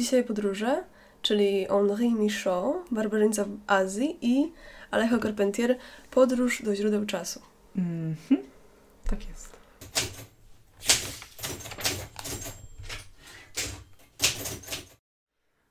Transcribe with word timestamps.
Dzisiaj 0.00 0.24
podróże, 0.24 0.84
czyli 1.22 1.66
Henri 1.66 2.14
Michaud, 2.14 2.76
Barbarzyńca 2.90 3.44
w 3.44 3.48
Azji 3.66 4.18
i 4.22 4.52
Alejo 4.90 5.18
Carpentier, 5.18 5.78
Podróż 6.10 6.62
do 6.62 6.74
źródeł 6.74 7.06
czasu. 7.06 7.40
Mhm, 7.76 8.40
tak 9.10 9.28
jest. 9.28 9.56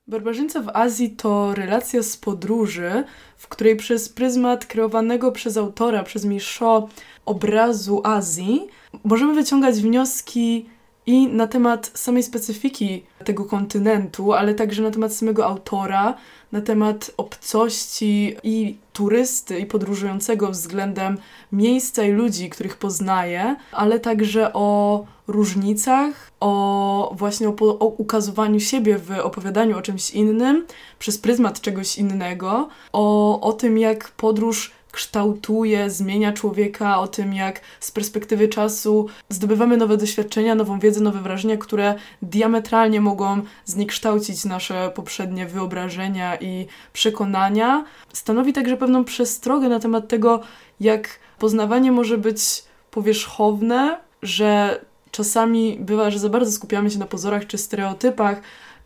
Barbarzyńca 0.07 0.61
w 0.61 0.69
Azji 0.69 1.09
to 1.09 1.55
relacja 1.55 2.03
z 2.03 2.17
podróży, 2.17 3.03
w 3.37 3.47
której 3.47 3.75
przez 3.75 4.09
pryzmat 4.09 4.65
kreowanego 4.65 5.31
przez 5.31 5.57
autora, 5.57 6.03
przez 6.03 6.25
Michaud 6.25 6.91
obrazu 7.25 8.01
Azji, 8.03 8.67
możemy 9.03 9.33
wyciągać 9.33 9.75
wnioski 9.75 10.69
i 11.09 11.27
na 11.27 11.47
temat 11.47 11.91
samej 11.93 12.23
specyfiki 12.23 13.03
tego 13.25 13.45
kontynentu, 13.45 14.33
ale 14.33 14.55
także 14.55 14.83
na 14.83 14.91
temat 14.91 15.13
samego 15.13 15.45
autora, 15.45 16.13
na 16.51 16.61
temat 16.61 17.11
obcości 17.17 18.35
i 18.43 18.77
turysty 18.93 19.59
i 19.59 19.65
podróżującego 19.65 20.51
względem 20.51 21.17
miejsca 21.51 22.03
i 22.03 22.11
ludzi, 22.11 22.49
których 22.49 22.77
poznaje, 22.77 23.55
ale 23.71 23.99
także 23.99 24.53
o 24.53 25.05
różnicach, 25.27 26.31
o 26.39 27.13
właśnie 27.17 27.49
o, 27.49 27.53
o 27.59 27.85
ukazywaniu 27.85 28.59
siebie 28.59 28.97
w 28.97 29.11
opowiadaniu 29.11 29.77
o 29.77 29.81
czymś 29.81 30.11
innym 30.11 30.65
przez 30.99 31.17
pryzmat 31.17 31.61
czegoś 31.61 31.97
innego, 31.97 32.69
o, 32.93 33.41
o 33.41 33.53
tym, 33.53 33.77
jak 33.77 34.11
podróż 34.11 34.71
kształtuje, 34.91 35.89
zmienia 35.89 36.33
człowieka, 36.33 36.99
o 36.99 37.07
tym, 37.07 37.33
jak 37.33 37.61
z 37.79 37.91
perspektywy 37.91 38.47
czasu 38.47 39.07
zdobywamy 39.29 39.77
nowe 39.77 39.97
doświadczenia, 39.97 40.55
nową 40.55 40.79
wiedzę, 40.79 41.01
nowe 41.01 41.21
wrażenia, 41.21 41.57
które 41.57 41.95
diametralnie 42.21 43.01
mogą 43.01 43.41
zniekształcić 43.65 44.45
nasze 44.45 44.91
poprzednie 44.95 45.45
wyobrażenia 45.45 46.35
i 46.35 46.67
przekonania. 46.93 47.85
Stanowi 48.13 48.53
także 48.53 48.77
pewną 48.77 49.03
przestrogę 49.03 49.69
na 49.69 49.79
temat 49.79 50.07
tego, 50.07 50.41
jak 50.79 51.19
poznawanie 51.39 51.91
może 51.91 52.17
być 52.17 52.63
powierzchowne, 52.91 53.99
że 54.21 54.81
czasami 55.11 55.77
bywa, 55.79 56.11
że 56.11 56.19
za 56.19 56.29
bardzo 56.29 56.51
skupiamy 56.51 56.91
się 56.91 56.99
na 56.99 57.05
pozorach 57.05 57.47
czy 57.47 57.57
stereotypach 57.57 58.41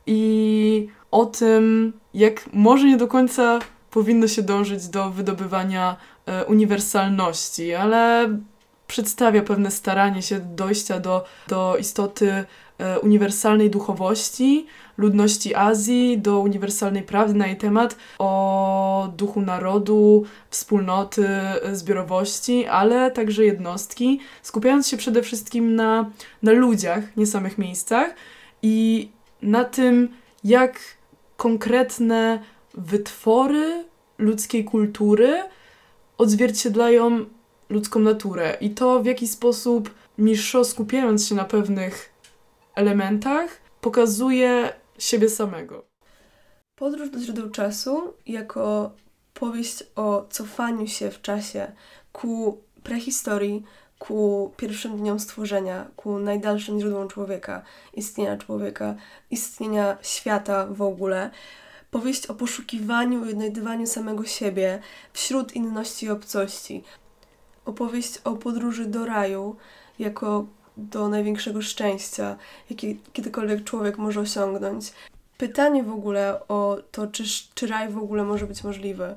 i 0.08 0.88
o 1.12 1.26
tym, 1.26 1.94
jak 2.14 2.50
może 2.54 2.88
nie 2.88 2.98
do 2.98 3.08
końca 3.08 3.60
powinno 3.94 4.28
się 4.28 4.42
dążyć 4.42 4.88
do 4.88 5.10
wydobywania 5.10 5.96
e, 6.26 6.46
uniwersalności, 6.46 7.74
ale 7.74 8.30
przedstawia 8.88 9.42
pewne 9.42 9.72
staranie 9.72 10.22
się 10.22 10.40
dojścia 10.40 11.00
do, 11.00 11.26
do 11.48 11.78
istoty 11.78 12.46
e, 12.78 13.00
uniwersalnej 13.00 13.70
duchowości 13.70 14.66
ludności 14.98 15.56
Azji, 15.56 16.18
do 16.18 16.40
uniwersalnej 16.40 17.04
prawdy 17.04 17.34
na 17.34 17.48
jej 17.48 17.58
temat, 17.58 17.96
o 18.20 19.10
duchu 19.18 19.42
narodu, 19.42 20.24
wspólnoty, 20.50 21.28
zbiorowości, 21.72 22.66
ale 22.66 23.12
także 23.12 23.44
jednostki, 23.44 24.20
skupiając 24.42 24.88
się 24.88 24.98
przede 24.98 25.22
wszystkim 25.22 25.76
na, 25.76 26.10
na 26.44 26.52
ludziach, 26.52 27.18
nie 27.18 27.26
samych 27.26 27.58
miejscach 27.58 28.16
i 28.62 29.10
na 29.42 29.64
tym, 29.64 30.10
jak 30.44 30.80
konkretne 31.38 32.40
wytwory 32.74 33.86
ludzkiej 34.18 34.66
kultury 34.66 35.44
odzwierciedlają 36.18 37.26
ludzką 37.70 38.00
naturę 38.00 38.58
i 38.62 38.70
to 38.70 39.00
w 39.00 39.06
jaki 39.06 39.28
sposób 39.28 39.90
Miszo 40.18 40.66
skupiając 40.66 41.28
się 41.28 41.36
na 41.36 41.46
pewnych 41.46 42.14
elementach 42.76 43.62
pokazuje 43.82 44.74
siebie 45.00 45.30
samego. 45.30 45.86
Podróż 46.76 47.10
do 47.10 47.20
źródeł 47.20 47.50
czasu 47.50 48.14
jako 48.26 48.92
powieść 49.34 49.84
o 49.96 50.26
cofaniu 50.30 50.88
się 50.88 51.12
w 51.12 51.22
czasie 51.22 51.72
ku 52.12 52.62
prehistorii, 52.84 53.64
ku 54.00 54.52
pierwszym 54.58 54.98
dniom 54.98 55.20
stworzenia, 55.20 55.88
ku 55.96 56.20
najdalszym 56.20 56.80
źródłom 56.80 57.08
człowieka, 57.08 57.64
istnienia 57.94 58.38
człowieka, 58.38 58.96
istnienia 59.32 59.98
świata 60.02 60.68
w 60.68 60.82
ogóle, 60.82 61.32
Powieść 61.94 62.28
o 62.28 62.34
poszukiwaniu 62.34 63.26
i 63.26 63.30
odnajdywaniu 63.30 63.88
samego 63.88 64.26
siebie 64.26 64.80
wśród 65.14 65.56
inności 65.56 66.06
i 66.06 66.10
obcości. 66.10 66.84
Opowieść 67.66 68.18
o 68.24 68.34
podróży 68.34 68.86
do 68.86 69.06
raju 69.06 69.56
jako 70.00 70.46
do 70.78 71.08
największego 71.08 71.62
szczęścia, 71.62 72.38
jakie 72.70 72.96
kiedykolwiek 73.14 73.64
człowiek 73.64 73.98
może 73.98 74.20
osiągnąć. 74.20 74.94
Pytanie 75.38 75.84
w 75.84 75.92
ogóle 75.92 76.40
o 76.48 76.78
to, 76.92 77.08
czy, 77.08 77.24
czy 77.56 77.68
raj 77.68 77.90
w 77.90 77.98
ogóle 77.98 78.24
może 78.24 78.48
być 78.48 78.64
możliwy. 78.64 79.16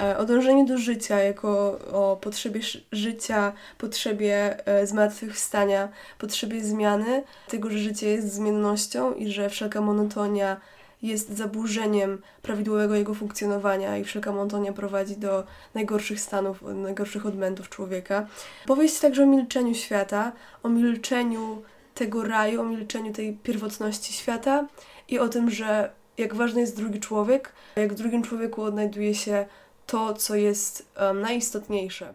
E, 0.00 0.18
o 0.18 0.24
dążeniu 0.24 0.66
do 0.66 0.78
życia, 0.78 1.18
jako 1.18 1.78
o 1.92 2.18
potrzebie 2.20 2.60
życia, 2.92 3.52
potrzebie 3.78 4.66
e, 4.66 4.86
zmartwychwstania, 4.86 5.88
potrzebie 6.18 6.64
zmiany, 6.64 7.22
tego, 7.48 7.70
że 7.70 7.78
życie 7.78 8.08
jest 8.08 8.34
zmiennością 8.34 9.14
i 9.14 9.30
że 9.30 9.50
wszelka 9.50 9.80
monotonia 9.80 10.60
jest 11.04 11.36
zaburzeniem 11.36 12.22
prawidłowego 12.42 12.94
jego 12.94 13.14
funkcjonowania 13.14 13.98
i 13.98 14.04
wszelka 14.04 14.32
monotonia 14.32 14.72
prowadzi 14.72 15.16
do 15.16 15.44
najgorszych 15.74 16.20
stanów, 16.20 16.62
najgorszych 16.62 17.26
odmętów 17.26 17.68
człowieka. 17.68 18.26
Powieść 18.66 18.98
także 18.98 19.22
o 19.22 19.26
milczeniu 19.26 19.74
świata, 19.74 20.32
o 20.62 20.68
milczeniu 20.68 21.62
tego 21.94 22.24
raju, 22.24 22.60
o 22.60 22.64
milczeniu 22.64 23.12
tej 23.12 23.32
pierwotności 23.32 24.12
świata 24.12 24.68
i 25.08 25.18
o 25.18 25.28
tym, 25.28 25.50
że 25.50 25.90
jak 26.18 26.34
ważny 26.34 26.60
jest 26.60 26.76
drugi 26.76 27.00
człowiek, 27.00 27.52
jak 27.76 27.92
w 27.92 27.96
drugim 27.96 28.22
człowieku 28.22 28.62
odnajduje 28.62 29.14
się 29.14 29.46
to, 29.86 30.14
co 30.14 30.34
jest 30.34 30.92
um, 31.00 31.20
najistotniejsze. 31.20 32.14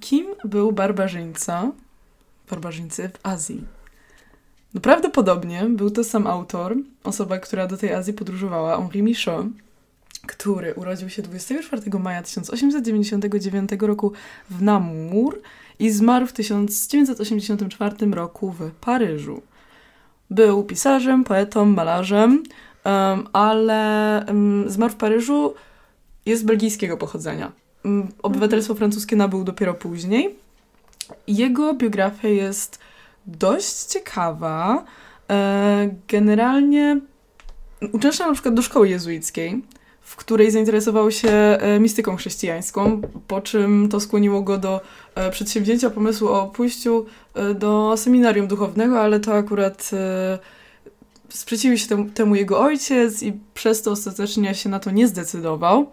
Kim 0.00 0.26
był 0.44 0.72
barbarzyńca, 0.72 1.72
barbarzyńcy 2.50 3.08
w 3.08 3.26
Azji? 3.26 3.75
No 4.76 4.80
prawdopodobnie 4.80 5.64
był 5.68 5.90
to 5.90 6.04
sam 6.04 6.26
autor, 6.26 6.76
osoba, 7.04 7.38
która 7.38 7.66
do 7.66 7.76
tej 7.76 7.92
Azji 7.92 8.12
podróżowała, 8.12 8.76
Henri 8.76 9.02
Michaud, 9.02 9.46
który 10.26 10.74
urodził 10.74 11.10
się 11.10 11.22
24 11.22 11.98
maja 11.98 12.22
1899 12.22 13.70
roku 13.80 14.12
w 14.50 14.62
Namur 14.62 15.40
i 15.78 15.90
zmarł 15.90 16.26
w 16.26 16.32
1984 16.32 18.06
roku 18.06 18.50
w 18.50 18.70
Paryżu. 18.70 19.42
Był 20.30 20.64
pisarzem, 20.64 21.24
poetą, 21.24 21.64
malarzem, 21.64 22.42
um, 22.84 23.28
ale 23.32 24.24
um, 24.28 24.70
zmarł 24.70 24.92
w 24.92 24.96
Paryżu, 24.96 25.54
jest 26.26 26.44
belgijskiego 26.44 26.96
pochodzenia. 26.96 27.52
Um, 27.84 28.08
obywatelstwo 28.22 28.74
francuskie 28.74 29.16
nabył 29.16 29.44
dopiero 29.44 29.74
później. 29.74 30.34
Jego 31.26 31.74
biografia 31.74 32.28
jest 32.28 32.85
dość 33.26 33.84
ciekawa. 33.84 34.84
E, 35.30 35.90
generalnie 36.08 37.00
uczęszczał 37.92 38.26
na 38.28 38.34
przykład 38.34 38.54
do 38.54 38.62
szkoły 38.62 38.88
jezuickiej, 38.88 39.62
w 40.00 40.16
której 40.16 40.50
zainteresował 40.50 41.10
się 41.10 41.28
e, 41.30 41.80
mistyką 41.80 42.16
chrześcijańską, 42.16 43.02
po 43.28 43.40
czym 43.40 43.88
to 43.88 44.00
skłoniło 44.00 44.42
go 44.42 44.58
do 44.58 44.80
e, 45.14 45.30
przedsięwzięcia 45.30 45.90
pomysłu 45.90 46.28
o 46.28 46.46
pójściu 46.46 47.06
do 47.54 47.94
seminarium 47.96 48.46
duchownego, 48.46 49.00
ale 49.00 49.20
to 49.20 49.34
akurat 49.34 49.90
sprzeciwił 51.28 51.78
się 51.78 52.10
temu, 52.10 52.34
jego 52.34 52.60
ojciec 52.60 53.22
i 53.22 53.40
przez 53.54 53.82
to 53.82 53.90
ostatecznie 53.90 54.54
się 54.54 54.68
na 54.68 54.78
to 54.78 54.90
nie 54.90 55.08
zdecydował. 55.08 55.90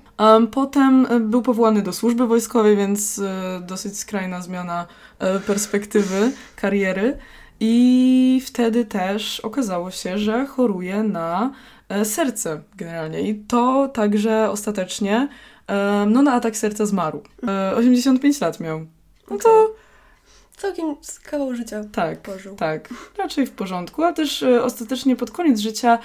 Potem 0.51 1.07
był 1.19 1.41
powołany 1.41 1.81
do 1.81 1.93
służby 1.93 2.27
wojskowej, 2.27 2.77
więc 2.77 3.21
dosyć 3.67 3.97
skrajna 3.97 4.41
zmiana 4.41 4.87
E, 5.23 5.39
perspektywy 5.39 6.31
kariery. 6.55 7.17
I 7.59 8.41
wtedy 8.45 8.85
też 8.85 9.39
okazało 9.39 9.91
się, 9.91 10.17
że 10.17 10.45
choruje 10.45 11.03
na 11.03 11.51
e, 11.89 12.05
serce 12.05 12.61
generalnie. 12.75 13.21
I 13.21 13.35
to 13.35 13.87
także 13.87 14.49
ostatecznie 14.49 15.29
e, 15.67 16.05
no, 16.09 16.21
na 16.21 16.33
atak 16.33 16.57
serca 16.57 16.85
zmarł. 16.85 17.21
85 17.75 18.41
lat 18.41 18.59
miał. 18.59 18.85
No 19.29 19.37
to. 19.37 19.75
Całkiem 20.57 20.95
kawał 21.23 21.55
życia 21.55 21.83
tak, 21.91 22.21
pożył. 22.21 22.55
Tak, 22.55 22.89
raczej 23.17 23.47
w 23.47 23.51
porządku, 23.51 24.03
a 24.03 24.13
też 24.13 24.43
ostatecznie 24.43 25.15
pod 25.15 25.31
koniec 25.31 25.59
życia 25.59 25.99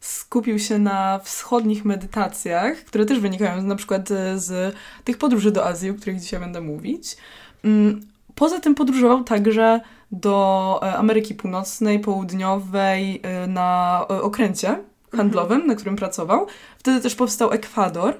skupił 0.00 0.58
się 0.58 0.78
na 0.78 1.18
wschodnich 1.18 1.84
medytacjach, 1.84 2.76
które 2.76 3.06
też 3.06 3.20
wynikają 3.20 3.62
na 3.62 3.76
przykład 3.76 4.08
z 4.34 4.74
tych 5.04 5.18
podróży 5.18 5.50
do 5.50 5.66
Azji, 5.66 5.90
o 5.90 5.94
których 5.94 6.20
dzisiaj 6.20 6.40
będę 6.40 6.60
mówić. 6.60 7.16
Mm, 7.64 8.00
Poza 8.36 8.60
tym 8.60 8.74
podróżował 8.74 9.24
także 9.24 9.80
do 10.12 10.80
e, 10.82 10.96
Ameryki 10.96 11.34
Północnej, 11.34 12.00
Południowej 12.00 13.20
e, 13.22 13.46
na 13.46 14.00
e, 14.10 14.22
okręcie 14.22 14.78
handlowym, 15.16 15.52
mhm. 15.52 15.66
na 15.66 15.74
którym 15.74 15.96
pracował. 15.96 16.46
Wtedy 16.78 17.00
też 17.00 17.14
powstał 17.14 17.52
Ekwador, 17.52 18.14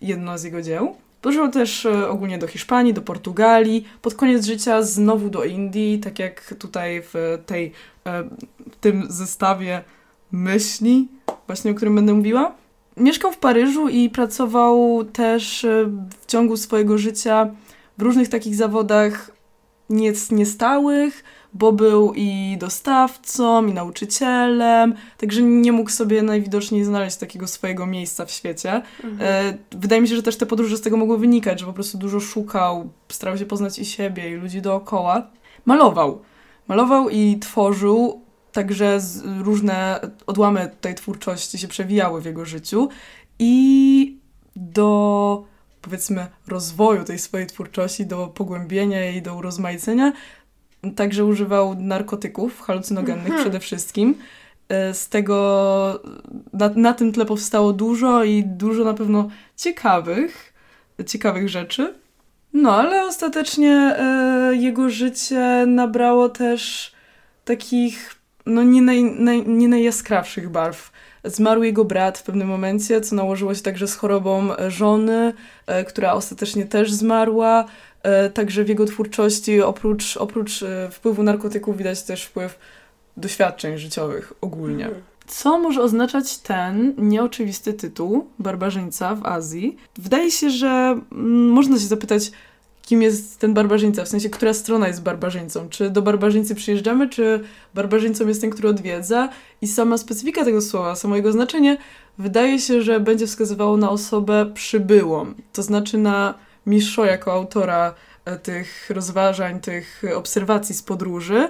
jedno 0.00 0.38
z 0.38 0.42
jego 0.42 0.62
dzieł. 0.62 0.96
Podróżował 1.22 1.52
też 1.52 1.86
ogólnie 1.86 2.38
do 2.38 2.46
Hiszpanii, 2.46 2.94
do 2.94 3.02
Portugalii, 3.02 3.84
pod 4.02 4.14
koniec 4.14 4.46
życia 4.46 4.82
znowu 4.82 5.30
do 5.30 5.44
Indii, 5.44 5.98
tak 5.98 6.18
jak 6.18 6.54
tutaj 6.58 7.02
w 7.02 7.38
tej, 7.46 7.72
w 8.70 8.76
tym 8.80 9.06
zestawie 9.08 9.84
myśli, 10.32 11.08
właśnie 11.46 11.70
o 11.70 11.74
którym 11.74 11.94
będę 11.94 12.14
mówiła. 12.14 12.54
Mieszkał 12.96 13.32
w 13.32 13.38
Paryżu 13.38 13.88
i 13.88 14.10
pracował 14.10 15.04
też 15.04 15.64
e, 15.64 15.90
w 16.20 16.26
ciągu 16.26 16.56
swojego 16.56 16.98
życia 16.98 17.50
w 17.98 18.02
różnych 18.02 18.28
takich 18.28 18.54
zawodach 18.54 19.30
nie, 19.90 20.12
niestałych, 20.30 21.24
bo 21.52 21.72
był 21.72 22.12
i 22.16 22.56
dostawcą, 22.60 23.66
i 23.66 23.72
nauczycielem, 23.72 24.94
także 25.18 25.42
nie 25.42 25.72
mógł 25.72 25.90
sobie 25.90 26.22
najwidoczniej 26.22 26.84
znaleźć 26.84 27.16
takiego 27.16 27.46
swojego 27.46 27.86
miejsca 27.86 28.26
w 28.26 28.30
świecie. 28.30 28.82
Mhm. 29.04 29.16
E, 29.20 29.58
wydaje 29.70 30.02
mi 30.02 30.08
się, 30.08 30.16
że 30.16 30.22
też 30.22 30.36
te 30.36 30.46
podróże 30.46 30.76
z 30.76 30.80
tego 30.80 30.96
mogły 30.96 31.18
wynikać, 31.18 31.60
że 31.60 31.66
po 31.66 31.72
prostu 31.72 31.98
dużo 31.98 32.20
szukał, 32.20 32.90
starał 33.08 33.38
się 33.38 33.46
poznać 33.46 33.78
i 33.78 33.84
siebie, 33.84 34.30
i 34.30 34.34
ludzi 34.34 34.62
dookoła. 34.62 35.26
Malował. 35.64 36.22
Malował 36.68 37.08
i 37.08 37.38
tworzył, 37.38 38.20
także 38.52 39.00
różne 39.40 40.00
odłamy 40.26 40.70
tej 40.80 40.94
twórczości 40.94 41.58
się 41.58 41.68
przewijały 41.68 42.20
w 42.20 42.24
jego 42.24 42.44
życiu 42.44 42.88
i 43.38 44.18
do 44.56 45.44
powiedzmy 45.82 46.26
rozwoju 46.46 47.04
tej 47.04 47.18
swojej 47.18 47.46
twórczości, 47.46 48.06
do 48.06 48.26
pogłębienia 48.26 49.00
jej, 49.00 49.22
do 49.22 49.34
urozmaicenia 49.34 50.12
Także 50.96 51.24
używał 51.24 51.74
narkotyków 51.74 52.60
halucynogennych 52.60 53.26
mhm. 53.26 53.40
przede 53.40 53.60
wszystkim. 53.60 54.14
E, 54.68 54.94
z 54.94 55.08
tego 55.08 56.00
na, 56.52 56.70
na 56.76 56.94
tym 56.94 57.12
tle 57.12 57.26
powstało 57.26 57.72
dużo 57.72 58.24
i 58.24 58.44
dużo 58.44 58.84
na 58.84 58.94
pewno 58.94 59.28
ciekawych, 59.56 60.52
ciekawych 61.06 61.48
rzeczy. 61.48 61.94
No, 62.52 62.76
ale 62.76 63.04
ostatecznie 63.04 63.72
e, 63.72 64.52
jego 64.54 64.90
życie 64.90 65.64
nabrało 65.66 66.28
też 66.28 66.92
takich 67.44 68.20
no, 68.46 68.62
nie, 68.62 68.82
naj, 68.82 69.02
naj, 69.02 69.46
nie 69.46 69.68
najjaskrawszych 69.68 70.50
barw. 70.50 70.92
Zmarł 71.24 71.62
jego 71.62 71.84
brat 71.84 72.18
w 72.18 72.22
pewnym 72.22 72.48
momencie, 72.48 73.00
co 73.00 73.16
nałożyło 73.16 73.54
się 73.54 73.62
także 73.62 73.88
z 73.88 73.96
chorobą 73.96 74.48
żony, 74.68 75.32
e, 75.66 75.84
która 75.84 76.12
ostatecznie 76.12 76.66
też 76.66 76.92
zmarła. 76.92 77.64
E, 78.02 78.30
także 78.30 78.64
w 78.64 78.68
jego 78.68 78.84
twórczości 78.84 79.62
oprócz, 79.62 80.16
oprócz 80.16 80.62
e, 80.62 80.90
wpływu 80.90 81.22
narkotyków 81.22 81.76
widać 81.76 82.02
też 82.02 82.24
wpływ 82.24 82.58
doświadczeń 83.16 83.78
życiowych 83.78 84.32
ogólnie. 84.40 84.84
Mhm. 84.84 85.02
Co 85.26 85.58
może 85.58 85.82
oznaczać 85.82 86.38
ten 86.38 86.94
nieoczywisty 86.98 87.72
tytuł 87.72 88.26
barbarzyńca 88.38 89.14
w 89.14 89.26
Azji? 89.26 89.76
Wydaje 89.98 90.30
się, 90.30 90.50
że 90.50 91.00
mm, 91.12 91.48
można 91.48 91.78
się 91.78 91.86
zapytać, 91.86 92.30
kim 92.82 93.02
jest 93.02 93.38
ten 93.38 93.54
barbarzyńca, 93.54 94.04
w 94.04 94.08
sensie, 94.08 94.30
która 94.30 94.54
strona 94.54 94.88
jest 94.88 95.02
barbarzyńcą. 95.02 95.68
Czy 95.68 95.90
do 95.90 96.02
barbarzyńcy 96.02 96.54
przyjeżdżamy, 96.54 97.08
czy 97.08 97.40
barbarzyńcą 97.74 98.28
jest 98.28 98.40
ten, 98.40 98.50
który 98.50 98.68
odwiedza? 98.68 99.28
I 99.62 99.66
sama 99.66 99.98
specyfika 99.98 100.44
tego 100.44 100.62
słowa, 100.62 100.96
samo 100.96 101.16
jego 101.16 101.32
znaczenie, 101.32 101.76
wydaje 102.18 102.58
się, 102.58 102.82
że 102.82 103.00
będzie 103.00 103.26
wskazywało 103.26 103.76
na 103.76 103.90
osobę 103.90 104.50
przybyłą, 104.54 105.26
to 105.52 105.62
znaczy 105.62 105.98
na 105.98 106.34
Miszo 106.66 107.04
jako 107.04 107.32
autora 107.32 107.94
e, 108.24 108.38
tych 108.38 108.90
rozważań, 108.90 109.60
tych 109.60 110.02
obserwacji 110.14 110.74
z 110.74 110.82
podróży, 110.82 111.48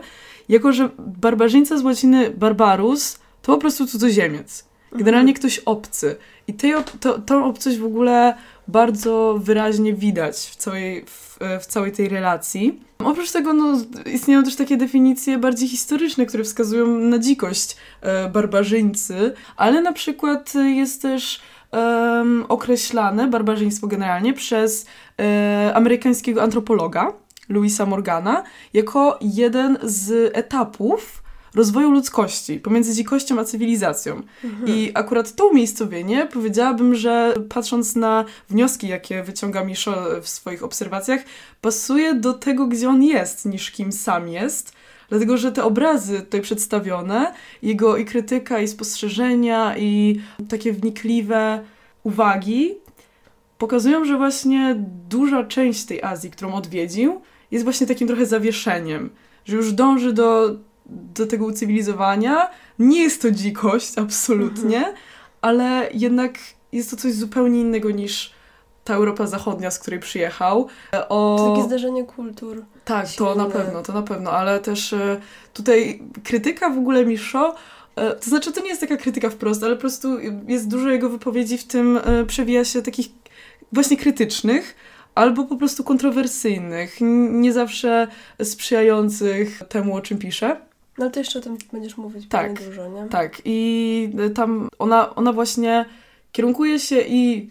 jako 0.48 0.72
że 0.72 0.90
barbarzyńca 0.98 1.78
z 1.78 1.82
łaciny 1.82 2.30
barbarus 2.30 3.18
to 3.42 3.52
po 3.52 3.58
prostu 3.58 3.86
cudzoziemiec. 3.86 4.70
Generalnie 4.92 5.34
ktoś 5.34 5.58
obcy. 5.58 6.16
I 6.48 6.54
tej, 6.54 6.72
to, 7.00 7.18
tą 7.18 7.44
obcość 7.44 7.78
w 7.78 7.84
ogóle 7.84 8.34
bardzo 8.68 9.38
wyraźnie 9.42 9.94
widać 9.94 10.36
w 10.36 10.56
całej, 10.56 11.04
w, 11.06 11.38
w, 11.60 11.66
całej 11.66 11.92
tej 11.92 12.08
relacji. 12.08 12.80
Oprócz 12.98 13.32
tego 13.32 13.52
no, 13.52 13.78
istnieją 14.06 14.44
też 14.44 14.56
takie 14.56 14.76
definicje 14.76 15.38
bardziej 15.38 15.68
historyczne, 15.68 16.26
które 16.26 16.44
wskazują 16.44 16.86
na 16.86 17.18
dzikość 17.18 17.76
e, 18.00 18.28
barbarzyńcy, 18.28 19.32
ale 19.56 19.82
na 19.82 19.92
przykład 19.92 20.54
jest 20.54 21.02
też 21.02 21.40
um, 21.72 22.44
określane, 22.48 23.26
barbarzyństwo 23.28 23.86
generalnie, 23.86 24.32
przez 24.32 24.86
e, 25.20 25.72
amerykańskiego 25.74 26.42
antropologa 26.42 27.12
Louisa 27.48 27.86
Morgana 27.86 28.42
jako 28.72 29.18
jeden 29.20 29.78
z 29.82 30.36
etapów 30.36 31.22
rozwoju 31.54 31.90
ludzkości 31.90 32.60
pomiędzy 32.60 32.94
dzikością 32.94 33.38
a 33.40 33.44
cywilizacją. 33.44 34.22
Mhm. 34.44 34.68
I 34.68 34.90
akurat 34.94 35.34
to 35.34 35.46
umiejscowienie 35.46 36.26
powiedziałabym, 36.32 36.94
że 36.94 37.34
patrząc 37.48 37.96
na 37.96 38.24
wnioski, 38.50 38.88
jakie 38.88 39.22
wyciąga 39.22 39.64
Michel 39.64 40.22
w 40.22 40.28
swoich 40.28 40.64
obserwacjach, 40.64 41.20
pasuje 41.60 42.14
do 42.14 42.32
tego, 42.32 42.66
gdzie 42.66 42.88
on 42.88 43.02
jest, 43.02 43.46
niż 43.46 43.70
kim 43.70 43.92
sam 43.92 44.28
jest. 44.28 44.72
Dlatego, 45.10 45.36
że 45.36 45.52
te 45.52 45.64
obrazy 45.64 46.20
tutaj 46.20 46.40
przedstawione, 46.40 47.32
jego 47.62 47.96
i 47.96 48.04
krytyka, 48.04 48.60
i 48.60 48.68
spostrzeżenia, 48.68 49.78
i 49.78 50.20
takie 50.48 50.72
wnikliwe 50.72 51.64
uwagi 52.02 52.74
pokazują, 53.58 54.04
że 54.04 54.16
właśnie 54.16 54.76
duża 55.08 55.44
część 55.44 55.84
tej 55.84 56.02
Azji, 56.02 56.30
którą 56.30 56.52
odwiedził, 56.52 57.20
jest 57.50 57.64
właśnie 57.64 57.86
takim 57.86 58.08
trochę 58.08 58.26
zawieszeniem, 58.26 59.10
że 59.44 59.56
już 59.56 59.72
dąży 59.72 60.12
do, 60.12 60.56
do 61.14 61.26
tego 61.26 61.44
ucywilizowania. 61.44 62.50
Nie 62.78 63.02
jest 63.02 63.22
to 63.22 63.30
dzikość, 63.30 63.98
absolutnie, 63.98 64.78
mhm. 64.78 64.96
ale 65.40 65.88
jednak 65.94 66.38
jest 66.72 66.90
to 66.90 66.96
coś 66.96 67.12
zupełnie 67.12 67.60
innego 67.60 67.90
niż 67.90 68.32
ta 68.90 68.96
Europa 68.96 69.26
Zachodnia, 69.26 69.70
z 69.70 69.78
której 69.78 70.00
przyjechał. 70.00 70.68
O... 71.08 71.36
To 71.38 71.54
takie 71.54 71.66
zdarzenie 71.66 72.04
kultur. 72.04 72.64
Tak, 72.84 73.08
silne. 73.08 73.28
to 73.28 73.34
na 73.34 73.46
pewno, 73.50 73.82
to 73.82 73.92
na 73.92 74.02
pewno, 74.02 74.30
ale 74.30 74.60
też 74.60 74.92
e, 74.92 75.20
tutaj 75.54 76.02
krytyka 76.24 76.70
w 76.70 76.78
ogóle 76.78 77.06
Miszo 77.06 77.54
e, 77.96 78.14
to 78.14 78.30
znaczy, 78.30 78.52
to 78.52 78.60
nie 78.60 78.68
jest 78.68 78.80
taka 78.80 78.96
krytyka 78.96 79.30
wprost, 79.30 79.62
ale 79.64 79.74
po 79.74 79.80
prostu 79.80 80.08
jest 80.48 80.68
dużo 80.68 80.88
jego 80.88 81.08
wypowiedzi 81.08 81.58
w 81.58 81.64
tym 81.64 82.00
e, 82.04 82.24
przewija 82.24 82.64
się 82.64 82.82
takich 82.82 83.06
właśnie 83.72 83.96
krytycznych, 83.96 84.76
albo 85.14 85.44
po 85.44 85.56
prostu 85.56 85.84
kontrowersyjnych, 85.84 86.98
nie 87.30 87.52
zawsze 87.52 88.08
sprzyjających 88.42 89.62
temu, 89.68 89.96
o 89.96 90.00
czym 90.00 90.18
pisze. 90.18 90.56
No 90.98 91.04
ale 91.04 91.10
to 91.10 91.20
jeszcze 91.20 91.38
o 91.38 91.42
tym 91.42 91.58
będziesz 91.72 91.96
mówić 91.96 92.28
tak, 92.28 92.64
dużo, 92.64 92.88
nie? 92.88 93.08
Tak, 93.08 93.42
i 93.44 94.10
tam 94.34 94.68
ona, 94.78 95.14
ona 95.14 95.32
właśnie 95.32 95.84
kierunkuje 96.32 96.78
się 96.78 97.00
i 97.00 97.50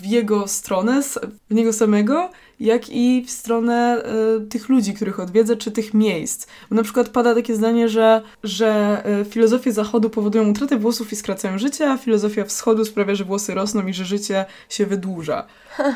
w 0.00 0.06
jego 0.06 0.48
stronę, 0.48 1.02
w 1.50 1.54
niego 1.54 1.72
samego, 1.72 2.30
jak 2.60 2.90
i 2.90 3.24
w 3.26 3.30
stronę 3.30 4.02
y, 4.38 4.46
tych 4.46 4.68
ludzi, 4.68 4.94
których 4.94 5.20
odwiedza, 5.20 5.56
czy 5.56 5.70
tych 5.70 5.94
miejsc. 5.94 6.46
Bo 6.70 6.76
na 6.76 6.82
przykład 6.82 7.08
pada 7.08 7.34
takie 7.34 7.56
zdanie, 7.56 7.88
że, 7.88 8.22
że 8.42 9.02
y, 9.20 9.24
filozofie 9.24 9.72
zachodu 9.72 10.10
powodują 10.10 10.50
utratę 10.50 10.76
włosów 10.76 11.12
i 11.12 11.16
skracają 11.16 11.58
życie, 11.58 11.90
a 11.90 11.98
filozofia 11.98 12.44
wschodu 12.44 12.84
sprawia, 12.84 13.14
że 13.14 13.24
włosy 13.24 13.54
rosną 13.54 13.86
i 13.86 13.94
że 13.94 14.04
życie 14.04 14.44
się 14.68 14.86
wydłuża. 14.86 15.46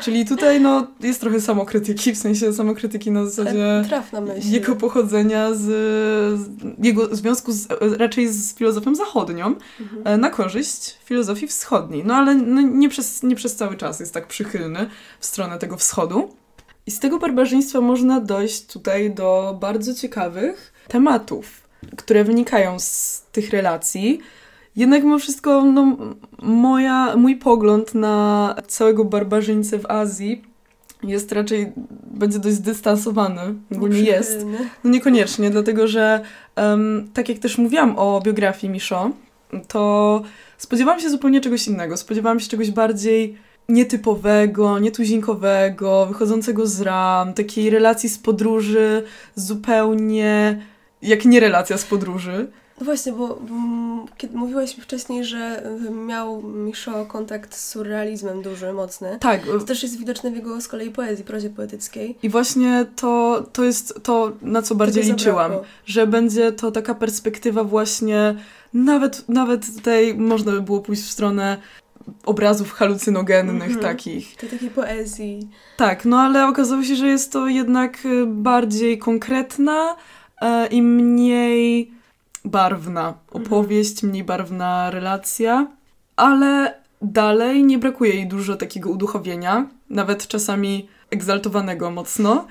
Czyli 0.01 0.25
tutaj 0.25 0.61
no, 0.61 0.87
jest 0.99 1.21
trochę 1.21 1.41
samokrytyki, 1.41 2.13
w 2.13 2.17
sensie 2.17 2.53
samokrytyki 2.53 3.11
na 3.11 3.25
zasadzie 3.25 3.83
jego 4.43 4.75
pochodzenia 4.75 5.53
z, 5.53 5.61
z, 6.39 6.49
jego 6.85 7.15
związku 7.15 7.51
z, 7.51 7.67
raczej 7.97 8.27
z 8.27 8.55
filozofią 8.55 8.95
zachodnią 8.95 9.55
mhm. 9.79 10.21
na 10.21 10.29
korzyść 10.29 10.97
filozofii 11.05 11.47
wschodniej. 11.47 12.03
No 12.05 12.15
ale 12.15 12.35
no, 12.35 12.61
nie, 12.61 12.89
przez, 12.89 13.23
nie 13.23 13.35
przez 13.35 13.55
cały 13.55 13.77
czas 13.77 13.99
jest 13.99 14.13
tak 14.13 14.27
przychylny 14.27 14.87
w 15.19 15.25
stronę 15.25 15.59
tego 15.59 15.77
wschodu. 15.77 16.29
I 16.87 16.91
z 16.91 16.99
tego 16.99 17.19
barbarzyństwa 17.19 17.81
można 17.81 18.21
dojść 18.21 18.65
tutaj 18.65 19.11
do 19.11 19.57
bardzo 19.61 19.93
ciekawych 19.93 20.73
tematów, 20.87 21.61
które 21.97 22.23
wynikają 22.23 22.79
z 22.79 23.21
tych 23.31 23.49
relacji. 23.49 24.19
Jednak 24.75 25.03
mimo 25.03 25.19
wszystko 25.19 25.63
no, 25.65 25.97
moja, 26.41 27.15
mój 27.15 27.35
pogląd 27.35 27.95
na 27.95 28.55
całego 28.67 29.05
barbarzyńcę 29.05 29.79
w 29.79 29.85
Azji 29.85 30.41
jest 31.03 31.31
raczej, 31.31 31.71
będzie 32.03 32.39
dość 32.39 32.55
zdystansowany. 32.55 33.41
Ogólnie 33.75 34.01
jest. 34.01 34.45
No 34.83 34.89
niekoniecznie, 34.89 35.49
dlatego 35.49 35.87
że 35.87 36.21
um, 36.57 37.09
tak 37.13 37.29
jak 37.29 37.39
też 37.39 37.57
mówiłam 37.57 37.97
o 37.97 38.21
biografii 38.21 38.73
Misho, 38.73 39.11
to 39.67 40.21
spodziewałam 40.57 40.99
się 40.99 41.09
zupełnie 41.09 41.41
czegoś 41.41 41.67
innego. 41.67 41.97
Spodziewałam 41.97 42.39
się 42.39 42.49
czegoś 42.49 42.71
bardziej 42.71 43.37
nietypowego, 43.69 44.79
nietuzinkowego, 44.79 46.05
wychodzącego 46.05 46.67
z 46.67 46.81
ram, 46.81 47.33
takiej 47.33 47.69
relacji 47.69 48.09
z 48.09 48.17
podróży 48.17 49.03
zupełnie 49.35 50.61
jak 51.01 51.25
nie 51.25 51.39
relacja 51.39 51.77
z 51.77 51.85
podróży. 51.85 52.47
No 52.79 52.85
właśnie, 52.85 53.11
bo, 53.11 53.27
bo 53.27 53.55
kiedy 54.17 54.37
mówiłaś 54.37 54.77
mi 54.77 54.83
wcześniej, 54.83 55.25
że 55.25 55.63
miał 55.91 56.41
Miszo 56.41 57.05
kontakt 57.05 57.55
z 57.55 57.69
surrealizmem 57.69 58.41
duży, 58.41 58.73
mocny. 58.73 59.17
Tak. 59.19 59.45
To 59.45 59.59
też 59.59 59.83
jest 59.83 59.99
widoczne 59.99 60.31
w 60.31 60.35
jego 60.35 60.61
z 60.61 60.67
kolei 60.67 60.91
poezji, 60.91 61.25
prozie 61.25 61.49
poetyckiej. 61.49 62.17
I 62.23 62.29
właśnie 62.29 62.85
to, 62.95 63.43
to 63.53 63.63
jest 63.63 63.99
to, 64.03 64.31
na 64.41 64.61
co 64.61 64.75
bardziej 64.75 65.03
Tego 65.03 65.15
liczyłam. 65.15 65.51
Zabrakło. 65.51 65.67
Że 65.85 66.07
będzie 66.07 66.51
to 66.51 66.71
taka 66.71 66.95
perspektywa 66.95 67.63
właśnie 67.63 68.35
nawet, 68.73 69.29
nawet 69.29 69.75
tutaj 69.75 70.15
można 70.17 70.51
by 70.51 70.61
było 70.61 70.79
pójść 70.79 71.03
w 71.03 71.11
stronę 71.11 71.57
obrazów 72.25 72.71
halucynogennych 72.71 73.63
mm 73.63 73.77
-hmm. 73.77 73.81
takich. 73.81 74.35
To 74.35 74.47
takiej 74.47 74.69
poezji. 74.69 75.49
Tak, 75.77 76.05
no 76.05 76.19
ale 76.19 76.47
okazało 76.47 76.83
się, 76.83 76.95
że 76.95 77.07
jest 77.07 77.31
to 77.31 77.47
jednak 77.47 78.05
y, 78.05 78.25
bardziej 78.25 78.97
konkretna 78.97 79.95
e, 80.41 80.67
i 80.67 80.81
mniej 80.81 81.91
barwna 82.45 83.13
opowieść, 83.31 84.03
mniej 84.03 84.23
barwna 84.23 84.91
relacja, 84.91 85.67
ale 86.15 86.83
dalej 87.01 87.63
nie 87.63 87.79
brakuje 87.79 88.13
jej 88.13 88.27
dużo 88.27 88.55
takiego 88.55 88.89
uduchowienia, 88.89 89.69
nawet 89.89 90.27
czasami 90.27 90.87
egzaltowanego 91.11 91.91
mocno. 91.91 92.47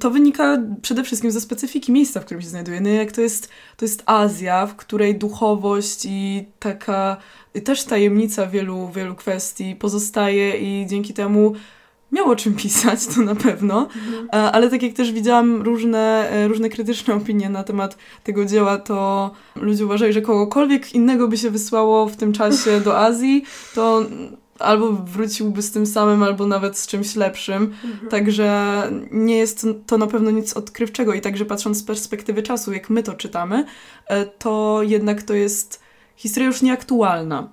To 0.00 0.10
wynika 0.10 0.58
przede 0.82 1.04
wszystkim 1.04 1.30
ze 1.30 1.40
specyfiki 1.40 1.92
miejsca, 1.92 2.20
w 2.20 2.24
którym 2.24 2.42
się 2.42 2.48
znajduje. 2.48 2.80
No 2.80 2.88
jak 2.88 3.12
to 3.12 3.20
jest, 3.20 3.48
to 3.76 3.84
jest 3.84 4.02
Azja, 4.06 4.66
w 4.66 4.76
której 4.76 5.18
duchowość 5.18 6.04
i 6.04 6.46
taka 6.58 7.16
też 7.64 7.84
tajemnica 7.84 8.46
wielu, 8.46 8.88
wielu 8.88 9.14
kwestii 9.14 9.76
pozostaje 9.76 10.56
i 10.56 10.86
dzięki 10.86 11.14
temu 11.14 11.52
miało 12.12 12.36
czym 12.36 12.54
pisać, 12.54 13.06
to 13.06 13.20
na 13.20 13.34
pewno, 13.34 13.80
mhm. 13.80 14.28
ale 14.52 14.70
tak 14.70 14.82
jak 14.82 14.92
też 14.92 15.12
widziałam 15.12 15.62
różne, 15.62 16.30
e, 16.30 16.48
różne 16.48 16.68
krytyczne 16.68 17.14
opinie 17.14 17.50
na 17.50 17.64
temat 17.64 17.96
tego 18.24 18.44
dzieła, 18.44 18.78
to 18.78 19.30
ludzie 19.56 19.84
uważają, 19.84 20.12
że 20.12 20.22
kogokolwiek 20.22 20.94
innego 20.94 21.28
by 21.28 21.38
się 21.38 21.50
wysłało 21.50 22.06
w 22.06 22.16
tym 22.16 22.32
czasie 22.32 22.80
do 22.80 22.98
Azji, 22.98 23.44
to 23.74 24.06
albo 24.58 24.92
wróciłby 24.92 25.62
z 25.62 25.72
tym 25.72 25.86
samym, 25.86 26.22
albo 26.22 26.46
nawet 26.46 26.78
z 26.78 26.86
czymś 26.86 27.16
lepszym. 27.16 27.74
Mhm. 27.84 28.08
Także 28.10 28.82
nie 29.10 29.36
jest 29.36 29.66
to 29.86 29.98
na 29.98 30.06
pewno 30.06 30.30
nic 30.30 30.56
odkrywczego 30.56 31.14
i 31.14 31.20
także 31.20 31.44
patrząc 31.44 31.78
z 31.78 31.82
perspektywy 31.82 32.42
czasu, 32.42 32.72
jak 32.72 32.90
my 32.90 33.02
to 33.02 33.14
czytamy, 33.14 33.64
e, 34.06 34.26
to 34.26 34.80
jednak 34.82 35.22
to 35.22 35.34
jest 35.34 35.80
historia 36.16 36.46
już 36.46 36.62
nieaktualna. 36.62 37.48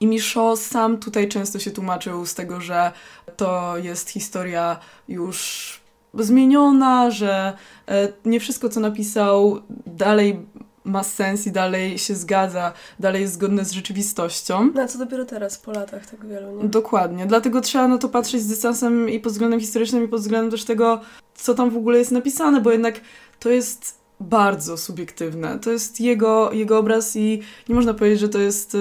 I 0.00 0.06
Michaud 0.06 0.60
sam 0.60 0.98
tutaj 0.98 1.28
często 1.28 1.58
się 1.58 1.70
tłumaczył 1.70 2.26
z 2.26 2.34
tego, 2.34 2.60
że 2.60 2.92
to 3.36 3.78
jest 3.78 4.10
historia 4.10 4.78
już 5.08 5.80
zmieniona, 6.14 7.10
że 7.10 7.52
e, 7.88 8.08
nie 8.24 8.40
wszystko, 8.40 8.68
co 8.68 8.80
napisał, 8.80 9.60
dalej 9.86 10.46
ma 10.84 11.02
sens 11.02 11.46
i 11.46 11.52
dalej 11.52 11.98
się 11.98 12.14
zgadza, 12.14 12.72
dalej 13.00 13.22
jest 13.22 13.34
zgodne 13.34 13.64
z 13.64 13.72
rzeczywistością. 13.72 14.70
No 14.74 14.88
co 14.88 14.98
dopiero 14.98 15.24
teraz, 15.24 15.58
po 15.58 15.72
latach 15.72 16.06
tak 16.06 16.26
wielu, 16.26 16.62
nie? 16.62 16.68
Dokładnie. 16.68 17.26
Dlatego 17.26 17.60
trzeba 17.60 17.88
na 17.88 17.98
to 17.98 18.08
patrzeć 18.08 18.42
z 18.42 18.48
dystansem 18.48 19.08
i 19.10 19.20
pod 19.20 19.32
względem 19.32 19.60
historycznym, 19.60 20.04
i 20.04 20.08
pod 20.08 20.20
względem 20.20 20.50
też 20.50 20.64
tego, 20.64 21.00
co 21.34 21.54
tam 21.54 21.70
w 21.70 21.76
ogóle 21.76 21.98
jest 21.98 22.12
napisane, 22.12 22.60
bo 22.60 22.70
jednak 22.70 23.00
to 23.40 23.50
jest 23.50 24.04
bardzo 24.20 24.76
subiektywne. 24.76 25.58
To 25.58 25.70
jest 25.70 26.00
jego, 26.00 26.52
jego 26.52 26.78
obraz 26.78 27.16
i 27.16 27.40
nie 27.68 27.74
można 27.74 27.94
powiedzieć, 27.94 28.20
że 28.20 28.28
to 28.28 28.38
jest 28.38 28.74
y, 28.74 28.78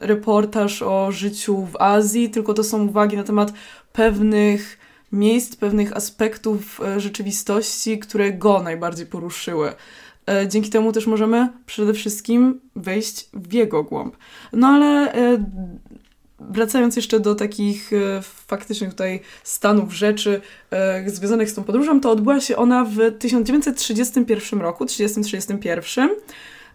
reportaż 0.00 0.82
o 0.82 1.12
życiu 1.12 1.66
w 1.72 1.76
Azji, 1.76 2.30
tylko 2.30 2.54
to 2.54 2.64
są 2.64 2.88
uwagi 2.88 3.16
na 3.16 3.24
temat 3.24 3.52
pewnych 3.92 4.78
miejsc, 5.12 5.56
pewnych 5.56 5.96
aspektów 5.96 6.80
y, 6.96 7.00
rzeczywistości, 7.00 7.98
które 7.98 8.32
go 8.32 8.62
najbardziej 8.62 9.06
poruszyły. 9.06 9.72
Y, 9.72 10.48
dzięki 10.48 10.70
temu 10.70 10.92
też 10.92 11.06
możemy 11.06 11.48
przede 11.66 11.94
wszystkim 11.94 12.60
wejść 12.76 13.28
w 13.34 13.52
jego 13.52 13.84
głąb. 13.84 14.16
No 14.52 14.66
ale 14.66 15.12
wracając 16.50 16.96
jeszcze 16.96 17.20
do 17.20 17.34
takich 17.34 17.92
e, 17.92 18.22
faktycznych 18.22 18.90
tutaj 18.90 19.20
stanów 19.44 19.92
rzeczy 19.92 20.40
e, 20.70 21.10
związanych 21.10 21.50
z 21.50 21.54
tą 21.54 21.64
podróżą, 21.64 22.00
to 22.00 22.10
odbyła 22.10 22.40
się 22.40 22.56
ona 22.56 22.84
w 22.84 23.18
1931 23.18 24.60
roku, 24.60 24.84
30-31. 24.84 26.08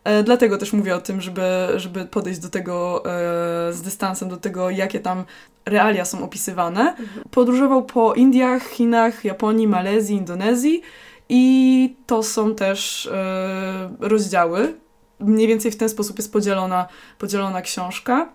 E, 0.07 0.23
dlatego 0.23 0.57
też 0.57 0.73
mówię 0.73 0.95
o 0.95 1.01
tym, 1.01 1.21
żeby, 1.21 1.41
żeby 1.75 2.05
podejść 2.05 2.39
do 2.39 2.49
tego 2.49 3.03
e, 3.05 3.73
z 3.73 3.81
dystansem, 3.81 4.29
do 4.29 4.37
tego, 4.37 4.69
jakie 4.69 4.99
tam 4.99 5.25
realia 5.65 6.05
są 6.05 6.23
opisywane. 6.23 6.81
Mhm. 6.81 7.07
Podróżował 7.31 7.85
po 7.85 8.13
Indiach, 8.13 8.69
Chinach, 8.69 9.25
Japonii, 9.25 9.67
Malezji, 9.67 10.15
Indonezji 10.15 10.81
i 11.29 11.95
to 12.05 12.23
są 12.23 12.55
też 12.55 13.05
e, 13.05 13.89
rozdziały. 13.99 14.73
Mniej 15.19 15.47
więcej 15.47 15.71
w 15.71 15.77
ten 15.77 15.89
sposób 15.89 16.17
jest 16.17 16.33
podzielona, 16.33 16.87
podzielona 17.19 17.61
książka. 17.61 18.29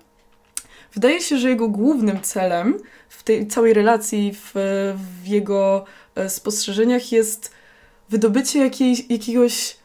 Wydaje 0.94 1.20
się, 1.20 1.38
że 1.38 1.48
jego 1.48 1.68
głównym 1.68 2.20
celem 2.20 2.78
w 3.08 3.22
tej 3.22 3.46
całej 3.46 3.74
relacji, 3.74 4.32
w, 4.34 4.52
w 5.22 5.26
jego 5.26 5.84
spostrzeżeniach 6.28 7.12
jest 7.12 7.52
wydobycie 8.10 8.58
jakiej, 8.58 9.06
jakiegoś 9.08 9.81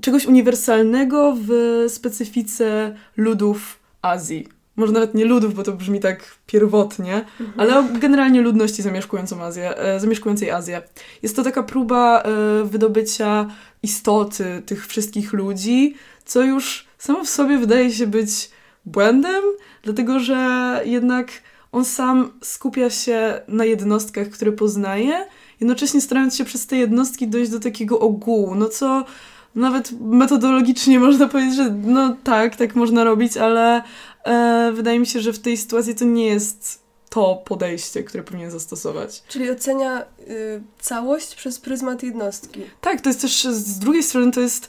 czegoś 0.00 0.26
uniwersalnego 0.26 1.36
w 1.46 1.84
specyfice 1.88 2.94
ludów 3.16 3.78
Azji. 4.02 4.48
Może 4.76 4.92
nawet 4.92 5.14
nie 5.14 5.24
ludów, 5.24 5.54
bo 5.54 5.62
to 5.62 5.72
brzmi 5.72 6.00
tak 6.00 6.36
pierwotnie, 6.46 7.24
mhm. 7.40 7.60
ale 7.60 7.88
generalnie 7.98 8.40
ludności 8.40 8.82
zamieszkującą 8.82 9.42
Azję, 9.42 9.76
e, 9.76 10.00
zamieszkującej 10.00 10.50
Azję. 10.50 10.82
Jest 11.22 11.36
to 11.36 11.42
taka 11.42 11.62
próba 11.62 12.22
e, 12.22 12.64
wydobycia 12.64 13.46
istoty 13.82 14.62
tych 14.66 14.86
wszystkich 14.86 15.32
ludzi, 15.32 15.94
co 16.24 16.42
już 16.42 16.86
samo 16.98 17.24
w 17.24 17.28
sobie 17.28 17.58
wydaje 17.58 17.92
się 17.92 18.06
być 18.06 18.50
błędem, 18.84 19.42
dlatego 19.82 20.20
że 20.20 20.80
jednak 20.84 21.30
on 21.72 21.84
sam 21.84 22.32
skupia 22.42 22.90
się 22.90 23.40
na 23.48 23.64
jednostkach, 23.64 24.28
które 24.28 24.52
poznaje, 24.52 25.26
jednocześnie 25.60 26.00
starając 26.00 26.36
się 26.36 26.44
przez 26.44 26.66
te 26.66 26.76
jednostki 26.76 27.28
dojść 27.28 27.50
do 27.50 27.60
takiego 27.60 28.00
ogółu, 28.00 28.54
no 28.54 28.68
co 28.68 29.04
nawet 29.54 29.92
metodologicznie 30.00 30.98
można 30.98 31.28
powiedzieć, 31.28 31.56
że 31.56 31.70
no 31.70 32.16
tak, 32.24 32.56
tak 32.56 32.74
można 32.74 33.04
robić, 33.04 33.36
ale 33.36 33.82
e, 34.24 34.72
wydaje 34.74 34.98
mi 34.98 35.06
się, 35.06 35.20
że 35.20 35.32
w 35.32 35.38
tej 35.38 35.56
sytuacji 35.56 35.94
to 35.94 36.04
nie 36.04 36.26
jest 36.26 36.80
to 37.08 37.42
podejście, 37.44 38.04
które 38.04 38.22
powinien 38.22 38.50
zastosować. 38.50 39.22
Czyli 39.28 39.50
ocenia 39.50 40.02
y, 40.02 40.62
całość 40.80 41.34
przez 41.34 41.58
pryzmat 41.58 42.02
jednostki. 42.02 42.60
Tak, 42.80 43.00
to 43.00 43.08
jest 43.08 43.20
też 43.20 43.44
z 43.44 43.78
drugiej 43.78 44.02
strony 44.02 44.32
to 44.32 44.40
jest 44.40 44.68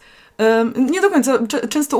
nie 0.76 1.02
do 1.02 1.10
końca, 1.10 1.40
często 1.70 1.98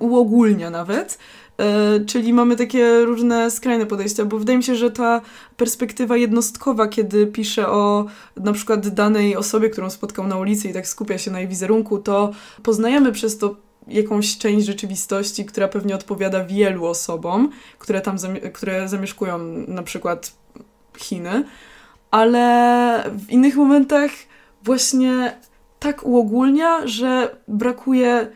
uogólnia 0.00 0.70
nawet. 0.70 1.18
E, 1.58 2.00
czyli 2.00 2.32
mamy 2.32 2.56
takie 2.56 3.04
różne 3.04 3.50
skrajne 3.50 3.86
podejścia, 3.86 4.24
bo 4.24 4.38
wydaje 4.38 4.58
mi 4.58 4.64
się, 4.64 4.76
że 4.76 4.90
ta 4.90 5.20
perspektywa 5.56 6.16
jednostkowa, 6.16 6.88
kiedy 6.88 7.26
pisze 7.26 7.68
o 7.68 8.06
na 8.36 8.52
przykład 8.52 8.88
danej 8.88 9.36
osobie, 9.36 9.70
którą 9.70 9.90
spotkał 9.90 10.26
na 10.26 10.36
ulicy 10.36 10.68
i 10.68 10.72
tak 10.72 10.86
skupia 10.88 11.18
się 11.18 11.30
na 11.30 11.38
jej 11.38 11.48
wizerunku, 11.48 11.98
to 11.98 12.32
poznajemy 12.62 13.12
przez 13.12 13.38
to 13.38 13.56
jakąś 13.88 14.38
część 14.38 14.66
rzeczywistości, 14.66 15.44
która 15.44 15.68
pewnie 15.68 15.94
odpowiada 15.94 16.44
wielu 16.44 16.86
osobom, 16.86 17.50
które 17.78 18.00
tam 18.00 18.16
które 18.52 18.88
zamieszkują 18.88 19.38
na 19.68 19.82
przykład 19.82 20.32
Chiny, 20.98 21.44
ale 22.10 23.10
w 23.26 23.30
innych 23.30 23.56
momentach 23.56 24.10
właśnie 24.62 25.38
tak 25.78 26.06
uogólnia, 26.06 26.86
że 26.86 27.36
brakuje 27.48 28.28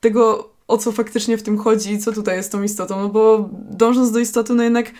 tego, 0.00 0.51
o 0.72 0.78
co 0.78 0.92
faktycznie 0.92 1.38
w 1.38 1.42
tym 1.42 1.58
chodzi 1.58 1.92
i 1.92 1.98
co 1.98 2.12
tutaj 2.12 2.36
jest 2.36 2.52
tą 2.52 2.62
istotą. 2.62 3.00
No 3.00 3.08
bo 3.08 3.50
dążąc 3.52 4.12
do 4.12 4.18
istoty, 4.18 4.54
no 4.54 4.62
jednak 4.62 4.92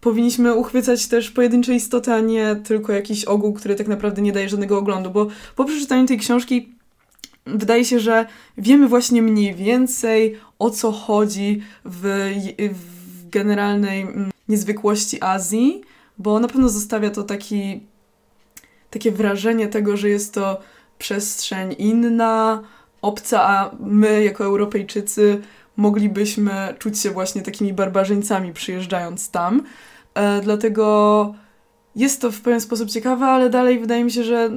powinniśmy 0.00 0.54
uchwycać 0.54 1.08
też 1.08 1.30
pojedyncze 1.30 1.74
istoty, 1.74 2.12
a 2.12 2.20
nie 2.20 2.56
tylko 2.56 2.92
jakiś 2.92 3.24
ogół, 3.24 3.52
który 3.52 3.74
tak 3.74 3.88
naprawdę 3.88 4.22
nie 4.22 4.32
daje 4.32 4.48
żadnego 4.48 4.78
oglądu, 4.78 5.10
bo 5.10 5.26
po 5.56 5.64
przeczytaniu 5.64 6.06
tej 6.06 6.18
książki 6.18 6.74
wydaje 7.46 7.84
się, 7.84 8.00
że 8.00 8.26
wiemy 8.58 8.88
właśnie 8.88 9.22
mniej 9.22 9.54
więcej 9.54 10.36
o 10.58 10.70
co 10.70 10.92
chodzi 10.92 11.62
w, 11.84 12.30
w 12.72 13.30
generalnej 13.30 14.02
mm, 14.02 14.30
niezwykłości 14.48 15.22
Azji, 15.22 15.82
bo 16.18 16.40
na 16.40 16.48
pewno 16.48 16.68
zostawia 16.68 17.10
to 17.10 17.22
taki, 17.22 17.80
takie 18.90 19.12
wrażenie 19.12 19.68
tego, 19.68 19.96
że 19.96 20.08
jest 20.08 20.34
to 20.34 20.60
przestrzeń 20.98 21.74
inna, 21.78 22.62
obca, 23.02 23.42
a 23.42 23.70
my 23.80 24.24
jako 24.24 24.44
Europejczycy 24.44 25.40
moglibyśmy 25.76 26.74
czuć 26.78 26.98
się 26.98 27.10
właśnie 27.10 27.42
takimi 27.42 27.72
barbarzyńcami 27.72 28.52
przyjeżdżając 28.52 29.30
tam. 29.30 29.62
E, 30.14 30.40
dlatego 30.40 31.34
jest 31.96 32.20
to 32.20 32.30
w 32.30 32.40
pewien 32.40 32.60
sposób 32.60 32.90
ciekawe, 32.90 33.26
ale 33.26 33.50
dalej 33.50 33.78
wydaje 33.78 34.04
mi 34.04 34.12
się, 34.12 34.24
że 34.24 34.50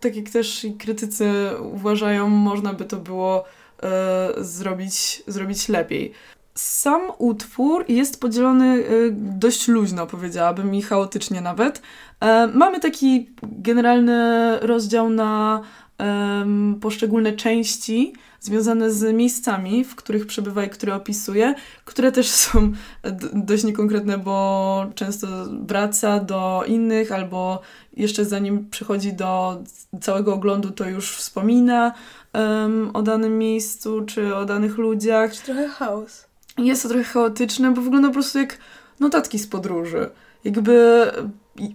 tak 0.00 0.16
jak 0.16 0.30
też 0.30 0.66
krytycy 0.78 1.30
uważają, 1.72 2.28
można 2.28 2.72
by 2.72 2.84
to 2.84 2.96
było 2.96 3.44
e, 3.82 4.28
zrobić, 4.38 5.22
zrobić 5.26 5.68
lepiej. 5.68 6.12
Sam 6.54 7.00
utwór 7.18 7.84
jest 7.88 8.20
podzielony 8.20 8.66
e, 8.66 8.84
dość 9.12 9.68
luźno, 9.68 10.06
powiedziałabym, 10.06 10.74
i 10.74 10.82
chaotycznie 10.82 11.40
nawet. 11.40 11.82
E, 12.20 12.46
mamy 12.46 12.80
taki 12.80 13.30
generalny 13.42 14.58
rozdział 14.60 15.10
na 15.10 15.62
um, 16.02 16.78
poszczególne 16.80 17.32
części 17.32 18.12
związane 18.40 18.90
z 18.90 19.16
miejscami, 19.16 19.84
w 19.84 19.94
których 19.94 20.26
przebywa 20.26 20.64
i 20.64 20.70
które 20.70 20.94
opisuje, 20.94 21.54
które 21.84 22.12
też 22.12 22.30
są 22.44 22.72
dość 23.32 23.64
niekonkretne, 23.64 24.18
bo 24.18 24.86
często 24.94 25.26
wraca 25.66 26.20
do 26.20 26.64
innych 26.66 27.12
albo 27.12 27.60
jeszcze 27.96 28.24
zanim 28.24 28.70
przychodzi 28.70 29.12
do 29.12 29.62
całego 30.00 30.34
oglądu, 30.34 30.70
to 30.70 30.88
już 30.88 31.16
wspomina 31.16 31.94
um, 32.34 32.90
o 32.94 33.02
danym 33.02 33.38
miejscu 33.38 34.02
czy 34.06 34.36
o 34.36 34.44
danych 34.44 34.78
ludziach. 34.78 35.32
Czy 35.32 35.42
trochę 35.42 35.68
chaos. 35.68 36.26
Jest 36.58 36.82
to 36.82 36.88
trochę 36.88 37.04
chaotyczne, 37.04 37.74
bo 37.74 37.82
wygląda 37.82 38.08
po 38.08 38.14
prostu 38.14 38.38
jak 38.38 38.58
notatki 39.00 39.38
z 39.38 39.46
podróży. 39.46 40.10
Jakby 40.44 41.06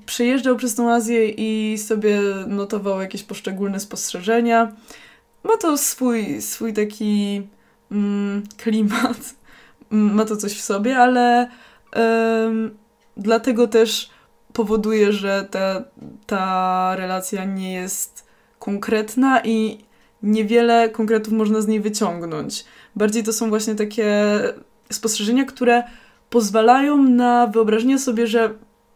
przejeżdżał 0.05 0.55
przez 0.55 0.75
tą 0.75 0.91
Azję 0.91 1.29
i 1.29 1.77
sobie 1.77 2.19
notował 2.47 3.01
jakieś 3.01 3.23
poszczególne 3.23 3.79
spostrzeżenia. 3.79 4.71
ma 5.43 5.57
to 5.57 5.77
swój, 5.77 6.41
swój 6.41 6.73
taki 6.73 7.41
mm, 7.91 8.43
klimat, 8.57 9.35
ma 9.89 10.25
to 10.25 10.37
coś 10.37 10.53
w 10.53 10.61
sobie, 10.61 10.97
ale 10.97 11.49
um, 11.95 12.77
dlatego 13.17 13.67
też 13.67 14.09
powoduje, 14.53 15.13
że 15.13 15.47
ta, 15.51 15.83
ta 16.25 16.95
relacja 16.95 17.45
nie 17.45 17.73
jest 17.73 18.27
konkretna 18.59 19.41
i 19.43 19.77
niewiele 20.23 20.89
konkretów 20.89 21.33
można 21.33 21.61
z 21.61 21.67
niej 21.67 21.79
wyciągnąć. 21.79 22.65
Bardziej 22.95 23.23
to 23.23 23.33
są 23.33 23.49
właśnie 23.49 23.75
takie 23.75 24.39
spostrzeżenia, 24.91 25.45
które 25.45 25.83
pozwalają 26.29 27.03
na 27.03 27.47
wyobrażenie 27.47 27.99
sobie, 27.99 28.27
że 28.27 28.53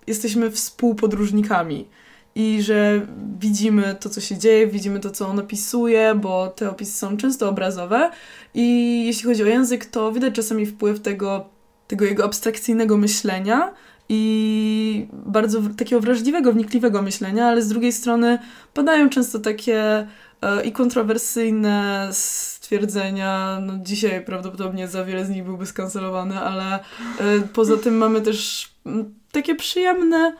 jesteśmy 0.08 0.52
współpodróżnikami 0.52 1.88
i 2.36 2.62
że 2.62 3.08
widzimy 3.40 3.96
to, 4.00 4.10
co 4.10 4.22
się 4.22 4.38
dzieje, 4.38 4.68
widzimy 4.68 5.00
to, 5.00 5.12
co 5.12 5.28
on 5.28 5.40
opisuje, 5.40 6.16
bo 6.16 6.48
te 6.48 6.70
opisy 6.70 6.98
są 6.98 7.18
często 7.18 7.50
obrazowe. 7.50 8.12
I 8.54 9.04
jeśli 9.06 9.24
chodzi 9.30 9.44
o 9.44 9.46
język, 9.46 9.86
to 9.86 10.12
widać 10.12 10.36
czasami 10.36 10.66
wpływ 10.66 11.00
tego, 11.00 11.46
tego 11.88 12.06
jego 12.06 12.26
abstrakcyjnego 12.26 12.98
myślenia 12.98 13.74
i 14.10 15.08
bardzo 15.12 15.62
takiego 15.78 16.02
wrażliwego, 16.02 16.54
wnikliwego 16.54 17.02
myślenia, 17.02 17.48
ale 17.48 17.62
z 17.62 17.68
drugiej 17.68 17.92
strony 17.92 18.40
padają 18.74 19.10
często 19.10 19.40
takie 19.40 20.08
e, 20.42 20.64
i 20.66 20.72
kontrowersyjne 20.72 22.10
stwierdzenia. 22.72 23.60
No, 23.62 23.74
dzisiaj 23.82 24.26
prawdopodobnie 24.26 24.88
za 24.88 25.06
wiele 25.06 25.26
z 25.26 25.30
nich 25.30 25.44
byłby 25.44 25.66
skancelowany, 25.66 26.40
ale 26.40 26.76
e, 26.76 26.80
poza 27.54 27.78
tym 27.78 27.98
mamy 27.98 28.22
też 28.22 28.70
takie 29.32 29.56
przyjemne 29.56 30.34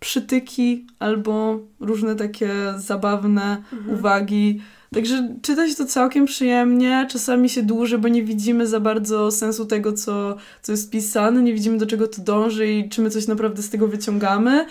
przytyki 0.00 0.86
albo 0.98 1.58
różne 1.80 2.16
takie 2.16 2.50
zabawne 2.76 3.62
mhm. 3.72 3.98
uwagi. 3.98 4.62
Także 4.94 5.34
czytać 5.42 5.76
to 5.76 5.86
całkiem 5.86 6.26
przyjemnie, 6.26 7.06
czasami 7.10 7.48
się 7.48 7.62
dłuży, 7.62 7.98
bo 7.98 8.08
nie 8.08 8.22
widzimy 8.22 8.66
za 8.66 8.80
bardzo 8.80 9.30
sensu 9.30 9.66
tego, 9.66 9.92
co, 9.92 10.36
co 10.62 10.72
jest 10.72 10.90
pisane, 10.90 11.42
nie 11.42 11.54
widzimy 11.54 11.78
do 11.78 11.86
czego 11.86 12.08
to 12.08 12.22
dąży 12.22 12.72
i 12.72 12.88
czy 12.88 13.02
my 13.02 13.10
coś 13.10 13.26
naprawdę 13.26 13.62
z 13.62 13.70
tego 13.70 13.88
wyciągamy. 13.88 14.66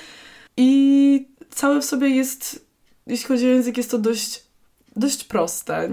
I 0.57 1.27
całe 1.49 1.81
w 1.81 1.85
sobie 1.85 2.09
jest, 2.09 2.65
jeśli 3.07 3.27
chodzi 3.27 3.45
o 3.45 3.49
język, 3.49 3.77
jest 3.77 3.91
to 3.91 3.97
dość, 3.97 4.46
dość 4.97 5.23
proste. 5.23 5.89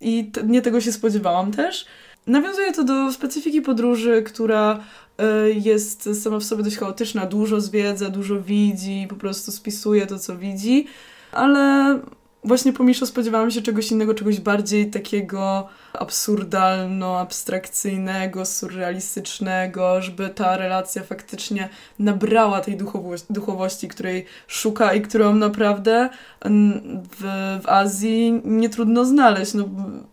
I 0.00 0.32
nie 0.46 0.62
tego 0.62 0.80
się 0.80 0.92
spodziewałam 0.92 1.52
też. 1.52 1.86
Nawiązuje 2.26 2.72
to 2.72 2.84
do 2.84 3.12
specyfiki 3.12 3.62
podróży, 3.62 4.22
która 4.22 4.80
E, 5.18 5.50
jest 5.50 6.22
sama 6.22 6.38
w 6.38 6.44
sobie 6.44 6.62
dość 6.62 6.76
chaotyczna, 6.76 7.26
dużo 7.26 7.60
zwiedza, 7.60 8.10
dużo 8.10 8.40
widzi, 8.40 9.06
po 9.08 9.16
prostu 9.16 9.52
spisuje 9.52 10.06
to, 10.06 10.18
co 10.18 10.36
widzi, 10.36 10.86
ale 11.32 11.98
właśnie 12.44 12.72
po 12.72 12.84
Miszo 12.84 13.06
spodziewałam 13.06 13.50
się 13.50 13.62
czegoś 13.62 13.90
innego, 13.90 14.14
czegoś 14.14 14.40
bardziej 14.40 14.90
takiego 14.90 15.68
absurdalno-abstrakcyjnego, 15.92 18.44
surrealistycznego, 18.44 20.02
żeby 20.02 20.28
ta 20.28 20.56
relacja 20.56 21.02
faktycznie 21.02 21.68
nabrała 21.98 22.60
tej 22.60 22.76
duchowości, 22.76 23.26
duchowości 23.30 23.88
której 23.88 24.24
szuka 24.46 24.94
i 24.94 25.02
którą 25.02 25.34
naprawdę 25.34 26.08
w, 27.10 27.22
w 27.62 27.68
Azji 27.68 28.40
nie 28.44 28.68
trudno 28.68 29.04
znaleźć. 29.04 29.54
No, 29.54 29.68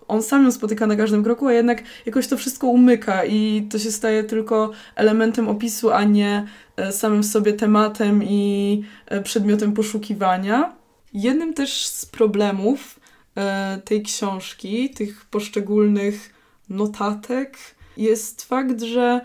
on 0.07 0.23
sam 0.23 0.43
ją 0.43 0.51
spotyka 0.51 0.87
na 0.87 0.95
każdym 0.95 1.23
kroku, 1.23 1.47
a 1.47 1.53
jednak 1.53 1.83
jakoś 2.05 2.27
to 2.27 2.37
wszystko 2.37 2.67
umyka 2.67 3.25
i 3.25 3.67
to 3.71 3.79
się 3.79 3.91
staje 3.91 4.23
tylko 4.23 4.71
elementem 4.95 5.49
opisu, 5.49 5.91
a 5.91 6.03
nie 6.03 6.45
e, 6.77 6.91
samym 6.91 7.23
sobie 7.23 7.53
tematem 7.53 8.23
i 8.23 8.83
e, 9.05 9.21
przedmiotem 9.21 9.73
poszukiwania. 9.73 10.84
Jednym 11.15 11.53
też 11.53 11.85
z 11.85 12.05
problemów 12.05 12.99
e, 13.35 13.81
tej 13.85 14.03
książki, 14.03 14.89
tych 14.89 15.25
poszczególnych 15.25 16.33
notatek, 16.69 17.57
jest 17.97 18.43
fakt, 18.43 18.81
że 18.81 19.21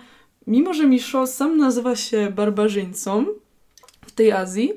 mimo, 0.46 0.74
że 0.74 0.86
Misho 0.86 1.26
sam 1.26 1.58
nazywa 1.58 1.96
się 1.96 2.32
barbarzyńcą 2.36 3.26
w 4.06 4.12
tej 4.12 4.32
Azji, 4.32 4.72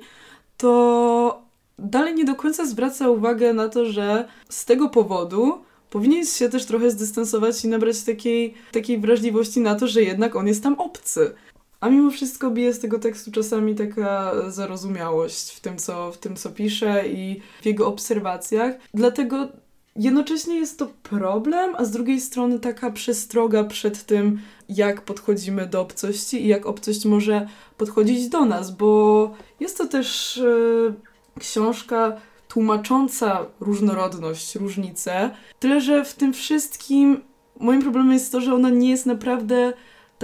to 0.57 1.41
dalej 1.79 2.15
nie 2.15 2.25
do 2.25 2.35
końca 2.35 2.65
zwraca 2.65 3.09
uwagę 3.09 3.53
na 3.53 3.69
to, 3.69 3.85
że 3.85 4.27
z 4.49 4.65
tego 4.65 4.89
powodu 4.89 5.61
powinien 5.89 6.25
się 6.25 6.49
też 6.49 6.65
trochę 6.65 6.91
zdystansować 6.91 7.65
i 7.65 7.67
nabrać 7.67 8.03
takiej, 8.03 8.53
takiej 8.71 8.99
wrażliwości 8.99 9.59
na 9.59 9.75
to, 9.75 9.87
że 9.87 10.01
jednak 10.01 10.35
on 10.35 10.47
jest 10.47 10.63
tam 10.63 10.79
obcy. 10.79 11.35
A 11.83 11.89
mimo 11.89 12.11
wszystko 12.11 12.51
bije 12.51 12.73
z 12.73 12.79
tego 12.79 12.99
tekstu 12.99 13.31
czasami 13.31 13.75
taka 13.75 14.33
zarozumiałość 14.47 15.51
w 15.51 15.59
tym, 15.59 15.77
co, 15.77 16.11
w 16.11 16.17
tym, 16.17 16.35
co 16.35 16.49
pisze 16.49 17.07
i 17.07 17.41
w 17.61 17.65
jego 17.65 17.87
obserwacjach. 17.87 18.75
Dlatego 18.93 19.47
jednocześnie 19.95 20.55
jest 20.55 20.79
to 20.79 20.87
problem, 21.03 21.75
a 21.75 21.85
z 21.85 21.91
drugiej 21.91 22.21
strony 22.21 22.59
taka 22.59 22.91
przestroga 22.91 23.63
przed 23.63 24.05
tym, 24.05 24.39
jak 24.69 25.01
podchodzimy 25.01 25.67
do 25.67 25.81
obcości 25.81 26.45
i 26.45 26.47
jak 26.47 26.65
obcość 26.65 27.05
może 27.05 27.47
podchodzić 27.77 28.29
do 28.29 28.45
nas, 28.45 28.71
bo 28.71 29.31
jest 29.59 29.77
to 29.77 29.87
też 29.87 30.37
yy, 30.43 30.93
książka 31.39 32.17
tłumacząca 32.47 33.45
różnorodność, 33.59 34.55
różnice. 34.55 35.31
Tyle, 35.59 35.81
że 35.81 36.05
w 36.05 36.13
tym 36.13 36.33
wszystkim 36.33 37.21
moim 37.59 37.81
problemem 37.81 38.13
jest 38.13 38.31
to, 38.31 38.41
że 38.41 38.53
ona 38.53 38.69
nie 38.69 38.89
jest 38.89 39.05
naprawdę 39.05 39.73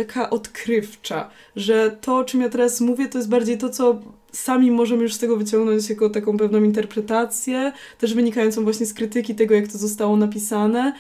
taka 0.05 0.29
odkrywcza, 0.29 1.29
że 1.55 1.97
to, 2.01 2.17
o 2.17 2.23
czym 2.23 2.41
ja 2.41 2.49
teraz 2.49 2.81
mówię, 2.81 3.07
to 3.07 3.17
jest 3.17 3.29
bardziej 3.29 3.57
to, 3.57 3.69
co 3.69 3.99
sami 4.31 4.71
możemy 4.71 5.03
już 5.03 5.13
z 5.13 5.19
tego 5.19 5.37
wyciągnąć 5.37 5.89
jako 5.89 6.09
taką 6.09 6.37
pewną 6.37 6.63
interpretację, 6.63 7.71
też 7.97 8.13
wynikającą 8.13 8.63
właśnie 8.63 8.85
z 8.85 8.93
krytyki 8.93 9.35
tego, 9.35 9.55
jak 9.55 9.67
to 9.67 9.77
zostało 9.77 10.17
napisane, 10.17 10.93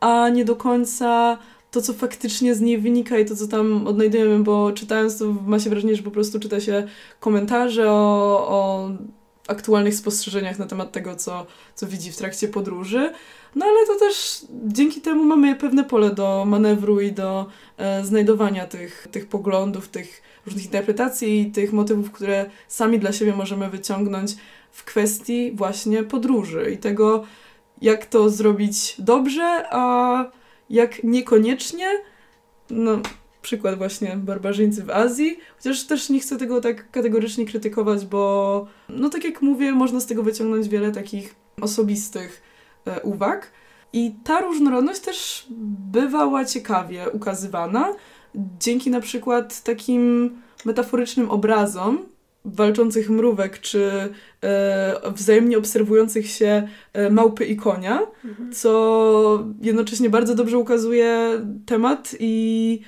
a 0.00 0.28
nie 0.28 0.44
do 0.44 0.56
końca 0.56 1.38
to, 1.70 1.82
co 1.82 1.92
faktycznie 1.92 2.54
z 2.54 2.60
niej 2.60 2.78
wynika 2.78 3.18
i 3.18 3.24
to, 3.24 3.36
co 3.36 3.48
tam 3.48 3.86
odnajdujemy, 3.86 4.44
bo 4.44 4.72
czytając 4.72 5.18
to 5.18 5.32
ma 5.46 5.58
się 5.58 5.70
wrażenie, 5.70 5.96
że 5.96 6.02
po 6.02 6.10
prostu 6.10 6.40
czyta 6.40 6.60
się 6.60 6.88
komentarze 7.20 7.90
o, 7.90 8.46
o 8.48 8.90
aktualnych 9.48 9.94
spostrzeżeniach 9.94 10.58
na 10.58 10.66
temat 10.66 10.92
tego, 10.92 11.16
co, 11.16 11.46
co 11.74 11.86
widzi 11.86 12.12
w 12.12 12.16
trakcie 12.16 12.48
podróży. 12.48 13.12
No 13.54 13.66
ale 13.66 13.86
to 13.86 13.98
też 13.98 14.46
dzięki 14.66 15.00
temu 15.00 15.24
mamy 15.24 15.54
pewne 15.56 15.84
pole 15.84 16.10
do 16.10 16.44
manewru 16.44 17.00
i 17.00 17.12
do 17.12 17.46
e, 17.76 18.04
znajdowania 18.04 18.66
tych, 18.66 19.08
tych 19.10 19.26
poglądów, 19.26 19.88
tych 19.88 20.22
różnych 20.46 20.64
interpretacji 20.64 21.40
i 21.40 21.50
tych 21.50 21.72
motywów, 21.72 22.12
które 22.12 22.50
sami 22.68 22.98
dla 22.98 23.12
siebie 23.12 23.32
możemy 23.36 23.70
wyciągnąć 23.70 24.36
w 24.72 24.84
kwestii 24.84 25.52
właśnie 25.54 26.02
podróży 26.02 26.70
i 26.74 26.78
tego, 26.78 27.24
jak 27.82 28.06
to 28.06 28.30
zrobić 28.30 28.94
dobrze, 28.98 29.64
a 29.70 30.24
jak 30.70 31.04
niekoniecznie. 31.04 31.88
No, 32.70 33.00
przykład 33.46 33.78
właśnie 33.78 34.16
barbarzyńcy 34.16 34.82
w 34.82 34.90
Azji, 34.90 35.38
chociaż 35.56 35.84
też 35.84 36.10
nie 36.10 36.20
chcę 36.20 36.36
tego 36.36 36.60
tak 36.60 36.90
kategorycznie 36.90 37.46
krytykować, 37.46 38.06
bo 38.06 38.66
no 38.88 39.08
tak 39.08 39.24
jak 39.24 39.42
mówię, 39.42 39.72
można 39.72 40.00
z 40.00 40.06
tego 40.06 40.22
wyciągnąć 40.22 40.68
wiele 40.68 40.92
takich 40.92 41.34
osobistych 41.60 42.42
e, 42.86 43.00
uwag. 43.00 43.52
I 43.92 44.14
ta 44.24 44.40
różnorodność 44.40 45.00
też 45.00 45.46
bywała 45.92 46.44
ciekawie 46.44 47.10
ukazywana 47.10 47.94
dzięki 48.60 48.90
na 48.90 49.00
przykład 49.00 49.62
takim 49.62 50.30
metaforycznym 50.64 51.30
obrazom 51.30 51.98
walczących 52.46 53.10
mrówek, 53.10 53.60
czy 53.60 53.90
e, 54.42 55.10
wzajemnie 55.14 55.58
obserwujących 55.58 56.30
się 56.30 56.68
e, 56.92 57.10
małpy 57.10 57.44
i 57.44 57.56
konia, 57.56 58.00
mhm. 58.24 58.52
co 58.52 59.44
jednocześnie 59.62 60.10
bardzo 60.10 60.34
dobrze 60.34 60.58
ukazuje 60.58 61.30
temat 61.66 62.16
i 62.20 62.80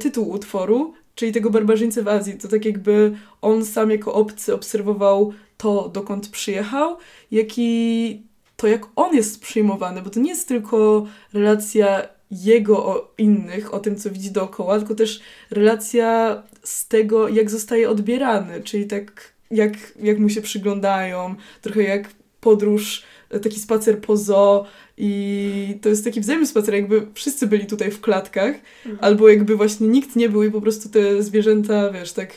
tytuł 0.00 0.30
utworu, 0.30 0.94
czyli 1.14 1.32
tego 1.32 1.50
barbarzyńcy 1.50 2.02
w 2.02 2.08
Azji. 2.08 2.38
To 2.38 2.48
tak 2.48 2.64
jakby 2.64 3.16
on 3.42 3.64
sam 3.64 3.90
jako 3.90 4.14
obcy 4.14 4.54
obserwował 4.54 5.32
to, 5.56 5.88
dokąd 5.88 6.28
przyjechał, 6.28 6.96
jak 7.30 7.48
i 7.56 8.22
to, 8.56 8.66
jak 8.66 8.86
on 8.96 9.16
jest 9.16 9.40
przyjmowany, 9.42 10.02
bo 10.02 10.10
to 10.10 10.20
nie 10.20 10.30
jest 10.30 10.48
tylko 10.48 11.06
relacja 11.32 12.08
jego 12.30 12.86
o 12.86 13.14
innych, 13.18 13.74
o 13.74 13.78
tym, 13.78 13.96
co 13.96 14.10
widzi 14.10 14.30
dookoła, 14.30 14.78
tylko 14.78 14.94
też 14.94 15.20
relacja 15.50 16.42
z 16.62 16.88
tego, 16.88 17.28
jak 17.28 17.50
zostaje 17.50 17.90
odbierany, 17.90 18.60
czyli 18.60 18.86
tak, 18.86 19.32
jak, 19.50 19.72
jak 20.00 20.18
mu 20.18 20.28
się 20.28 20.40
przyglądają, 20.40 21.34
trochę 21.62 21.82
jak 21.82 22.10
podróż, 22.40 23.02
taki 23.42 23.60
spacer 23.60 24.00
po 24.00 24.16
zoo 24.16 24.64
i 24.98 25.78
to 25.82 25.88
jest 25.88 26.04
taki 26.04 26.20
wzajemny 26.20 26.46
spacer, 26.46 26.74
jakby 26.74 27.06
wszyscy 27.14 27.46
byli 27.46 27.66
tutaj 27.66 27.90
w 27.90 28.00
klatkach, 28.00 28.54
mhm. 28.86 28.98
albo 29.00 29.28
jakby 29.28 29.56
właśnie 29.56 29.88
nikt 29.88 30.16
nie 30.16 30.28
był 30.28 30.42
i 30.42 30.50
po 30.50 30.60
prostu 30.60 30.88
te 30.88 31.22
zwierzęta, 31.22 31.90
wiesz, 31.90 32.12
tak 32.12 32.30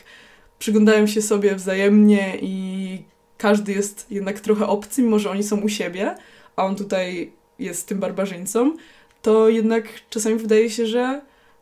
przyglądają 0.58 1.06
się 1.06 1.22
sobie 1.22 1.54
wzajemnie 1.54 2.38
i 2.42 3.02
każdy 3.38 3.72
jest 3.72 4.06
jednak 4.10 4.40
trochę 4.40 4.66
obcy, 4.66 5.02
mimo 5.02 5.18
że 5.18 5.30
oni 5.30 5.42
są 5.42 5.60
u 5.60 5.68
siebie, 5.68 6.14
a 6.56 6.64
on 6.64 6.76
tutaj 6.76 7.32
jest 7.58 7.88
tym 7.88 7.98
barbarzyńcą, 7.98 8.76
to 9.22 9.48
jednak 9.48 9.88
czasami 10.10 10.36
wydaje 10.36 10.70
się, 10.70 10.86
że 10.86 11.20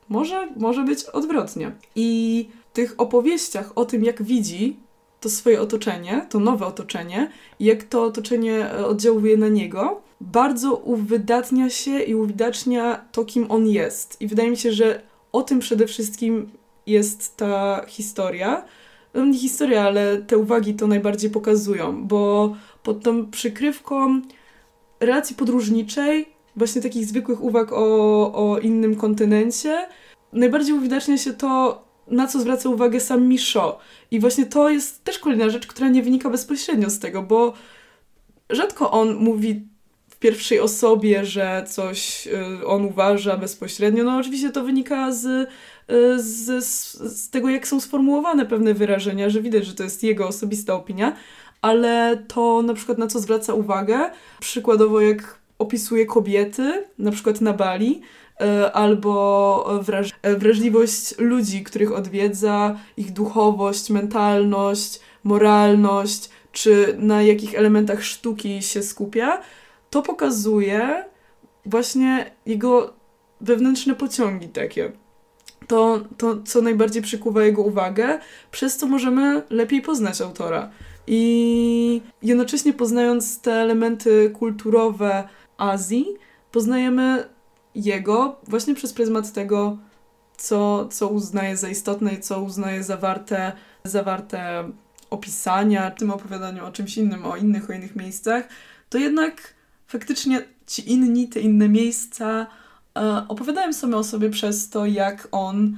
może, 0.09 0.49
może 0.57 0.85
być 0.85 1.05
odwrotnie. 1.05 1.73
I 1.97 2.49
w 2.71 2.73
tych 2.73 2.95
opowieściach 2.99 3.73
o 3.75 3.85
tym, 3.85 4.05
jak 4.05 4.23
widzi 4.23 4.77
to 5.21 5.29
swoje 5.29 5.61
otoczenie, 5.61 6.27
to 6.31 6.41
nowe 6.41 6.67
otoczenie 6.67 7.31
i 7.59 7.65
jak 7.65 7.83
to 7.83 8.05
otoczenie 8.05 8.71
oddziałuje 8.87 9.37
na 9.37 9.49
niego, 9.49 10.03
bardzo 10.21 10.75
uwydatnia 10.75 11.71
się 11.71 12.03
i 12.03 12.15
uwidacznia 12.15 13.05
to, 13.13 13.25
kim 13.25 13.51
on 13.51 13.67
jest. 13.67 14.21
I 14.21 14.27
wydaje 14.27 14.51
mi 14.51 14.57
się, 14.57 14.73
że 14.73 15.03
o 15.33 15.43
tym 15.43 15.59
przede 15.59 15.87
wszystkim 15.87 16.51
jest 16.87 17.37
ta 17.37 17.85
historia. 17.89 18.65
No, 19.15 19.25
nie 19.25 19.39
historia, 19.39 19.83
ale 19.83 20.17
te 20.17 20.39
uwagi 20.39 20.75
to 20.75 20.87
najbardziej 20.87 21.31
pokazują, 21.31 22.07
bo 22.07 22.55
pod 22.83 23.03
tą 23.03 23.31
przykrywką 23.31 24.21
relacji 25.01 25.37
podróżniczej, 25.37 26.29
właśnie 26.57 26.83
takich 26.83 27.07
zwykłych 27.07 27.43
uwag 27.43 27.73
o, 27.73 28.33
o 28.33 28.59
innym 28.59 28.97
kontynencie, 28.97 29.89
najbardziej 30.33 30.75
uwidacznia 30.75 31.19
się 31.19 31.33
to, 31.33 31.83
na 32.07 32.27
co 32.27 32.41
zwraca 32.41 32.69
uwagę 32.69 33.01
sam 33.01 33.29
Misho. 33.29 33.79
I 34.11 34.21
właśnie 34.21 34.47
to 34.47 34.71
jest 34.71 35.05
też 35.05 35.19
kolejna 35.19 35.51
rzecz, 35.51 35.67
która 35.67 35.89
nie 35.89 36.03
wynika 36.03 36.31
bezpośrednio 36.31 36.91
z 36.91 36.99
tego, 36.99 37.23
bo 37.23 37.53
rzadko 38.51 38.91
on 38.91 39.15
mówi 39.15 39.70
pierwszej 40.21 40.61
osobie, 40.61 41.25
że 41.25 41.65
coś 41.69 42.27
y, 42.27 42.67
on 42.67 42.85
uważa 42.85 43.37
bezpośrednio. 43.37 44.05
No 44.05 44.17
oczywiście 44.17 44.51
to 44.51 44.65
wynika 44.65 45.13
z, 45.13 45.25
y, 45.27 45.49
z, 46.23 46.65
z 46.99 47.31
tego, 47.31 47.49
jak 47.49 47.69
są 47.69 47.81
sformułowane 47.81 48.47
pewne 48.47 48.75
wyrażenia, 48.75 49.31
że 49.31 49.41
widać, 49.41 49.67
że 49.67 49.75
to 49.75 49.83
jest 49.83 50.03
jego 50.03 50.29
osobista 50.29 50.75
opinia, 50.75 51.17
ale 51.63 52.23
to 52.29 52.63
na 52.63 52.75
przykład 52.75 52.99
na 52.99 53.07
co 53.07 53.21
zwraca 53.21 53.55
uwagę, 53.55 54.11
przykładowo 54.41 55.01
jak 55.01 55.39
opisuje 55.59 56.07
kobiety, 56.07 56.85
na 56.99 57.11
przykład 57.11 57.41
na 57.41 57.53
Bali, 57.53 58.01
y, 58.41 58.73
albo 58.73 59.81
wraż 59.83 60.11
wrażliwość 60.39 61.19
ludzi, 61.19 61.63
których 61.63 61.93
odwiedza, 61.93 62.79
ich 62.97 63.13
duchowość, 63.13 63.91
mentalność, 63.91 65.01
moralność, 65.25 66.29
czy 66.53 66.95
na 66.99 67.23
jakich 67.23 67.55
elementach 67.55 68.05
sztuki 68.05 68.63
się 68.63 68.83
skupia, 68.83 69.43
to 69.91 70.03
pokazuje 70.03 71.05
właśnie 71.67 72.31
jego 72.47 72.95
wewnętrzne 73.41 73.95
pociągi 73.95 74.49
takie. 74.49 74.93
To, 75.67 76.01
to, 76.17 76.43
co 76.43 76.63
najbardziej 76.63 77.03
przykuwa 77.03 77.45
jego 77.45 77.63
uwagę, 77.63 78.19
przez 78.51 78.77
co 78.77 78.87
możemy 78.87 79.43
lepiej 79.51 79.83
poznać 79.83 80.21
autora. 80.21 80.71
I 81.07 82.03
jednocześnie 82.23 82.73
poznając 82.73 83.41
te 83.41 83.53
elementy 83.53 84.31
kulturowe 84.31 85.29
Azji, 85.57 86.07
poznajemy 86.53 87.25
jego 87.75 88.37
właśnie 88.49 88.75
przez 88.75 88.93
pryzmat 88.93 89.33
tego, 89.33 89.79
co, 90.37 90.89
co 90.89 91.09
uznaje 91.09 91.57
za 91.57 91.69
istotne 91.69 92.13
i 92.13 92.21
co 92.21 92.43
uznaje 92.43 92.83
zawarte, 92.83 93.53
zawarte 93.85 94.71
opisania, 95.11 95.91
tym 95.91 96.11
opowiadaniu 96.11 96.67
o 96.67 96.73
czymś 96.73 96.99
innym, 96.99 97.27
o 97.27 97.37
innych, 97.37 97.71
o 97.71 97.73
innych 97.73 97.97
miejscach, 97.97 98.49
to 98.89 98.99
jednak 98.99 99.55
faktycznie 99.91 100.43
ci 100.67 100.93
inni, 100.93 101.29
te 101.29 101.41
inne 101.41 101.69
miejsca 101.69 102.47
e, 102.99 103.25
opowiadają 103.29 103.73
same 103.73 103.97
o 103.97 104.05
sobie 104.05 104.31
przez 104.31 104.71
to, 104.71 104.87
jak 104.87 105.29
on 105.33 105.77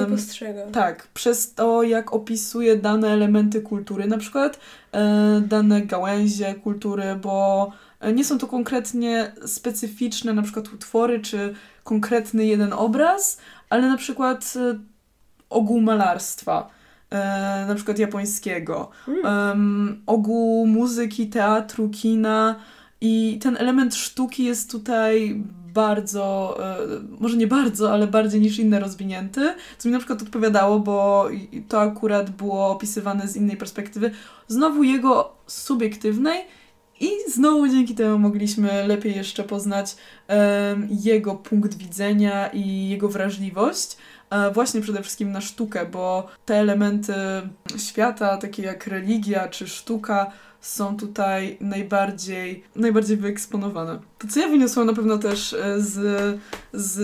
nie 0.00 0.06
postrzega. 0.06 0.66
Tak, 0.72 1.08
przez 1.14 1.54
to, 1.54 1.82
jak 1.82 2.12
opisuje 2.12 2.76
dane 2.76 3.08
elementy 3.08 3.60
kultury, 3.60 4.06
na 4.06 4.18
przykład 4.18 4.58
e, 4.92 5.42
dane 5.46 5.82
gałęzie 5.82 6.54
kultury, 6.54 7.16
bo 7.22 7.72
nie 8.14 8.24
są 8.24 8.38
to 8.38 8.46
konkretnie 8.46 9.32
specyficzne 9.46 10.32
na 10.32 10.42
przykład 10.42 10.72
utwory, 10.72 11.20
czy 11.20 11.54
konkretny 11.84 12.46
jeden 12.46 12.72
obraz, 12.72 13.38
ale 13.70 13.88
na 13.88 13.96
przykład 13.96 14.54
e, 14.56 14.78
ogół 15.50 15.80
malarstwa 15.80 16.70
e, 17.10 17.64
na 17.68 17.74
przykład 17.74 17.98
japońskiego, 17.98 18.90
um, 19.24 20.02
ogół 20.06 20.66
muzyki, 20.66 21.26
teatru, 21.26 21.88
kina 21.88 22.56
i 23.06 23.38
ten 23.42 23.56
element 23.56 23.94
sztuki 23.94 24.44
jest 24.44 24.70
tutaj 24.70 25.42
bardzo, 25.74 26.56
e, 26.60 26.76
może 27.20 27.36
nie 27.36 27.46
bardzo, 27.46 27.92
ale 27.92 28.06
bardziej 28.06 28.40
niż 28.40 28.58
inne 28.58 28.80
rozwinięty, 28.80 29.54
co 29.78 29.88
mi 29.88 29.92
na 29.92 29.98
przykład 29.98 30.22
odpowiadało, 30.22 30.78
bo 30.80 31.28
to 31.68 31.80
akurat 31.80 32.30
było 32.30 32.68
opisywane 32.70 33.28
z 33.28 33.36
innej 33.36 33.56
perspektywy, 33.56 34.10
znowu 34.48 34.82
jego 34.82 35.34
subiektywnej 35.46 36.44
i 37.00 37.10
znowu 37.28 37.68
dzięki 37.68 37.94
temu 37.94 38.18
mogliśmy 38.18 38.86
lepiej 38.86 39.16
jeszcze 39.16 39.42
poznać 39.44 39.96
um, 40.28 40.88
jego 40.90 41.34
punkt 41.34 41.74
widzenia 41.74 42.48
i 42.48 42.88
jego 42.88 43.08
wrażliwość. 43.08 43.96
E, 44.30 44.50
właśnie 44.50 44.80
przede 44.80 45.02
wszystkim 45.02 45.32
na 45.32 45.40
sztukę, 45.40 45.86
bo 45.86 46.26
te 46.44 46.54
elementy 46.54 47.14
świata, 47.78 48.36
takie 48.36 48.62
jak 48.62 48.86
religia 48.86 49.48
czy 49.48 49.68
sztuka, 49.68 50.32
są 50.64 50.96
tutaj 50.96 51.56
najbardziej, 51.60 52.64
najbardziej 52.76 53.16
wyeksponowane. 53.16 53.98
To, 54.18 54.28
co 54.28 54.40
ja 54.40 54.48
wyniosłam 54.48 54.86
na 54.86 54.92
pewno 54.92 55.18
też 55.18 55.52
e, 55.52 55.80
z, 55.80 56.40
z, 56.72 56.98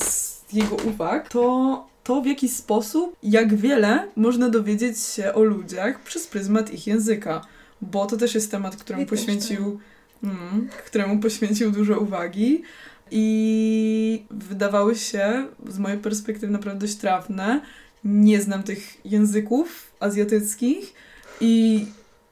z 0.00 0.42
jego 0.52 0.76
uwag, 0.76 1.28
to 1.28 1.86
to, 2.04 2.22
w 2.22 2.26
jaki 2.26 2.48
sposób, 2.48 3.16
jak 3.22 3.54
wiele 3.54 4.08
można 4.16 4.48
dowiedzieć 4.48 5.00
się 5.00 5.34
o 5.34 5.42
ludziach 5.42 6.00
przez 6.02 6.26
pryzmat 6.26 6.72
ich 6.72 6.86
języka. 6.86 7.46
Bo 7.80 8.06
to 8.06 8.16
też 8.16 8.34
jest 8.34 8.50
temat, 8.50 8.76
któremu 8.76 9.06
poświęcił, 9.06 9.80
tak. 10.22 10.30
mm, 10.30 10.68
któremu 10.86 11.18
poświęcił 11.18 11.70
dużo 11.70 12.00
uwagi 12.00 12.62
i 13.10 14.24
wydawały 14.30 14.96
się 14.96 15.46
z 15.68 15.78
mojej 15.78 15.98
perspektywy 15.98 16.52
naprawdę 16.52 16.80
dość 16.80 16.94
trafne. 16.94 17.60
Nie 18.04 18.42
znam 18.42 18.62
tych 18.62 18.96
języków 19.04 19.92
azjatyckich 20.00 20.94
i 21.40 21.86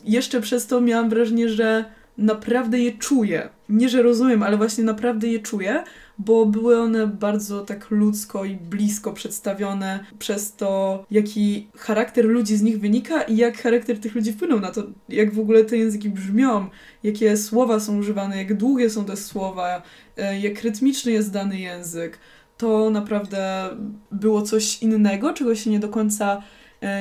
jeszcze 0.05 0.41
przez 0.41 0.67
to 0.67 0.81
miałam 0.81 1.11
wrażenie, 1.11 1.49
że 1.49 1.85
naprawdę 2.19 2.79
je 2.79 2.93
czuję. 2.93 3.49
Nie, 3.69 3.89
że 3.89 4.03
rozumiem, 4.03 4.43
ale 4.43 4.57
właśnie 4.57 4.85
naprawdę 4.85 5.29
je 5.29 5.39
czuję, 5.39 5.85
bo 6.19 6.47
były 6.47 6.81
one 6.81 7.07
bardzo 7.07 7.61
tak 7.61 7.91
ludzko 7.91 8.45
i 8.45 8.57
blisko 8.57 9.13
przedstawione 9.13 10.05
przez 10.19 10.57
to, 10.57 11.05
jaki 11.11 11.69
charakter 11.77 12.25
ludzi 12.25 12.57
z 12.57 12.63
nich 12.63 12.81
wynika 12.81 13.23
i 13.23 13.37
jak 13.37 13.59
charakter 13.59 13.99
tych 13.99 14.15
ludzi 14.15 14.33
wpłynął 14.33 14.61
na 14.61 14.71
to, 14.71 14.83
jak 15.09 15.35
w 15.35 15.41
ogóle 15.41 15.65
te 15.65 15.77
języki 15.77 16.11
brzmią, 16.11 16.67
jakie 17.03 17.37
słowa 17.37 17.81
są 17.81 17.99
używane, 17.99 18.37
jak 18.37 18.57
długie 18.57 18.91
są 18.91 19.05
te 19.05 19.17
słowa, 19.17 19.83
e, 20.17 20.41
jak 20.41 20.63
rytmiczny 20.63 21.13
jest 21.13 21.33
dany 21.33 21.61
język. 21.61 22.19
To 22.59 22.91
naprawdę 22.91 23.71
było 24.13 24.43
coś 24.43 24.83
innego, 24.83 25.33
czego 25.33 25.55
się 25.55 25.71
nie 25.71 25.81
do 25.81 25.89
końca 25.89 26.43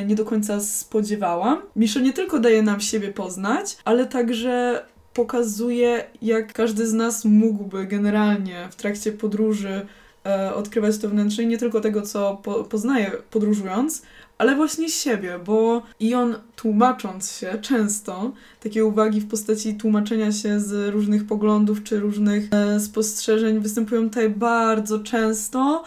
nie 0.06 0.16
do 0.16 0.26
końca 0.26 0.60
spodziewałam. 0.60 1.62
Miszo 1.76 2.00
nie 2.00 2.14
tylko 2.14 2.40
daje 2.40 2.62
nam 2.62 2.80
siebie 2.80 3.12
poznać, 3.12 3.78
ale 3.86 4.06
także 4.06 4.86
pokazuje, 5.14 6.06
jak 6.22 6.54
każdy 6.54 6.88
z 6.88 6.94
nas 6.94 7.26
mógłby 7.26 7.86
generalnie 7.86 8.68
w 8.72 8.76
trakcie 8.76 9.12
podróży 9.12 9.86
e, 10.26 10.56
odkrywać 10.56 10.98
to 10.98 11.10
wnętrze 11.10 11.44
i 11.44 11.48
nie 11.48 11.58
tylko 11.58 11.82
tego, 11.82 12.02
co 12.02 12.40
po, 12.44 12.64
poznaje 12.64 13.12
podróżując, 13.32 14.02
ale 14.38 14.56
właśnie 14.56 14.90
siebie, 14.90 15.40
bo 15.46 15.82
i 16.00 16.16
on 16.16 16.36
tłumacząc 16.56 17.32
się 17.32 17.58
często, 17.62 18.32
takie 18.64 18.86
uwagi 18.86 19.22
w 19.22 19.28
postaci 19.28 19.76
tłumaczenia 19.76 20.32
się 20.32 20.60
z 20.60 20.94
różnych 20.94 21.28
poglądów 21.28 21.84
czy 21.84 22.00
różnych 22.00 22.48
e, 22.52 22.80
spostrzeżeń 22.80 23.60
występują 23.60 24.04
tutaj 24.04 24.30
bardzo 24.30 25.00
często, 25.00 25.84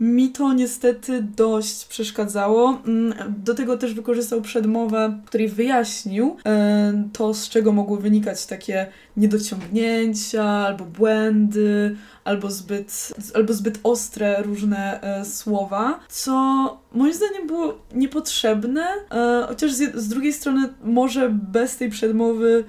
mi 0.00 0.28
to 0.32 0.52
niestety 0.52 1.22
dość 1.22 1.84
przeszkadzało. 1.84 2.82
Mm, 2.86 3.14
do 3.44 3.54
tego 3.54 3.76
też 3.76 3.94
wykorzystał 3.94 4.42
przedmowę, 4.42 5.20
w 5.24 5.26
której 5.26 5.48
wyjaśnił 5.48 6.36
e, 6.46 7.08
to, 7.12 7.34
z 7.34 7.48
czego 7.48 7.72
mogły 7.72 7.98
wynikać 7.98 8.46
takie 8.46 8.86
niedociągnięcia 9.16 10.44
albo 10.44 10.84
błędy, 10.84 11.96
albo 12.24 12.50
zbyt, 12.50 13.14
albo 13.34 13.52
zbyt 13.52 13.80
ostre 13.82 14.42
różne 14.42 15.00
e, 15.02 15.24
słowa, 15.24 16.00
co 16.08 16.32
moim 16.94 17.14
zdaniem 17.14 17.46
było 17.46 17.78
niepotrzebne, 17.94 18.86
e, 19.10 19.44
chociaż 19.48 19.72
z, 19.72 19.96
z 19.96 20.08
drugiej 20.08 20.32
strony 20.32 20.68
może 20.84 21.30
bez 21.30 21.76
tej 21.76 21.90
przedmowy 21.90 22.64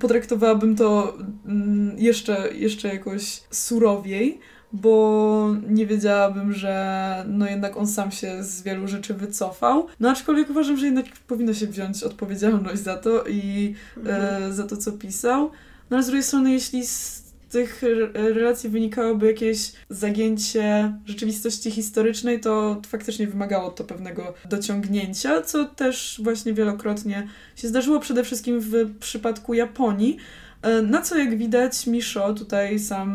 potraktowałabym 0.00 0.76
to 0.76 1.18
mm, 1.46 1.98
jeszcze, 1.98 2.48
jeszcze 2.54 2.88
jakoś 2.88 3.42
surowiej 3.50 4.40
bo 4.72 5.56
nie 5.68 5.86
wiedziałabym, 5.86 6.52
że 6.52 7.24
no 7.28 7.46
jednak 7.46 7.76
on 7.76 7.86
sam 7.86 8.10
się 8.10 8.44
z 8.44 8.62
wielu 8.62 8.88
rzeczy 8.88 9.14
wycofał. 9.14 9.86
No 10.00 10.10
aczkolwiek 10.10 10.50
uważam, 10.50 10.76
że 10.76 10.86
jednak 10.86 11.06
powinno 11.26 11.54
się 11.54 11.66
wziąć 11.66 12.02
odpowiedzialność 12.02 12.82
za 12.82 12.96
to 12.96 13.24
i 13.24 13.74
mhm. 13.96 14.42
e, 14.42 14.52
za 14.52 14.66
to, 14.66 14.76
co 14.76 14.92
pisał. 14.92 15.50
No 15.90 15.96
ale 15.96 16.02
z 16.02 16.06
drugiej 16.06 16.22
strony, 16.22 16.52
jeśli 16.52 16.86
z 16.86 17.22
tych 17.50 17.82
relacji 18.14 18.70
wynikałoby 18.70 19.26
jakieś 19.26 19.72
zagięcie 19.90 20.92
rzeczywistości 21.06 21.70
historycznej, 21.70 22.40
to 22.40 22.80
faktycznie 22.86 23.26
wymagało 23.26 23.70
to 23.70 23.84
pewnego 23.84 24.34
dociągnięcia, 24.50 25.42
co 25.42 25.64
też 25.64 26.20
właśnie 26.24 26.52
wielokrotnie 26.52 27.28
się 27.56 27.68
zdarzyło 27.68 28.00
przede 28.00 28.24
wszystkim 28.24 28.60
w 28.60 28.98
przypadku 28.98 29.54
Japonii, 29.54 30.16
E, 30.16 30.41
na 30.82 31.02
co 31.02 31.18
jak 31.18 31.38
widać 31.38 31.86
Misho 31.86 32.34
tutaj 32.34 32.78
sam, 32.78 33.10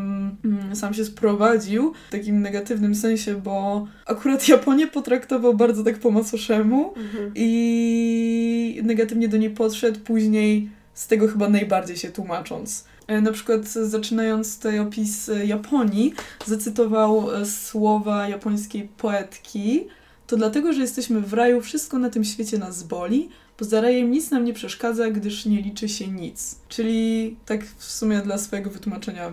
mm, 0.46 0.76
sam 0.76 0.94
się 0.94 1.06
sprowadził 1.06 1.94
w 2.10 2.12
takim 2.12 2.42
negatywnym 2.42 2.96
sensie, 2.96 3.36
bo 3.36 3.88
akurat 4.06 4.48
Japonię 4.58 4.88
potraktował 4.88 5.54
bardzo 5.54 5.84
tak 5.84 6.00
po 6.00 6.12
macoszemu 6.12 6.94
mhm. 6.98 7.32
i 7.36 8.82
negatywnie 8.84 9.28
do 9.28 9.38
niej 9.38 9.50
podszedł 9.50 10.00
później 10.00 10.70
z 10.98 11.08
tego 11.08 11.28
chyba 11.28 11.50
najbardziej 11.50 11.98
się 11.98 12.10
tłumacząc. 12.10 12.86
e, 13.08 13.22
na 13.22 13.32
przykład 13.32 13.68
zaczynając 13.68 14.58
tutaj 14.58 14.80
opis 14.80 15.30
e, 15.30 15.46
Japonii, 15.46 16.14
zacytował 16.46 17.36
e, 17.36 17.46
słowa 17.46 18.30
japońskiej 18.30 18.90
poetki. 18.98 19.88
To 20.28 20.38
dlatego, 20.38 20.74
że 20.74 20.82
jesteśmy 20.82 21.22
w 21.22 21.34
raju, 21.34 21.62
wszystko 21.62 22.00
na 22.00 22.10
tym 22.10 22.24
świecie 22.24 22.58
nas 22.58 22.84
boli, 22.84 23.30
Poza 23.58 23.82
rajem 23.82 24.12
nic 24.12 24.32
nam 24.32 24.46
nie 24.46 24.54
przeszkadza, 24.54 25.10
gdyż 25.10 25.46
nie 25.46 25.62
liczy 25.62 25.90
się 25.90 26.08
nic. 26.08 26.56
Czyli 26.68 27.36
tak 27.46 27.66
w 27.66 27.84
sumie 27.84 28.22
dla 28.22 28.38
swojego 28.38 28.70
wytłumaczenia 28.70 29.32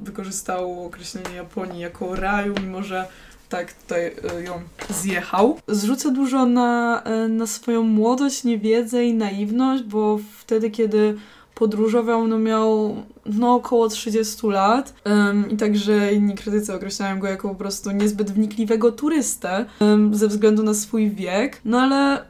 wykorzystał 0.00 0.84
określenie 0.86 1.36
Japonii 1.36 1.80
jako 1.80 2.14
raju, 2.14 2.54
mimo 2.62 2.82
że 2.82 3.06
tak 3.48 3.72
tutaj 3.72 4.06
e, 4.06 4.42
ją 4.42 4.52
zjechał. 4.90 5.58
Zrzuca 5.68 6.10
dużo 6.10 6.46
na, 6.46 7.02
e, 7.02 7.28
na 7.28 7.46
swoją 7.46 7.82
młodość, 7.82 8.44
niewiedzę 8.44 9.04
i 9.04 9.14
naiwność, 9.14 9.82
bo 9.82 10.18
wtedy, 10.38 10.70
kiedy 10.70 11.16
podróżował, 11.54 12.28
no 12.28 12.38
miał 12.38 12.96
no 13.26 13.54
około 13.54 13.88
30 13.88 14.46
lat 14.46 14.94
um, 15.04 15.50
i 15.50 15.56
także 15.56 16.12
inni 16.12 16.34
krytycy 16.34 16.74
określają 16.74 17.18
go 17.18 17.26
jako 17.26 17.48
po 17.48 17.54
prostu 17.54 17.90
niezbyt 17.90 18.30
wnikliwego 18.30 18.92
turystę 18.92 19.64
um, 19.80 20.14
ze 20.14 20.28
względu 20.28 20.62
na 20.62 20.74
swój 20.74 21.10
wiek, 21.10 21.60
no 21.64 21.80
ale 21.80 22.24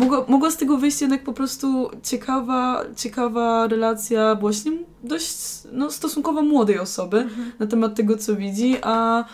mogła, 0.00 0.24
mogła 0.28 0.50
z 0.50 0.56
tego 0.56 0.76
wyjść 0.76 1.00
jednak 1.00 1.24
po 1.24 1.32
prostu 1.32 1.90
ciekawa, 2.02 2.84
ciekawa 2.96 3.66
relacja 3.66 4.34
właśnie 4.34 4.72
dość 5.04 5.36
no, 5.72 5.90
stosunkowo 5.90 6.42
młodej 6.42 6.78
osoby 6.78 7.18
mhm. 7.18 7.52
na 7.58 7.66
temat 7.66 7.94
tego, 7.94 8.16
co 8.16 8.36
widzi, 8.36 8.76
a 8.82 9.24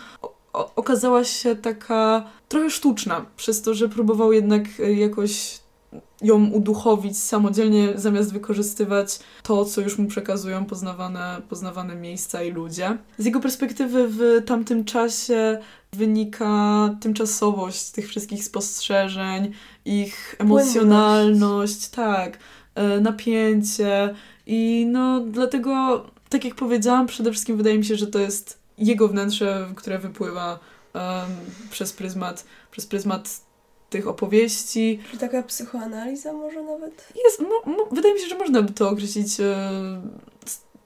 o, 0.53 0.75
okazała 0.75 1.23
się 1.23 1.55
taka 1.55 2.23
trochę 2.47 2.69
sztuczna, 2.69 3.25
przez 3.37 3.61
to, 3.61 3.73
że 3.73 3.89
próbował 3.89 4.33
jednak 4.33 4.63
e, 4.79 4.93
jakoś 4.93 5.59
ją 6.21 6.45
uduchowić 6.45 7.17
samodzielnie, 7.17 7.93
zamiast 7.95 8.33
wykorzystywać 8.33 9.19
to, 9.43 9.65
co 9.65 9.81
już 9.81 9.97
mu 9.97 10.07
przekazują 10.07 10.65
poznawane, 10.65 11.41
poznawane 11.49 11.95
miejsca 11.95 12.43
i 12.43 12.51
ludzie. 12.51 12.97
Z 13.17 13.25
jego 13.25 13.39
perspektywy 13.39 14.07
w 14.07 14.43
tamtym 14.45 14.85
czasie 14.85 15.59
wynika 15.93 16.89
tymczasowość 17.01 17.91
tych 17.91 18.07
wszystkich 18.07 18.43
spostrzeżeń, 18.43 19.51
ich 19.87 20.35
emocjonalność, 20.39 21.87
tak, 21.87 22.37
e, 22.75 22.99
napięcie 22.99 24.15
i 24.45 24.87
no 24.91 25.19
dlatego, 25.19 26.05
tak 26.29 26.45
jak 26.45 26.55
powiedziałam, 26.55 27.07
przede 27.07 27.31
wszystkim 27.31 27.57
wydaje 27.57 27.77
mi 27.77 27.85
się, 27.85 27.95
że 27.95 28.07
to 28.07 28.19
jest 28.19 28.59
jego 28.77 29.07
wnętrze, 29.07 29.67
które 29.75 29.99
wypływa 29.99 30.59
um, 30.93 31.03
przez 31.69 31.93
pryzmat, 31.93 32.45
przez 32.71 32.85
pryzmat 32.85 33.41
tych 33.89 34.07
opowieści. 34.07 34.99
Czy 35.11 35.17
taka 35.17 35.43
psychoanaliza 35.43 36.33
może 36.33 36.63
nawet? 36.63 37.13
Jest, 37.25 37.39
no, 37.41 37.73
no, 37.77 37.87
wydaje 37.91 38.13
mi 38.13 38.19
się, 38.19 38.27
że 38.27 38.37
można 38.37 38.61
by 38.61 38.73
to 38.73 38.89
określić 38.89 39.39
e, 39.39 39.71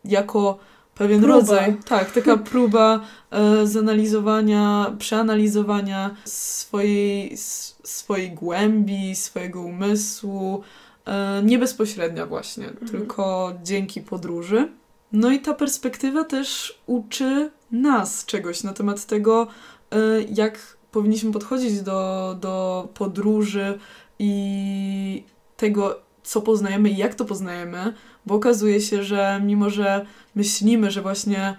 jako 0.06 0.60
pewien 1.02 1.22
próba. 1.22 1.36
rodzaj. 1.36 1.76
Tak, 1.86 2.12
taka 2.12 2.38
próba 2.52 3.00
e, 3.32 3.68
zanalizowania, 3.68 4.96
przeanalizowania 5.00 6.16
swojej, 6.26 7.38
swojej 7.84 8.32
głębi, 8.32 9.16
swojego 9.16 9.62
umysłu. 9.62 10.64
E, 11.06 11.42
nie 11.44 11.60
bezpośrednia 11.60 12.26
właśnie, 12.26 12.68
mhm. 12.68 12.88
tylko 12.88 13.54
dzięki 13.64 14.02
podróży. 14.02 14.68
No 15.12 15.32
i 15.32 15.40
ta 15.40 15.54
perspektywa 15.54 16.24
też 16.24 16.80
uczy 16.86 17.52
nas 17.72 18.26
czegoś 18.26 18.64
na 18.64 18.74
temat 18.74 19.06
tego, 19.06 19.48
e, 19.92 19.98
jak 20.22 20.78
powinniśmy 20.92 21.32
podchodzić 21.32 21.82
do, 21.82 22.36
do 22.40 22.88
podróży 22.94 23.80
i 24.20 25.24
tego, 25.58 26.00
co 26.24 26.42
poznajemy 26.42 26.90
i 26.90 26.98
jak 26.98 27.16
to 27.16 27.26
poznajemy, 27.26 27.94
bo 28.26 28.36
okazuje 28.36 28.82
się, 28.82 29.04
że 29.04 29.42
mimo, 29.46 29.70
że 29.70 30.06
myślimy, 30.36 30.92
że 30.92 31.02
właśnie 31.02 31.56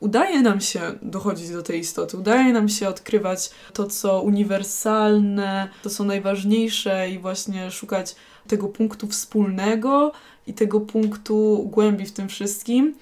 udaje 0.00 0.42
nam 0.42 0.60
się 0.60 0.80
dochodzić 1.02 1.50
do 1.50 1.62
tej 1.62 1.80
istoty, 1.80 2.16
udaje 2.16 2.52
nam 2.52 2.68
się 2.68 2.88
odkrywać 2.88 3.50
to, 3.72 3.86
co 3.86 4.22
uniwersalne, 4.22 5.68
to, 5.82 5.90
co 5.90 6.04
najważniejsze 6.04 7.10
i 7.10 7.18
właśnie 7.18 7.70
szukać 7.70 8.16
tego 8.48 8.68
punktu 8.68 9.06
wspólnego 9.06 10.12
i 10.46 10.54
tego 10.54 10.80
punktu 10.80 11.68
głębi 11.72 12.06
w 12.06 12.12
tym 12.12 12.28
wszystkim, 12.28 12.94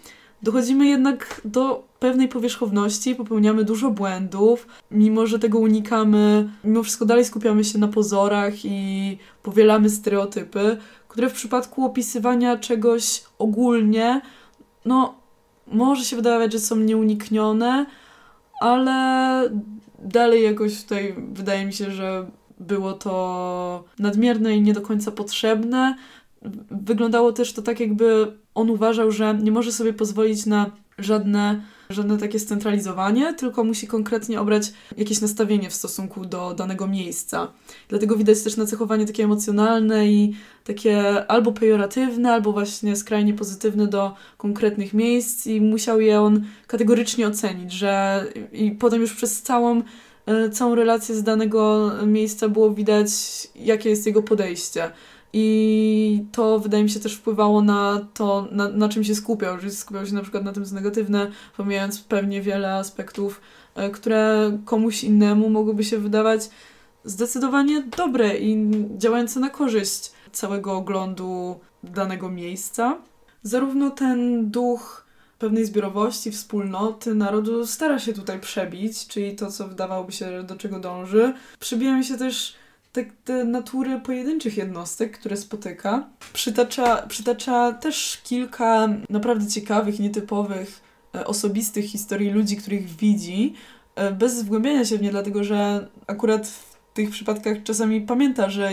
dochodzimy 0.42 0.86
jednak 0.86 1.40
do 1.44 1.84
pewnej 1.98 2.28
powierzchowności, 2.28 3.14
popełniamy 3.14 3.64
dużo 3.64 3.90
błędów, 3.90 4.66
mimo 4.90 5.26
że 5.26 5.38
tego 5.38 5.58
unikamy, 5.58 6.50
mimo 6.64 6.82
wszystko 6.82 7.04
dalej 7.04 7.24
skupiamy 7.24 7.64
się 7.64 7.78
na 7.78 7.88
pozorach 7.88 8.64
i 8.64 9.18
powielamy 9.42 9.90
stereotypy, 9.90 10.76
które 11.12 11.30
w 11.30 11.32
przypadku 11.32 11.84
opisywania 11.84 12.56
czegoś 12.56 13.22
ogólnie, 13.38 14.20
no, 14.84 15.14
może 15.66 16.04
się 16.04 16.16
wydawać, 16.16 16.52
że 16.52 16.58
są 16.58 16.76
nieuniknione, 16.76 17.86
ale 18.60 19.50
dalej 19.98 20.42
jakoś 20.42 20.82
tutaj 20.82 21.14
wydaje 21.32 21.66
mi 21.66 21.72
się, 21.72 21.90
że 21.90 22.26
było 22.60 22.92
to 22.92 23.84
nadmierne 23.98 24.56
i 24.56 24.62
nie 24.62 24.72
do 24.72 24.80
końca 24.80 25.10
potrzebne. 25.10 25.96
Wyglądało 26.70 27.32
też 27.32 27.52
to 27.52 27.62
tak, 27.62 27.80
jakby 27.80 28.36
on 28.54 28.70
uważał, 28.70 29.10
że 29.10 29.34
nie 29.34 29.52
może 29.52 29.72
sobie 29.72 29.92
pozwolić 29.92 30.46
na 30.46 30.70
żadne 30.98 31.62
żadne 31.92 32.18
takie 32.18 32.38
scentralizowanie, 32.38 33.34
tylko 33.34 33.64
musi 33.64 33.86
konkretnie 33.86 34.40
obrać 34.40 34.72
jakieś 34.96 35.20
nastawienie 35.20 35.70
w 35.70 35.74
stosunku 35.74 36.24
do 36.24 36.54
danego 36.54 36.86
miejsca. 36.86 37.48
Dlatego 37.88 38.16
widać 38.16 38.42
też 38.42 38.56
nacechowanie 38.56 39.06
takie 39.06 39.24
emocjonalne 39.24 40.06
i 40.08 40.34
takie 40.64 41.26
albo 41.30 41.52
pejoratywne, 41.52 42.32
albo 42.32 42.52
właśnie 42.52 42.96
skrajnie 42.96 43.34
pozytywne 43.34 43.86
do 43.86 44.14
konkretnych 44.36 44.94
miejsc 44.94 45.46
i 45.46 45.60
musiał 45.60 46.00
je 46.00 46.20
on 46.20 46.44
kategorycznie 46.66 47.26
ocenić, 47.26 47.72
że 47.72 48.24
i 48.52 48.70
potem 48.70 49.00
już 49.00 49.14
przez 49.14 49.42
całą 49.42 49.82
e, 50.26 50.50
całą 50.50 50.74
relację 50.74 51.14
z 51.14 51.22
danego 51.22 51.90
miejsca 52.06 52.48
było 52.48 52.70
widać, 52.70 53.10
jakie 53.54 53.90
jest 53.90 54.06
jego 54.06 54.22
podejście. 54.22 54.90
I 55.32 56.24
to 56.32 56.58
wydaje 56.58 56.84
mi 56.84 56.90
się 56.90 57.00
też 57.00 57.14
wpływało 57.14 57.62
na 57.62 58.06
to, 58.14 58.48
na, 58.50 58.68
na 58.68 58.88
czym 58.88 59.04
się 59.04 59.14
skupiał, 59.14 59.60
że 59.60 59.70
skupiał 59.70 60.06
się 60.06 60.14
na 60.14 60.22
przykład 60.22 60.44
na 60.44 60.52
tym, 60.52 60.64
co 60.64 60.74
negatywne, 60.74 61.30
pomijając 61.56 62.00
pewnie 62.00 62.42
wiele 62.42 62.74
aspektów, 62.74 63.40
e, 63.74 63.90
które 63.90 64.52
komuś 64.64 65.04
innemu 65.04 65.50
mogłyby 65.50 65.84
się 65.84 65.98
wydawać 65.98 66.50
zdecydowanie 67.04 67.82
dobre 67.96 68.38
i 68.38 68.70
działające 68.96 69.40
na 69.40 69.50
korzyść 69.50 70.12
całego 70.32 70.76
oglądu 70.76 71.60
danego 71.82 72.30
miejsca. 72.30 72.98
Zarówno 73.42 73.90
ten 73.90 74.50
duch 74.50 75.06
pewnej 75.38 75.64
zbiorowości, 75.64 76.30
wspólnoty, 76.30 77.14
narodu 77.14 77.66
stara 77.66 77.98
się 77.98 78.12
tutaj 78.12 78.40
przebić, 78.40 79.06
czyli 79.06 79.36
to, 79.36 79.50
co 79.50 79.68
wydawałoby 79.68 80.12
się, 80.12 80.42
do 80.42 80.56
czego 80.56 80.78
dąży. 80.80 81.34
Przebijają 81.58 82.02
się 82.02 82.16
też 82.16 82.54
te, 82.92 83.04
te 83.04 83.44
natury 83.44 84.00
pojedynczych 84.00 84.56
jednostek, 84.56 85.18
które 85.18 85.36
spotyka. 85.36 86.08
Przytacza, 86.32 87.06
przytacza 87.06 87.72
też 87.72 88.20
kilka 88.24 88.88
naprawdę 89.10 89.46
ciekawych, 89.46 90.00
nietypowych, 90.00 90.80
e, 91.14 91.26
osobistych 91.26 91.84
historii 91.84 92.30
ludzi, 92.30 92.56
których 92.56 92.86
widzi, 92.86 93.54
e, 93.94 94.12
bez 94.12 94.42
wgłębiania 94.42 94.84
się 94.84 94.98
w 94.98 95.02
nie, 95.02 95.10
dlatego 95.10 95.44
że 95.44 95.88
akurat 96.06 96.48
w 96.48 96.72
tych 96.94 97.10
przypadkach 97.10 97.62
czasami 97.62 98.00
pamięta, 98.00 98.50
że 98.50 98.70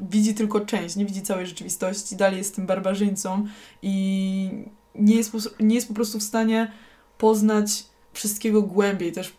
widzi 0.00 0.34
tylko 0.34 0.60
część, 0.60 0.96
nie 0.96 1.06
widzi 1.06 1.22
całej 1.22 1.46
rzeczywistości, 1.46 2.16
dalej 2.16 2.38
jest 2.38 2.54
tym 2.56 2.66
barbarzyńcą 2.66 3.46
i 3.82 4.50
nie 4.94 5.16
jest, 5.16 5.32
nie 5.60 5.74
jest 5.74 5.88
po 5.88 5.94
prostu 5.94 6.18
w 6.18 6.22
stanie 6.22 6.72
poznać 7.18 7.84
wszystkiego 8.16 8.62
głębiej, 8.62 9.12
też 9.12 9.36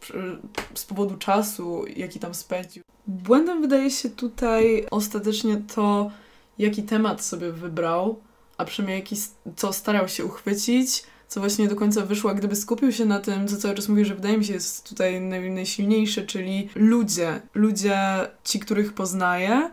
z 0.73 0.85
powodu 0.85 1.17
czasu, 1.17 1.85
jaki 1.95 2.19
tam 2.19 2.33
spędził. 2.33 2.83
Błędem 3.07 3.61
wydaje 3.61 3.91
się 3.91 4.09
tutaj 4.09 4.85
ostatecznie 4.91 5.61
to, 5.75 6.11
jaki 6.57 6.83
temat 6.83 7.23
sobie 7.23 7.51
wybrał, 7.51 8.19
a 8.57 8.65
przynajmniej 8.65 8.99
jaki, 8.99 9.15
co 9.55 9.73
starał 9.73 10.07
się 10.07 10.25
uchwycić, 10.25 11.03
co 11.27 11.39
właśnie 11.39 11.63
nie 11.63 11.69
do 11.69 11.75
końca 11.75 12.05
wyszło, 12.05 12.33
gdyby 12.33 12.55
skupił 12.55 12.91
się 12.91 13.05
na 13.05 13.19
tym, 13.19 13.47
co 13.47 13.57
cały 13.57 13.75
czas 13.75 13.89
mówię, 13.89 14.05
że 14.05 14.15
wydaje 14.15 14.37
mi 14.37 14.45
się 14.45 14.53
jest 14.53 14.89
tutaj 14.89 15.21
naj, 15.21 15.51
najsilniejsze, 15.51 16.25
czyli 16.25 16.69
ludzie, 16.75 17.41
ludzie, 17.53 17.99
ci, 18.43 18.59
których 18.59 18.93
poznaje 18.93 19.71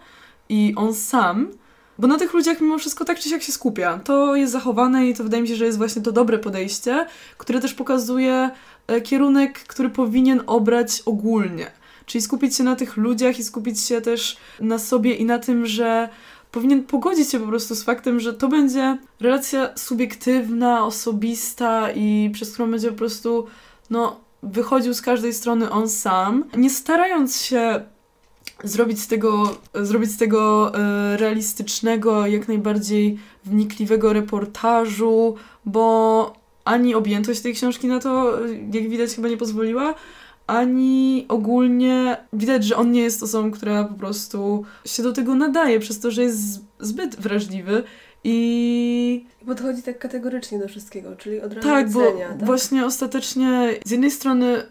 i 0.48 0.72
on 0.76 0.94
sam, 0.94 1.50
bo 1.98 2.06
na 2.06 2.18
tych 2.18 2.34
ludziach 2.34 2.60
mimo 2.60 2.78
wszystko 2.78 3.04
tak 3.04 3.18
czy 3.18 3.28
siak 3.28 3.42
się 3.42 3.52
skupia. 3.52 3.98
To 3.98 4.36
jest 4.36 4.52
zachowane 4.52 5.08
i 5.08 5.14
to 5.14 5.24
wydaje 5.24 5.42
mi 5.42 5.48
się, 5.48 5.56
że 5.56 5.64
jest 5.66 5.78
właśnie 5.78 6.02
to 6.02 6.12
dobre 6.12 6.38
podejście, 6.38 7.06
które 7.38 7.60
też 7.60 7.74
pokazuje 7.74 8.50
e, 8.86 9.00
kierunek, 9.00 9.58
który 9.58 9.90
powinien 9.90 10.42
obrać 10.46 11.02
ogólnie. 11.06 11.70
Czyli 12.06 12.22
skupić 12.22 12.56
się 12.56 12.64
na 12.64 12.76
tych 12.76 12.96
ludziach 12.96 13.38
i 13.38 13.44
skupić 13.44 13.80
się 13.80 14.00
też 14.00 14.36
na 14.60 14.78
sobie 14.78 15.14
i 15.14 15.24
na 15.24 15.38
tym, 15.38 15.66
że 15.66 16.08
powinien 16.50 16.84
pogodzić 16.84 17.30
się 17.30 17.40
po 17.40 17.46
prostu 17.46 17.74
z 17.74 17.82
faktem, 17.82 18.20
że 18.20 18.34
to 18.34 18.48
będzie 18.48 18.98
relacja 19.20 19.76
subiektywna, 19.76 20.86
osobista 20.86 21.90
i 21.90 22.30
przez 22.32 22.52
którą 22.52 22.70
będzie 22.70 22.90
po 22.90 22.98
prostu, 22.98 23.46
no, 23.90 24.20
wychodził 24.42 24.94
z 24.94 25.02
każdej 25.02 25.34
strony 25.34 25.70
on 25.70 25.88
sam, 25.88 26.44
nie 26.56 26.70
starając 26.70 27.42
się 27.42 27.84
zrobić 28.64 29.00
z 29.00 29.06
tego, 29.06 29.56
zrobić 29.74 30.10
z 30.10 30.16
tego 30.16 30.72
e, 30.74 31.16
realistycznego, 31.16 32.26
jak 32.26 32.48
najbardziej 32.48 33.18
wnikliwego 33.44 34.12
reportażu, 34.12 35.34
bo 35.64 36.32
ani 36.64 36.94
objętość 36.94 37.40
tej 37.40 37.54
książki 37.54 37.86
na 37.86 38.00
to, 38.00 38.38
jak 38.72 38.88
widać, 38.88 39.10
chyba 39.10 39.28
nie 39.28 39.36
pozwoliła, 39.36 39.94
ani 40.46 41.26
ogólnie 41.28 42.16
widać, 42.32 42.64
że 42.64 42.76
on 42.76 42.92
nie 42.92 43.00
jest 43.00 43.22
osobą, 43.22 43.50
która 43.50 43.84
po 43.84 43.94
prostu 43.94 44.64
się 44.84 45.02
do 45.02 45.12
tego 45.12 45.34
nadaje, 45.34 45.80
przez 45.80 46.00
to, 46.00 46.10
że 46.10 46.22
jest 46.22 46.64
zbyt 46.80 47.16
wrażliwy 47.16 47.82
i... 48.24 49.26
Podchodzi 49.46 49.82
tak 49.82 49.98
kategorycznie 49.98 50.58
do 50.58 50.68
wszystkiego, 50.68 51.16
czyli 51.16 51.40
od 51.40 51.52
razu 51.52 51.68
tak, 51.68 51.90
bo 51.90 52.00
tak? 52.00 52.44
właśnie 52.44 52.86
ostatecznie 52.86 53.74
z 53.84 53.90
jednej 53.90 54.10
strony 54.10 54.62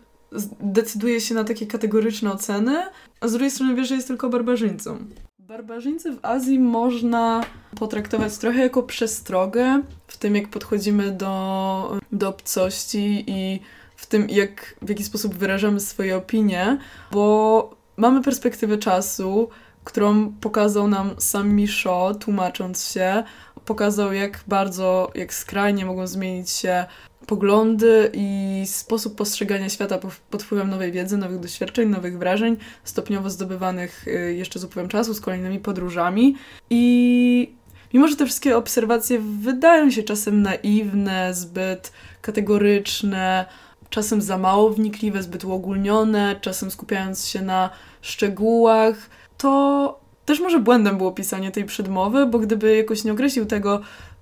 decyduje 0.59 1.21
się 1.21 1.35
na 1.35 1.43
takie 1.43 1.67
kategoryczne 1.67 2.31
oceny, 2.31 2.83
a 3.21 3.27
z 3.27 3.31
drugiej 3.31 3.51
strony 3.51 3.75
wie, 3.75 3.85
że 3.85 3.95
jest 3.95 4.07
tylko 4.07 4.29
barbarzyńcą. 4.29 4.97
Barbarzyńcy 5.39 6.11
w 6.11 6.19
Azji 6.25 6.59
można 6.59 7.43
potraktować 7.79 8.37
trochę 8.37 8.59
jako 8.59 8.83
przestrogę 8.83 9.81
w 10.07 10.17
tym, 10.17 10.35
jak 10.35 10.49
podchodzimy 10.49 11.11
do, 11.11 11.99
do 12.11 12.29
obcości 12.29 13.23
i 13.27 13.59
w 13.95 14.05
tym, 14.05 14.29
jak, 14.29 14.75
w 14.81 14.89
jaki 14.89 15.03
sposób 15.03 15.35
wyrażamy 15.35 15.79
swoje 15.79 16.17
opinie, 16.17 16.77
bo 17.11 17.75
mamy 17.97 18.21
perspektywę 18.21 18.77
czasu, 18.77 19.49
którą 19.83 20.33
pokazał 20.33 20.87
nam 20.87 21.15
sam 21.17 21.49
Misho, 21.49 22.15
tłumacząc 22.15 22.91
się. 22.91 23.23
Pokazał, 23.65 24.13
jak 24.13 24.43
bardzo, 24.47 25.11
jak 25.15 25.33
skrajnie 25.33 25.85
mogą 25.85 26.07
zmienić 26.07 26.49
się 26.49 26.85
poglądy 27.27 28.11
i 28.13 28.63
sposób 28.65 29.15
postrzegania 29.15 29.69
świata 29.69 29.99
pod 30.29 30.43
wpływem 30.43 30.69
nowej 30.69 30.91
wiedzy, 30.91 31.17
nowych 31.17 31.39
doświadczeń, 31.39 31.89
nowych 31.89 32.17
wrażeń, 32.17 32.57
stopniowo 32.83 33.29
zdobywanych 33.29 34.07
y, 34.07 34.33
jeszcze 34.33 34.59
z 34.59 34.63
upływem 34.63 34.89
czasu, 34.89 35.13
z 35.13 35.21
kolejnymi 35.21 35.59
podróżami. 35.59 36.35
I 36.69 37.55
mimo, 37.93 38.07
że 38.07 38.15
te 38.15 38.25
wszystkie 38.25 38.57
obserwacje 38.57 39.19
wydają 39.19 39.89
się 39.89 40.03
czasem 40.03 40.41
naiwne, 40.41 41.33
zbyt 41.33 41.91
kategoryczne, 42.21 43.45
czasem 43.89 44.21
za 44.21 44.37
mało 44.37 44.69
wnikliwe, 44.69 45.23
zbyt 45.23 45.45
uogólnione, 45.45 46.35
czasem 46.41 46.71
skupiając 46.71 47.27
się 47.27 47.41
na 47.41 47.69
szczegółach, 48.01 48.95
to 49.37 50.03
też 50.25 50.39
może 50.39 50.59
błędem 50.59 50.97
było 50.97 51.11
pisanie 51.11 51.51
tej 51.51 51.65
przedmowy, 51.65 52.25
bo 52.25 52.39
gdyby 52.39 52.77
jakoś 52.77 53.03
nie 53.03 53.13
określił 53.13 53.45
tego, 53.45 53.81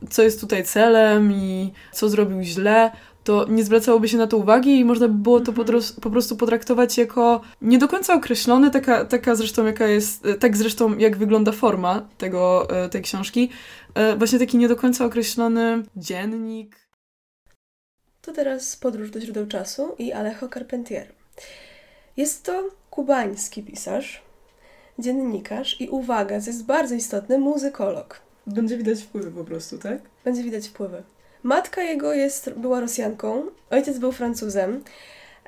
co 0.09 0.21
jest 0.23 0.39
tutaj 0.39 0.63
celem 0.63 1.31
i 1.31 1.73
co 1.91 2.09
zrobił 2.09 2.41
źle, 2.41 2.91
to 3.23 3.45
nie 3.49 3.63
zwracałoby 3.63 4.09
się 4.09 4.17
na 4.17 4.27
to 4.27 4.37
uwagi 4.37 4.79
i 4.79 4.85
można 4.85 5.07
by 5.07 5.13
było 5.13 5.39
to 5.39 5.53
po, 5.53 5.61
mhm. 5.61 6.11
prostu 6.11 6.35
potraktować 6.37 6.97
jako 6.97 7.41
nie 7.61 7.77
do 7.77 7.87
końca 7.87 8.13
określone, 8.13 8.71
taka, 8.71 9.05
taka 9.05 9.35
zresztą 9.35 9.65
jaka 9.65 9.87
jest, 9.87 10.27
tak 10.39 10.57
zresztą 10.57 10.97
jak 10.97 11.17
wygląda 11.17 11.51
forma 11.51 12.09
tego, 12.17 12.69
e, 12.69 12.89
tej 12.89 13.01
książki, 13.01 13.49
e, 13.93 14.15
właśnie 14.15 14.39
taki 14.39 14.57
nie 14.57 14.67
do 14.67 14.75
końca 14.75 15.05
określony 15.05 15.83
dziennik. 15.95 16.75
To 18.21 18.31
teraz 18.31 18.75
podróż 18.75 19.11
do 19.11 19.21
źródeł 19.21 19.47
czasu 19.47 19.95
i 19.99 20.13
Alejo 20.13 20.49
Carpentier. 20.53 21.07
Jest 22.17 22.43
to 22.43 22.63
kubański 22.89 23.63
pisarz, 23.63 24.21
dziennikarz 24.99 25.81
i 25.81 25.89
uwaga, 25.89 26.41
co 26.41 26.49
jest 26.49 26.65
bardzo 26.65 26.95
istotne, 26.95 27.37
muzykolog. 27.37 28.21
Będzie 28.47 28.77
widać 28.77 29.01
wpływy 29.01 29.31
po 29.31 29.43
prostu, 29.43 29.77
tak? 29.77 29.97
Będzie 30.25 30.43
widać 30.43 30.67
wpływy. 30.67 31.03
Matka 31.43 31.83
jego 31.83 32.13
jest, 32.13 32.49
była 32.49 32.79
Rosjanką, 32.79 33.43
ojciec 33.69 33.97
był 33.97 34.11
Francuzem. 34.11 34.83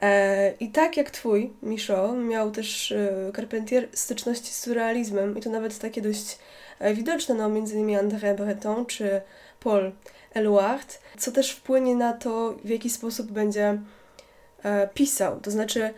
E, 0.02 0.52
I 0.60 0.72
tak 0.72 0.98
jak 0.98 1.12
twój, 1.12 1.54
Micho, 1.64 2.14
miał 2.14 2.52
też 2.52 2.92
e, 2.92 3.32
Carpentier 3.36 3.88
styczności 3.94 4.54
z 4.54 4.60
surrealizmem 4.60 5.38
i 5.38 5.42
to 5.42 5.50
nawet 5.50 5.80
takie 5.80 6.02
dość 6.02 6.38
e, 6.80 6.94
widoczne, 6.94 7.36
no 7.36 7.50
między 7.50 7.74
innymi 7.74 7.98
André 7.98 8.36
Breton 8.36 8.86
czy 8.86 9.22
Paul 9.60 9.92
Eluard, 10.34 11.00
co 11.18 11.32
też 11.32 11.52
wpłynie 11.52 11.96
na 11.96 12.14
to, 12.14 12.56
w 12.64 12.70
jaki 12.70 12.90
sposób 12.90 13.32
będzie 13.32 13.78
e, 14.64 14.88
pisał. 14.94 15.40
To 15.40 15.52
znaczy, 15.52 15.94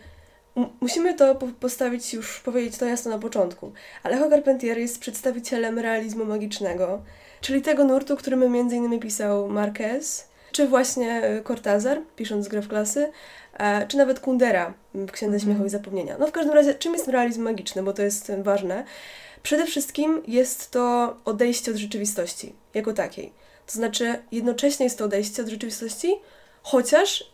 musimy 0.80 1.14
to 1.14 1.34
postawić 1.60 2.14
już, 2.14 2.40
powiedzieć 2.40 2.78
to 2.78 2.86
jasno 2.86 3.10
na 3.10 3.18
początku. 3.18 3.72
Alejo 4.02 4.30
Carpentier 4.30 4.78
jest 4.78 5.00
przedstawicielem 5.00 5.78
realizmu 5.78 6.24
magicznego, 6.24 7.02
czyli 7.40 7.62
tego 7.62 7.84
nurtu, 7.84 8.16
którym 8.16 8.42
m.in. 8.42 9.00
pisał 9.00 9.48
Marquez, 9.48 10.28
czy 10.52 10.68
właśnie 10.68 11.22
e, 11.22 11.42
Cortázar, 11.42 12.00
pisząc 12.16 12.48
grę 12.48 12.62
w 12.62 12.68
klasy, 12.68 13.12
e, 13.58 13.86
czy 13.86 13.96
nawet 13.96 14.20
Kundera 14.20 14.74
w 14.94 15.10
Księdze 15.10 15.40
Śmiechu 15.40 15.64
i 15.64 15.68
Zapomnienia. 15.68 16.16
No 16.18 16.26
w 16.26 16.32
każdym 16.32 16.54
razie, 16.54 16.74
czym 16.74 16.92
jest 16.92 17.08
realizm 17.08 17.42
magiczny, 17.42 17.82
bo 17.82 17.92
to 17.92 18.02
jest 18.02 18.32
ważne. 18.42 18.84
Przede 19.42 19.66
wszystkim 19.66 20.22
jest 20.26 20.70
to 20.70 21.16
odejście 21.24 21.70
od 21.70 21.76
rzeczywistości, 21.76 22.54
jako 22.74 22.92
takiej. 22.92 23.32
To 23.66 23.72
znaczy, 23.72 24.22
jednocześnie 24.32 24.84
jest 24.84 24.98
to 24.98 25.04
odejście 25.04 25.42
od 25.42 25.48
rzeczywistości, 25.48 26.14
chociaż 26.62 27.24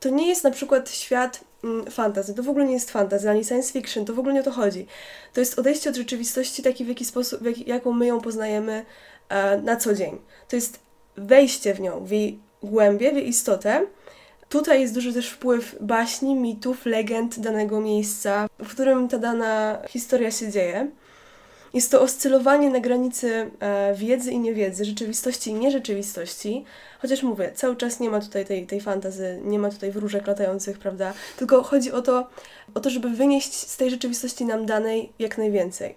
to 0.00 0.08
nie 0.08 0.28
jest 0.28 0.44
na 0.44 0.50
przykład 0.50 0.90
świat 0.90 1.40
mm, 1.66 1.90
fantazy, 1.90 2.34
to 2.34 2.42
w 2.42 2.48
ogóle 2.48 2.64
nie 2.64 2.72
jest 2.72 2.90
fantazy, 2.90 3.30
ani 3.30 3.44
science 3.44 3.72
fiction, 3.72 4.04
to 4.04 4.14
w 4.14 4.18
ogóle 4.18 4.34
nie 4.34 4.40
o 4.40 4.44
to 4.44 4.50
chodzi. 4.50 4.86
To 5.32 5.40
jest 5.40 5.58
odejście 5.58 5.90
od 5.90 5.96
rzeczywistości 5.96 6.62
taki, 6.62 6.84
w 6.84 6.88
jaki 6.88 7.04
sposób, 7.04 7.42
w 7.42 7.44
jak, 7.44 7.66
jaką 7.68 7.92
my 7.92 8.06
ją 8.06 8.20
poznajemy 8.20 8.84
e, 9.28 9.60
na 9.60 9.76
co 9.76 9.94
dzień. 9.94 10.18
To 10.48 10.56
jest 10.56 10.78
wejście 11.16 11.74
w 11.74 11.80
nią, 11.80 12.04
w 12.04 12.10
jej 12.10 12.38
głębię, 12.62 13.12
w 13.12 13.16
jej 13.16 13.28
istotę. 13.28 13.86
Tutaj 14.48 14.80
jest 14.80 14.94
duży 14.94 15.12
też 15.12 15.30
wpływ 15.30 15.76
baśni, 15.80 16.34
mitów, 16.34 16.86
legend 16.86 17.40
danego 17.40 17.80
miejsca, 17.80 18.46
w 18.58 18.68
którym 18.68 19.08
ta 19.08 19.18
dana 19.18 19.78
historia 19.88 20.30
się 20.30 20.52
dzieje. 20.52 20.90
Jest 21.76 21.90
to 21.90 22.00
oscylowanie 22.00 22.70
na 22.70 22.80
granicy 22.80 23.50
e, 23.60 23.94
wiedzy 23.94 24.30
i 24.30 24.38
niewiedzy, 24.38 24.84
rzeczywistości 24.84 25.50
i 25.50 25.54
nierzeczywistości. 25.54 26.64
Chociaż 26.98 27.22
mówię, 27.22 27.52
cały 27.54 27.76
czas 27.76 28.00
nie 28.00 28.10
ma 28.10 28.20
tutaj 28.20 28.46
tej, 28.46 28.66
tej 28.66 28.80
fantazy, 28.80 29.40
nie 29.44 29.58
ma 29.58 29.70
tutaj 29.70 29.90
wróżek 29.90 30.26
latających, 30.26 30.78
prawda? 30.78 31.12
Tylko 31.36 31.62
chodzi 31.62 31.92
o 31.92 32.02
to, 32.02 32.28
o 32.74 32.80
to, 32.80 32.90
żeby 32.90 33.10
wynieść 33.10 33.54
z 33.54 33.76
tej 33.76 33.90
rzeczywistości 33.90 34.44
nam 34.44 34.66
danej 34.66 35.12
jak 35.18 35.38
najwięcej. 35.38 35.94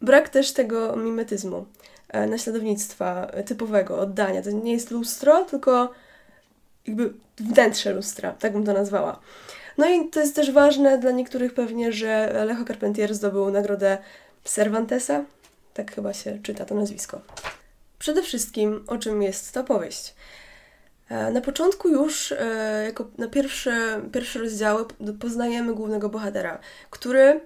Brak 0.00 0.28
też 0.28 0.52
tego 0.52 0.96
mimetyzmu, 0.96 1.66
e, 2.08 2.26
naśladownictwa 2.26 3.30
typowego, 3.46 3.98
oddania. 3.98 4.42
To 4.42 4.50
nie 4.50 4.72
jest 4.72 4.90
lustro, 4.90 5.44
tylko 5.44 5.92
jakby 6.86 7.12
wnętrze 7.38 7.92
lustra, 7.92 8.32
tak 8.32 8.52
bym 8.52 8.64
to 8.64 8.72
nazwała. 8.72 9.20
No 9.78 9.88
i 9.88 10.08
to 10.08 10.20
jest 10.20 10.36
też 10.36 10.50
ważne 10.50 10.98
dla 10.98 11.10
niektórych 11.10 11.54
pewnie, 11.54 11.92
że 11.92 12.40
Alejo 12.40 12.64
Carpentier 12.64 13.14
zdobył 13.14 13.50
nagrodę 13.50 13.98
Cervantesa, 14.48 15.24
tak 15.74 15.94
chyba 15.94 16.12
się 16.12 16.38
czyta 16.42 16.64
to 16.64 16.74
nazwisko. 16.74 17.20
Przede 17.98 18.22
wszystkim, 18.22 18.84
o 18.86 18.98
czym 18.98 19.22
jest 19.22 19.52
ta 19.52 19.62
powieść? 19.62 20.14
E, 21.08 21.30
na 21.30 21.40
początku 21.40 21.88
już, 21.88 22.32
e, 22.32 22.82
jako 22.84 23.06
na 23.18 23.28
pierwsze, 23.28 24.00
pierwsze 24.12 24.38
rozdziały, 24.38 24.84
poznajemy 25.20 25.74
głównego 25.74 26.08
bohatera, 26.08 26.58
który 26.90 27.40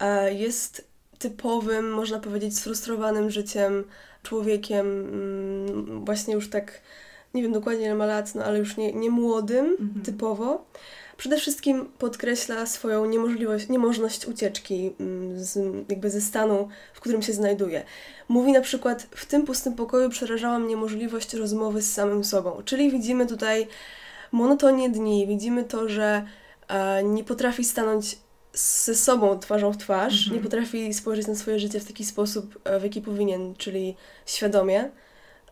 e, 0.00 0.34
jest 0.34 0.84
typowym, 1.18 1.92
można 1.92 2.18
powiedzieć, 2.18 2.58
sfrustrowanym 2.58 3.30
życiem, 3.30 3.84
człowiekiem, 4.22 4.86
mm, 4.86 6.04
właśnie 6.04 6.34
już 6.34 6.50
tak, 6.50 6.80
nie 7.34 7.42
wiem 7.42 7.52
dokładnie 7.52 7.84
ile 7.84 7.94
ma 7.94 8.06
lat, 8.06 8.34
no 8.34 8.44
ale 8.44 8.58
już 8.58 8.76
nie, 8.76 8.92
nie 8.92 9.10
młodym, 9.10 9.66
mhm. 9.66 10.02
typowo. 10.04 10.64
Przede 11.20 11.36
wszystkim 11.36 11.86
podkreśla 11.98 12.66
swoją 12.66 13.06
niemożliwość, 13.06 13.68
niemożność 13.68 14.26
ucieczki 14.26 14.92
mm, 15.00 15.44
z, 15.44 15.58
jakby 15.88 16.10
ze 16.10 16.20
stanu, 16.20 16.68
w 16.94 17.00
którym 17.00 17.22
się 17.22 17.32
znajduje. 17.32 17.84
Mówi 18.28 18.52
na 18.52 18.60
przykład, 18.60 19.06
w 19.10 19.26
tym 19.26 19.46
pustym 19.46 19.74
pokoju 19.74 20.10
przerażała 20.10 20.58
mnie 20.58 20.76
możliwość 20.76 21.34
rozmowy 21.34 21.82
z 21.82 21.92
samym 21.92 22.24
sobą. 22.24 22.62
Czyli 22.64 22.90
widzimy 22.90 23.26
tutaj 23.26 23.66
monotonię 24.32 24.90
dni, 24.90 25.26
widzimy 25.26 25.64
to, 25.64 25.88
że 25.88 26.26
e, 26.68 27.02
nie 27.02 27.24
potrafi 27.24 27.64
stanąć 27.64 28.18
ze 28.52 28.94
sobą 28.94 29.38
twarzą 29.38 29.72
w 29.72 29.76
twarz, 29.76 30.18
mhm. 30.18 30.36
nie 30.36 30.42
potrafi 30.42 30.94
spojrzeć 30.94 31.26
na 31.26 31.34
swoje 31.34 31.58
życie 31.58 31.80
w 31.80 31.84
taki 31.84 32.04
sposób, 32.04 32.58
e, 32.64 32.80
w 32.80 32.82
jaki 32.82 33.02
powinien, 33.02 33.54
czyli 33.54 33.96
świadomie 34.26 34.90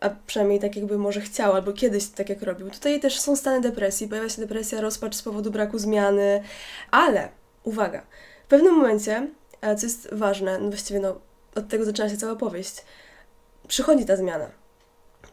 a 0.01 0.09
przynajmniej 0.09 0.59
tak 0.59 0.75
jakby 0.75 0.97
może 0.97 1.21
chciał, 1.21 1.53
albo 1.53 1.73
kiedyś 1.73 2.07
tak 2.07 2.29
jak 2.29 2.41
robił. 2.41 2.69
Tutaj 2.69 2.99
też 2.99 3.19
są 3.19 3.35
stany 3.35 3.61
depresji, 3.61 4.07
pojawia 4.07 4.29
się 4.29 4.41
depresja, 4.41 4.81
rozpacz 4.81 5.15
z 5.15 5.21
powodu 5.21 5.51
braku 5.51 5.79
zmiany, 5.79 6.43
ale 6.91 7.29
uwaga, 7.63 8.01
w 8.45 8.47
pewnym 8.47 8.75
momencie, 8.75 9.27
co 9.61 9.85
jest 9.85 10.09
ważne, 10.11 10.59
no 10.59 10.69
właściwie 10.69 10.99
no, 10.99 11.19
od 11.55 11.67
tego 11.67 11.85
zaczyna 11.85 12.09
się 12.09 12.17
cała 12.17 12.35
powieść, 12.35 12.75
przychodzi 13.67 14.05
ta 14.05 14.15
zmiana. 14.15 14.49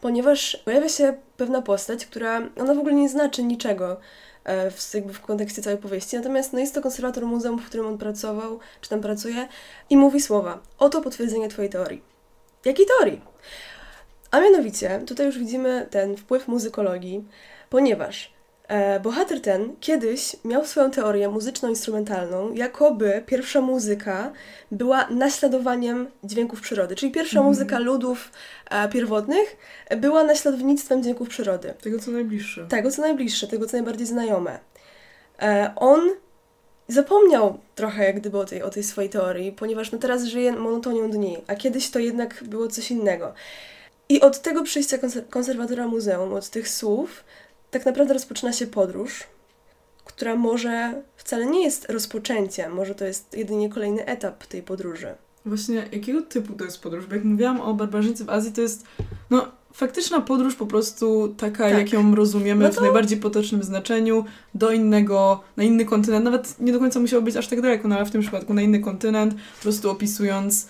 Ponieważ 0.01 0.57
pojawia 0.65 0.89
się 0.89 1.15
pewna 1.37 1.63
postać, 1.63 2.07
która, 2.07 2.43
ona 2.61 2.75
w 2.75 2.79
ogóle 2.79 2.95
nie 2.95 3.09
znaczy 3.09 3.43
niczego 3.43 3.97
e, 4.45 4.71
w, 4.71 4.95
jakby 4.95 5.13
w 5.13 5.21
kontekście 5.21 5.63
całej 5.63 5.79
powieści, 5.79 6.17
natomiast 6.17 6.53
no 6.53 6.59
jest 6.59 6.75
to 6.75 6.83
konserwator 6.83 7.27
muzeum, 7.27 7.59
w 7.59 7.67
którym 7.67 7.87
on 7.87 7.99
pracował, 7.99 8.59
czy 8.81 8.91
tam 8.91 9.01
pracuje 9.01 9.49
i 9.91 9.97
mówi 9.97 10.21
słowa, 10.21 10.59
oto 10.79 11.01
potwierdzenie 11.01 11.49
Twojej 11.49 11.71
teorii. 11.71 12.03
Jakiej 12.65 12.87
teorii? 12.87 13.21
A 14.37 14.41
mianowicie, 14.41 15.01
tutaj 15.07 15.27
już 15.27 15.39
widzimy 15.39 15.87
ten 15.91 16.17
wpływ 16.17 16.49
muzykologii, 16.49 17.25
ponieważ 17.71 18.37
E, 18.69 19.01
bohater 19.01 19.41
ten 19.41 19.77
kiedyś 19.81 20.37
miał 20.45 20.65
swoją 20.65 20.91
teorię 20.91 21.29
muzyczno-instrumentalną, 21.29 22.55
jakoby 22.55 23.23
pierwsza 23.27 23.61
muzyka 23.61 24.33
była 24.73 25.07
naśladowaniem 25.11 26.07
dźwięków 26.25 26.61
przyrody. 26.61 26.97
Czyli 26.97 27.13
pierwsza 27.13 27.39
Mhm. 27.39 27.47
muzyka 27.47 27.79
ludów 27.79 28.31
e, 28.71 28.89
pierwotnych 28.89 29.57
była 29.97 30.25
naśladownictwem 30.25 31.03
dźwięków 31.03 31.29
przyrody. 31.29 31.75
Tego 31.83 31.99
co 31.99 32.11
najbliższe. 32.11 32.67
Tego, 32.67 32.91
co 32.91 33.03
najbliższe, 33.03 33.47
tego, 33.47 33.67
co 33.67 33.77
najbardziej 33.77 34.07
znajome. 34.07 34.59
E, 35.43 35.73
on 35.77 36.01
zapomniał 36.89 37.59
trochę 37.75 38.05
jak 38.05 38.21
gdyby 38.21 38.39
o 38.39 38.45
tej, 38.45 38.63
o 38.63 38.71
tej 38.71 38.83
swojej 38.83 39.11
teorii, 39.11 39.53
ponieważ 39.53 39.93
no 39.93 39.99
teraz 39.99 40.25
żyje 40.25 40.53
monotonią 40.53 41.11
dni, 41.11 41.39
a 41.47 41.55
kiedyś 41.55 41.91
to 41.91 41.99
jednak 41.99 42.45
było 42.45 42.69
coś 42.69 42.91
innego. 42.91 43.35
I 44.09 44.21
od 44.21 44.43
tego 44.43 44.63
przyjścia 44.63 44.97
konser- 44.99 45.29
konserwatora 45.31 45.89
muzeum, 45.89 46.33
od 46.33 46.51
tych 46.51 46.69
słów, 46.69 47.25
tak 47.71 47.87
naprawdę 47.87 48.15
rozpoczyna 48.15 48.53
się 48.53 48.67
podróż, 48.67 49.25
która 50.05 50.37
może 50.37 51.03
wcale 51.17 51.47
nie 51.47 51.63
jest 51.65 51.91
rozpoczęciem, 51.91 52.73
może 52.73 52.95
to 52.95 53.05
jest 53.05 53.37
jedynie 53.37 53.69
kolejny 53.69 54.07
etap 54.07 54.47
tej 54.47 54.63
podróży. 54.63 55.15
Właśnie 55.47 55.89
jakiego 55.93 56.23
typu 56.23 56.53
to 56.53 56.65
jest 56.65 56.81
podróż? 56.83 57.07
Bo 57.07 57.15
jak 57.15 57.25
mówiłam 57.25 57.61
o 57.61 57.75
barbarzyńcy 57.75 58.25
w 58.25 58.31
Azji, 58.31 58.53
to 58.53 58.61
jest 58.61 58.85
no 59.31 59.49
faktyczna 59.73 60.21
podróż 60.21 60.55
po 60.55 60.67
prostu 60.67 61.35
taka, 61.39 61.69
Tak. 61.71 61.79
jak 61.79 61.93
ją 61.93 62.15
rozumiemy 62.15 62.65
No 62.65 62.73
w 62.73 62.75
to- 62.75 62.81
najbardziej 62.81 63.19
potocznym 63.19 63.63
znaczeniu, 63.63 64.25
do 64.55 64.71
innego, 64.71 65.41
na 65.57 65.63
inny 65.65 65.85
kontynent. 65.85 66.25
Nawet 66.25 66.61
nie 66.61 66.73
do 66.73 66.79
końca 66.79 67.01
musiało 67.01 67.23
być 67.23 67.37
aż 67.37 67.49
tak 67.49 67.61
daleko, 67.61 67.89
no 67.89 67.97
ale 67.97 68.05
w 68.07 68.11
tym 68.11 68.21
przypadku 68.21 68.55
na 68.55 68.63
inny 68.63 68.81
kontynent, 68.81 69.35
po 69.35 69.63
prostu 69.63 69.91
opisując 69.91 70.69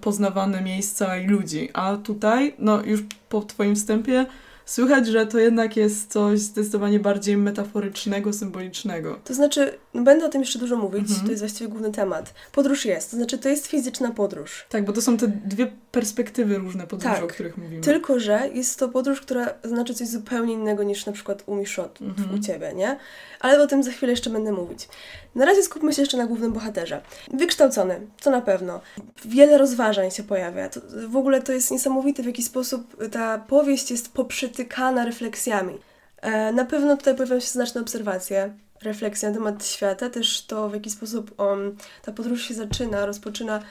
poznawane 0.00 0.62
miejsca 0.62 1.16
i 1.16 1.26
ludzi. 1.26 1.68
A 1.72 1.96
tutaj, 1.96 2.54
no 2.58 2.82
już 2.82 3.00
po 3.28 3.40
twoim 3.40 3.74
wstępie, 3.76 4.26
słychać, 4.68 5.06
że 5.06 5.26
to 5.26 5.38
jednak 5.38 5.76
jest 5.76 6.12
coś 6.12 6.38
zdecydowanie 6.40 7.00
bardziej 7.00 7.36
metaforycznego, 7.36 8.32
symbolicznego. 8.32 9.18
To 9.24 9.34
znaczy, 9.34 9.78
no 9.94 10.02
będę 10.02 10.26
o 10.26 10.28
tym 10.28 10.40
jeszcze 10.40 10.58
dużo 10.58 10.76
mówić, 10.76 11.00
Mhm. 11.08 11.24
to 11.26 11.30
jest 11.30 11.42
właściwie 11.42 11.70
główny 11.70 11.92
temat. 11.92 12.34
Podróż 12.52 12.84
jest, 12.84 13.10
to 13.10 13.16
znaczy 13.16 13.38
to 13.38 13.48
jest 13.48 13.66
fizyczna 13.66 14.10
podróż. 14.10 14.66
Tak, 14.68 14.84
bo 14.84 14.92
to 14.92 15.02
są 15.02 15.16
te 15.16 15.28
dwie 15.28 15.66
perspektywy 15.92 16.58
różne 16.58 16.86
podróży, 16.86 17.14
Tak. 17.14 17.24
o 17.24 17.26
których 17.26 17.56
mówimy. 17.58 17.82
Tylko, 17.82 18.20
że 18.20 18.48
jest 18.54 18.78
to 18.78 18.88
podróż, 18.88 19.20
która 19.20 19.46
znaczy 19.64 19.94
coś 19.94 20.08
zupełnie 20.08 20.52
innego 20.54 20.82
niż 20.82 21.06
na 21.06 21.12
przykład 21.12 21.42
u 21.46 21.54
Miszot, 21.54 21.98
Mhm. 22.02 22.34
u 22.34 22.38
Ciebie, 22.38 22.72
nie? 22.74 22.96
Ale 23.40 23.62
o 23.62 23.66
tym 23.66 23.82
za 23.82 23.90
chwilę 23.90 24.12
jeszcze 24.12 24.30
będę 24.30 24.52
mówić. 24.52 24.88
Na 25.34 25.44
razie 25.44 25.62
skupmy 25.62 25.92
się 25.92 26.02
jeszcze 26.02 26.16
na 26.16 26.26
głównym 26.26 26.52
bohaterze. 26.52 27.00
Wykształcony, 27.34 28.00
to 28.22 28.30
na 28.30 28.40
pewno. 28.40 28.80
Wiele 29.24 29.58
rozważań 29.58 30.10
się 30.10 30.22
pojawia. 30.22 30.68
To, 30.68 30.80
w 31.08 31.16
ogóle 31.16 31.42
to 31.42 31.52
jest 31.52 31.70
niesamowite, 31.70 32.22
w 32.22 32.26
jaki 32.26 32.42
sposób 32.42 32.96
ta 33.12 33.38
powieść 33.38 33.90
jest 33.90 34.12
poprzetykana 34.58 35.04
refleksjami. 35.04 35.78
E, 36.22 36.52
na 36.52 36.64
pewno 36.64 36.96
tutaj 36.96 37.14
pojawiają 37.14 37.40
się 37.40 37.46
znaczne 37.46 37.80
obserwacje, 37.80 38.52
refleksje 38.82 39.28
na 39.28 39.34
temat 39.34 39.66
świata, 39.66 40.10
też 40.10 40.46
to, 40.46 40.68
w 40.68 40.74
jaki 40.74 40.90
sposób 40.90 41.34
on, 41.38 41.76
ta 42.02 42.12
podróż 42.12 42.42
się 42.42 42.54
zaczyna, 42.54 43.06
rozpoczyna. 43.06 43.62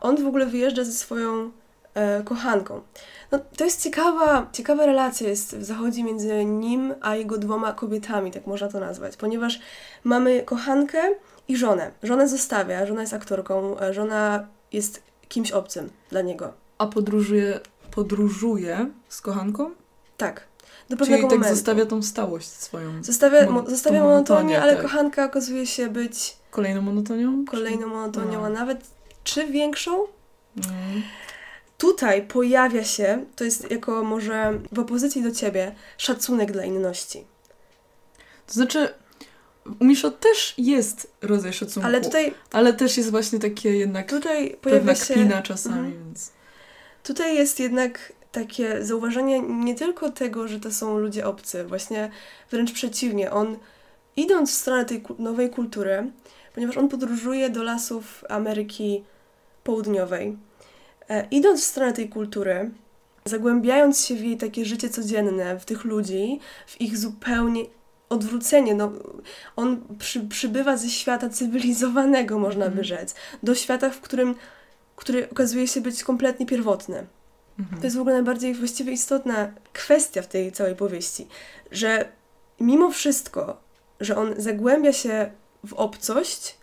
On 0.00 0.24
w 0.24 0.26
ogóle 0.26 0.46
wyjeżdża 0.46 0.84
ze 0.84 0.92
swoją 0.92 1.50
e, 1.94 2.22
kochanką. 2.22 2.80
No, 3.32 3.38
to 3.56 3.64
jest 3.64 3.82
ciekawa, 3.82 4.50
ciekawa 4.52 4.86
relacja 4.86 5.28
jest, 5.28 5.50
zachodzi 5.50 6.04
między 6.04 6.44
nim 6.44 6.94
a 7.00 7.16
jego 7.16 7.38
dwoma 7.38 7.72
kobietami, 7.72 8.30
tak 8.30 8.46
można 8.46 8.68
to 8.68 8.80
nazwać, 8.80 9.16
ponieważ 9.16 9.60
mamy 10.04 10.42
kochankę 10.42 10.98
i 11.48 11.56
żonę. 11.56 11.90
Żonę 12.02 12.28
zostawia, 12.28 12.86
żona 12.86 13.00
jest 13.00 13.14
aktorką, 13.14 13.80
e, 13.80 13.94
żona 13.94 14.46
jest 14.72 15.02
kimś 15.28 15.52
obcym 15.52 15.90
dla 16.10 16.22
niego. 16.22 16.52
A 16.78 16.86
podróżuje, 16.86 17.60
podróżuje 17.90 18.90
z 19.08 19.20
kochanką? 19.20 19.79
Tak. 20.20 20.40
Do 20.88 20.96
Czyli 20.96 20.98
pewnego 20.98 21.28
tak 21.28 21.38
momentu. 21.38 21.56
zostawia 21.56 21.86
tą 21.86 22.02
stałość 22.02 22.48
swoją. 22.48 23.04
Zostawia, 23.04 23.50
mo, 23.50 23.70
zostawia 23.70 24.00
monotonię, 24.04 24.62
ale 24.62 24.72
tak. 24.72 24.82
kochanka 24.82 25.24
okazuje 25.24 25.66
się 25.66 25.88
być 25.88 26.36
Kolejną 26.50 26.82
monotonią? 26.82 27.44
kolejną 27.44 27.86
monotonią, 27.86 28.40
No. 28.40 28.46
a 28.46 28.48
nawet 28.48 28.80
czy 29.24 29.46
większą? 29.46 29.92
Mm. 30.56 31.02
Tutaj 31.78 32.22
pojawia 32.22 32.84
się, 32.84 33.24
to 33.36 33.44
jest 33.44 33.70
jako 33.70 34.04
może 34.04 34.58
w 34.72 34.78
opozycji 34.78 35.22
do 35.22 35.30
ciebie, 35.30 35.74
szacunek 35.98 36.52
dla 36.52 36.64
inności. 36.64 37.24
To 38.46 38.52
znaczy, 38.54 38.88
u 39.80 39.84
Misho 39.84 40.10
też 40.10 40.54
jest 40.58 41.12
rodzaj 41.22 41.52
szacunku, 41.52 41.86
Ale 41.88 42.00
tutaj, 42.00 42.34
ale 42.52 42.72
też 42.72 42.96
jest 42.96 43.10
właśnie 43.10 43.38
takie 43.38 43.76
jednak 43.76 44.10
tutaj 44.10 44.56
pojawia 44.62 44.94
się. 44.94 45.42
czasami, 45.42 45.76
Mhm. 45.78 46.04
więc... 46.04 46.32
Tutaj 47.02 47.36
jest 47.36 47.60
jednak 47.60 48.12
takie 48.32 48.84
zauważenie 48.84 49.40
nie 49.40 49.74
tylko 49.74 50.10
tego, 50.10 50.48
że 50.48 50.60
to 50.60 50.72
są 50.72 50.98
ludzie 50.98 51.26
obcy, 51.26 51.64
właśnie 51.64 52.10
wręcz 52.50 52.72
przeciwnie. 52.72 53.30
On, 53.30 53.56
idąc 54.16 54.50
w 54.50 54.54
stronę 54.54 54.84
tej 54.84 55.02
nowej 55.18 55.50
kultury, 55.50 56.10
ponieważ 56.54 56.76
on 56.76 56.88
podróżuje 56.88 57.50
do 57.50 57.62
lasów 57.62 58.24
Ameryki 58.28 59.04
Południowej, 59.64 60.36
e, 61.08 61.26
idąc 61.30 61.60
w 61.60 61.64
stronę 61.64 61.92
tej 61.92 62.08
kultury, 62.08 62.70
zagłębiając 63.24 64.06
się 64.06 64.14
w 64.14 64.24
jej 64.24 64.36
takie 64.36 64.64
życie 64.64 64.88
codzienne, 64.88 65.58
w 65.58 65.64
tych 65.64 65.84
ludzi, 65.84 66.40
w 66.66 66.80
ich 66.80 66.98
zupełnie 66.98 67.64
odwrócenie, 68.08 68.74
no, 68.74 68.92
on 69.56 69.80
przy, 69.98 70.20
przybywa 70.20 70.76
ze 70.76 70.88
świata 70.88 71.28
cywilizowanego, 71.28 72.38
można 72.38 72.64
by 72.64 72.80
Mhm. 72.80 72.84
rzec, 72.84 73.14
do 73.42 73.54
świata, 73.54 73.90
w 73.90 74.00
którym 74.00 74.34
który 75.00 75.30
okazuje 75.30 75.68
się 75.68 75.80
być 75.80 76.04
kompletnie 76.04 76.46
pierwotny. 76.46 77.06
Mhm. 77.60 77.80
To 77.80 77.86
jest 77.86 77.96
w 77.96 78.00
ogóle 78.00 78.14
najbardziej 78.14 78.54
właściwie 78.54 78.92
istotna 78.92 79.52
kwestia 79.72 80.22
w 80.22 80.26
tej 80.26 80.52
całej 80.52 80.76
powieści, 80.76 81.26
że 81.72 82.08
mimo 82.60 82.90
wszystko, 82.90 83.60
że 84.00 84.16
on 84.16 84.34
zagłębia 84.38 84.92
się 84.92 85.30
w 85.66 85.72
obcość, 85.72 86.56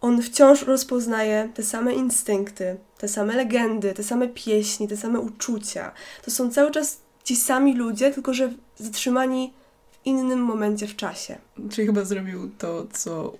on 0.00 0.22
wciąż 0.22 0.62
rozpoznaje 0.62 1.48
te 1.54 1.62
same 1.62 1.94
instynkty, 1.94 2.76
te 2.98 3.08
same 3.08 3.34
legendy, 3.34 3.92
te 3.94 4.02
same 4.02 4.28
pieśni, 4.28 4.88
te 4.88 4.96
same 4.96 5.20
uczucia. 5.20 5.92
To 6.24 6.30
są 6.30 6.50
cały 6.50 6.70
czas 6.70 7.00
ci 7.24 7.36
sami 7.36 7.76
ludzie, 7.76 8.10
tylko 8.10 8.34
że 8.34 8.52
zatrzymani 8.78 9.52
w 9.90 10.06
innym 10.06 10.42
momencie 10.42 10.86
w 10.86 10.96
czasie. 10.96 11.38
Czyli 11.70 11.86
chyba 11.86 12.04
zrobił 12.04 12.50
to, 12.58 12.86
co 12.92 13.32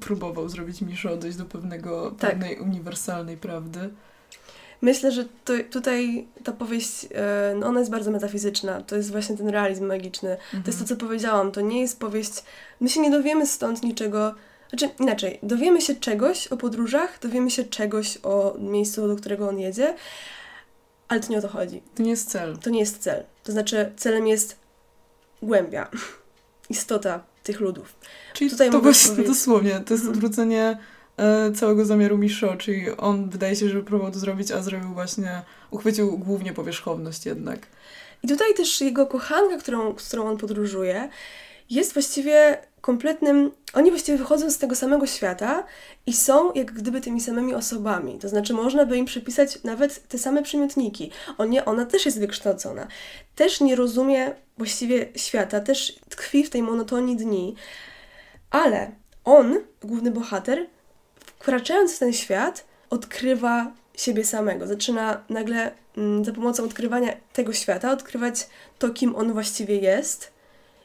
próbował 0.00 0.48
zrobić 0.48 0.80
Misho, 0.80 1.16
dojść 1.16 1.36
do 1.36 1.44
pewnego, 1.44 2.10
Tak. 2.10 2.30
pewnej 2.30 2.60
uniwersalnej 2.60 3.36
prawdy. 3.36 3.90
Myślę, 4.82 5.12
że 5.12 5.24
to, 5.44 5.52
tutaj 5.70 6.26
ta 6.44 6.52
powieść, 6.52 7.06
e, 7.14 7.54
no 7.58 7.66
ona 7.66 7.78
jest 7.80 7.90
bardzo 7.92 8.10
metafizyczna. 8.10 8.80
To 8.80 8.96
jest 8.96 9.10
właśnie 9.10 9.36
ten 9.36 9.48
realizm 9.48 9.86
magiczny. 9.86 10.36
To 10.50 10.62
jest 10.66 10.78
to, 10.78 10.84
co 10.84 10.96
powiedziałam. 10.96 11.52
To 11.52 11.60
nie 11.60 11.80
jest 11.80 11.98
powieść. 12.00 12.32
My 12.80 12.88
się 12.88 13.00
nie 13.00 13.10
dowiemy 13.10 13.46
stąd 13.46 13.82
niczego. 13.82 14.34
Znaczy, 14.68 14.88
inaczej, 15.00 15.38
dowiemy 15.42 15.80
się 15.80 15.94
czegoś 15.94 16.46
o 16.46 16.56
podróżach, 16.56 17.18
dowiemy 17.22 17.50
się 17.50 17.64
czegoś 17.64 18.18
o 18.22 18.54
miejscu, 18.58 19.08
do 19.08 19.16
którego 19.16 19.48
on 19.48 19.58
jedzie, 19.58 19.94
ale 21.08 21.20
to 21.20 21.28
nie 21.32 21.38
o 21.38 21.42
to 21.42 21.48
chodzi. 21.48 21.82
To 21.94 22.02
nie 22.02 22.10
jest 22.10 22.30
cel. 22.30 22.58
To 22.58 22.70
nie 22.70 22.80
jest 22.80 22.98
cel. 22.98 23.24
To 23.44 23.52
znaczy, 23.52 23.92
celem 23.96 24.26
jest 24.26 24.56
głębia, 25.42 25.90
istota 26.70 27.20
tych 27.42 27.60
ludów. 27.60 27.94
Czyli 28.34 28.50
Tutaj 28.50 28.70
to 28.70 28.80
właśnie 28.80 29.10
powiedzieć- 29.10 29.28
dosłownie, 29.32 29.70
to 29.70 29.94
jest 29.94 30.04
Mhm. 30.04 30.10
odwrócenie 30.12 30.78
całego 31.54 31.84
zamiaru 31.84 32.18
Misho, 32.18 32.56
czyli 32.56 32.90
on 32.90 33.30
wydaje 33.30 33.56
się, 33.56 33.68
że 33.68 33.82
próbował 33.82 34.12
to 34.12 34.18
zrobić, 34.18 34.50
a 34.50 34.62
zrobił 34.62 34.88
właśnie, 34.88 35.42
uchwycił 35.70 36.18
głównie 36.18 36.52
powierzchowność 36.52 37.26
jednak. 37.26 37.66
I 38.22 38.28
tutaj 38.28 38.54
też 38.54 38.80
jego 38.80 39.06
kochanka, 39.06 39.56
którą, 39.56 39.98
z 39.98 40.08
którą 40.08 40.28
on 40.28 40.36
podróżuje, 40.38 41.08
jest 41.70 41.92
właściwie 41.92 42.58
kompletnym. 42.80 43.50
Oni 43.72 43.90
właściwie 43.90 44.18
wychodzą 44.18 44.50
z 44.50 44.58
tego 44.58 44.74
samego 44.74 45.06
świata 45.06 45.64
i 46.06 46.12
są 46.12 46.52
jak 46.52 46.72
gdyby 46.72 47.00
tymi 47.00 47.20
samymi 47.20 47.54
osobami. 47.54 48.18
To 48.18 48.28
znaczy, 48.28 48.54
można 48.54 48.86
by 48.86 48.96
im 48.96 49.04
przypisać 49.04 49.62
nawet 49.62 50.08
te 50.08 50.18
same 50.18 50.42
przymiotniki. 50.42 51.10
On 51.38 51.50
ona 51.64 51.86
też 51.86 52.06
jest 52.06 52.20
wykształcona. 52.20 52.88
Też 53.36 53.60
nie 53.60 53.76
rozumie 53.76 54.34
właściwie 54.58 55.08
świata, 55.16 55.60
też 55.60 55.98
tkwi 56.08 56.44
w 56.44 56.50
tej 56.50 56.62
monotonii 56.62 57.16
dni. 57.16 57.54
Ale 58.50 58.90
on, 59.24 59.58
główny 59.82 60.10
bohater, 60.10 60.66
wkraczając 61.42 61.96
w 61.96 61.98
ten 61.98 62.12
świat, 62.12 62.64
odkrywa 62.90 63.72
siebie 63.94 64.24
samego. 64.24 64.66
Zaczyna 64.66 65.24
nagle 65.28 65.70
mm, 65.96 66.24
za 66.24 66.32
pomocą 66.32 66.64
odkrywania 66.64 67.12
tego 67.32 67.52
świata 67.52 67.92
odkrywać 67.92 68.48
to, 68.78 68.90
kim 68.90 69.16
on 69.16 69.32
właściwie 69.32 69.76
jest. 69.76 70.32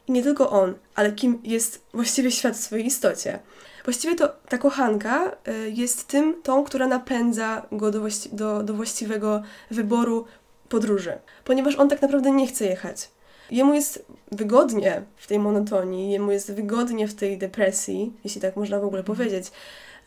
I 0.08 0.12
nie 0.12 0.22
tylko 0.22 0.50
on, 0.50 0.74
ale 0.94 1.12
kim 1.12 1.40
jest 1.44 1.84
właściwie 1.94 2.30
świat 2.30 2.56
w 2.56 2.60
swojej 2.60 2.86
istocie. 2.86 3.38
Właściwie 3.84 4.14
to 4.14 4.28
ta 4.48 4.58
kochanka 4.58 5.36
y, 5.48 5.70
jest 5.70 6.06
tym, 6.06 6.42
tą, 6.42 6.64
która 6.64 6.86
napędza 6.86 7.66
go 7.72 7.90
do, 7.90 8.00
właści- 8.00 8.34
do, 8.34 8.62
do 8.62 8.74
właściwego 8.74 9.42
wyboru 9.70 10.24
podróży. 10.68 11.18
Ponieważ 11.44 11.76
on 11.76 11.88
tak 11.88 12.02
naprawdę 12.02 12.30
nie 12.30 12.46
chce 12.46 12.64
jechać. 12.64 13.08
Jemu 13.50 13.74
jest 13.74 14.04
wygodnie 14.32 15.02
w 15.16 15.26
tej 15.26 15.38
monotonii, 15.38 16.10
jemu 16.10 16.30
jest 16.30 16.52
wygodnie 16.52 17.08
w 17.08 17.14
tej 17.14 17.38
depresji, 17.38 18.12
jeśli 18.24 18.40
tak 18.40 18.56
można 18.56 18.80
w 18.80 18.84
ogóle 18.84 19.04
powiedzieć. 19.04 19.52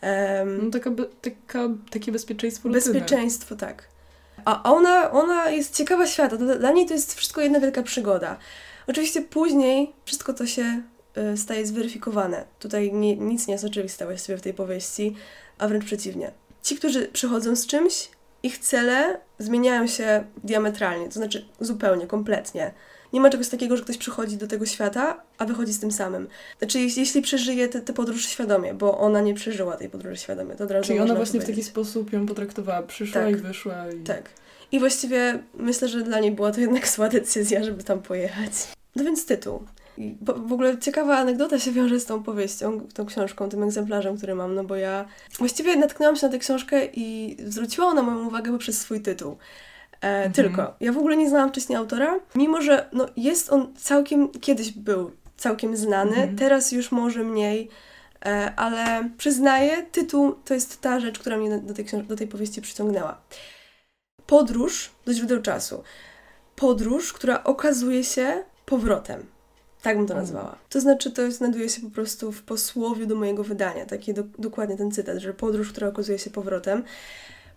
Em, 0.02 0.64
No, 0.64 0.70
taka, 0.70 0.90
be, 0.90 1.04
taka, 1.04 1.68
takie 1.90 2.12
bezpieczeństwo 2.12 2.68
rutyny. 2.68 2.84
Bezpieczeństwo, 2.84 3.56
tak. 3.56 3.88
A 4.44 4.72
ona, 4.72 5.10
ona 5.10 5.50
jest 5.50 5.76
ciekawa 5.76 6.06
świata. 6.06 6.36
Dla- 6.36 6.56
Dla 6.58 6.70
niej 6.70 6.86
to 6.86 6.94
jest 6.94 7.14
wszystko 7.14 7.40
jedna 7.40 7.60
wielka 7.60 7.82
przygoda. 7.82 8.36
Oczywiście 8.86 9.22
później 9.22 9.92
wszystko 10.04 10.32
to 10.34 10.46
się 10.46 10.82
y, 11.34 11.36
staje 11.36 11.66
zweryfikowane. 11.66 12.44
Tutaj 12.58 12.92
nie, 12.92 13.16
nic 13.16 13.46
nie 13.46 13.52
jest 13.54 13.64
oczywiste 13.64 14.04
właściwie 14.04 14.38
w 14.38 14.42
tej 14.42 14.54
powieści, 14.54 15.16
a 15.58 15.68
wręcz 15.68 15.84
przeciwnie. 15.84 16.30
Ci, 16.62 16.76
którzy 16.76 17.08
przychodzą 17.08 17.56
z 17.56 17.66
czymś, 17.66 18.08
ich 18.42 18.58
cele 18.58 19.20
zmieniają 19.38 19.86
się 19.86 20.24
diametralnie, 20.44 21.06
to 21.06 21.12
znaczy 21.12 21.48
zupełnie, 21.60 22.06
kompletnie. 22.06 22.72
Nie 23.12 23.20
ma 23.20 23.30
czegoś 23.30 23.48
takiego, 23.48 23.76
że 23.76 23.82
ktoś 23.82 23.98
przychodzi 23.98 24.36
do 24.36 24.46
tego 24.46 24.66
świata, 24.66 25.22
a 25.38 25.44
wychodzi 25.44 25.72
z 25.72 25.80
tym 25.80 25.92
samym. 25.92 26.28
Znaczy, 26.58 26.80
jeśli, 26.80 27.22
przeżyje 27.22 27.68
tę 27.68 27.92
podróż 27.92 28.26
świadomie, 28.26 28.74
bo 28.74 28.98
ona 28.98 29.20
nie 29.20 29.34
przeżyła 29.34 29.76
tej 29.76 29.88
podróży 29.88 30.16
świadomie, 30.16 30.54
to 30.54 30.64
od 30.64 30.70
razu 30.70 30.86
Czyli 30.86 31.00
ona 31.00 31.14
właśnie 31.14 31.40
w 31.40 31.46
taki 31.46 31.62
sposób 31.62 32.12
ją 32.12 32.26
potraktowała. 32.26 32.82
Przyszła 32.82 33.20
Tak. 33.20 33.30
i 33.30 33.36
wyszła. 33.36 33.90
I... 33.90 34.02
Tak. 34.04 34.30
I 34.72 34.78
właściwie 34.78 35.42
myślę, 35.54 35.88
że 35.88 36.02
dla 36.02 36.20
niej 36.20 36.32
była 36.32 36.52
to 36.52 36.60
jednak 36.60 36.88
zła 36.94 37.08
decyzja, 37.08 37.64
żeby 37.64 37.84
tam 37.84 38.02
pojechać. 38.02 38.52
No 38.96 39.04
więc 39.04 39.26
tytuł. 39.26 39.62
Bo- 39.98 40.34
w 40.34 40.52
ogóle 40.52 40.78
ciekawa 40.78 41.16
anegdota 41.18 41.58
się 41.58 41.72
wiąże 41.72 42.00
z 42.00 42.04
tą 42.04 42.22
powieścią, 42.22 42.80
tą 42.94 43.06
książką, 43.06 43.48
tym 43.48 43.62
egzemplarzem, 43.62 44.16
który 44.16 44.34
mam, 44.34 44.54
no 44.54 44.64
bo 44.64 44.76
ja 44.76 45.04
właściwie 45.38 45.76
natknęłam 45.76 46.16
się 46.16 46.26
na 46.26 46.32
tę 46.32 46.38
książkę 46.38 46.86
i 46.94 47.36
zwróciła 47.46 47.86
ona 47.86 48.02
moją 48.02 48.26
uwagę 48.26 48.52
poprzez 48.52 48.80
swój 48.80 49.00
tytuł. 49.00 49.36
E, 50.02 50.06
Mhm. 50.08 50.32
Tylko, 50.32 50.74
ja 50.80 50.92
w 50.92 50.98
ogóle 50.98 51.16
nie 51.16 51.28
znałam 51.28 51.48
wcześniej 51.48 51.78
autora, 51.78 52.20
mimo 52.34 52.60
że 52.62 52.88
no, 52.92 53.06
jest 53.16 53.52
on 53.52 53.74
całkiem, 53.76 54.28
kiedyś 54.28 54.72
był 54.72 55.10
całkiem 55.36 55.76
znany, 55.76 56.16
Mhm. 56.16 56.36
teraz 56.36 56.72
już 56.72 56.92
może 56.92 57.24
mniej, 57.24 57.68
e, 58.26 58.52
ale 58.56 59.10
przyznaję, 59.18 59.82
tytuł 59.92 60.32
to 60.44 60.54
jest 60.54 60.80
ta 60.80 61.00
rzecz, 61.00 61.18
która 61.18 61.36
mnie 61.36 61.58
do 61.58 61.74
tej, 61.74 61.84
do 62.08 62.16
tej 62.16 62.26
powieści 62.26 62.62
przyciągnęła. 62.62 63.20
Podróż 64.26 64.90
do 65.04 65.12
źródeł 65.14 65.42
czasu. 65.42 65.82
Podróż, 66.56 67.12
która 67.12 67.44
okazuje 67.44 68.04
się 68.04 68.44
powrotem. 68.66 69.26
Tak 69.82 69.96
bym 69.96 70.06
to 70.06 70.14
nazwała. 70.14 70.56
To 70.68 70.80
znaczy, 70.80 71.10
to 71.10 71.30
znajduje 71.32 71.68
się 71.68 71.82
po 71.82 71.90
prostu 71.90 72.32
w 72.32 72.42
posłowiu 72.42 73.06
do 73.06 73.14
mojego 73.14 73.44
wydania. 73.44 73.86
Taki 73.86 74.14
do, 74.14 74.22
dokładnie 74.38 74.76
ten 74.76 74.90
cytat, 74.90 75.18
że 75.18 75.34
podróż, 75.34 75.72
która 75.72 75.88
okazuje 75.88 76.18
się 76.18 76.30
powrotem. 76.30 76.84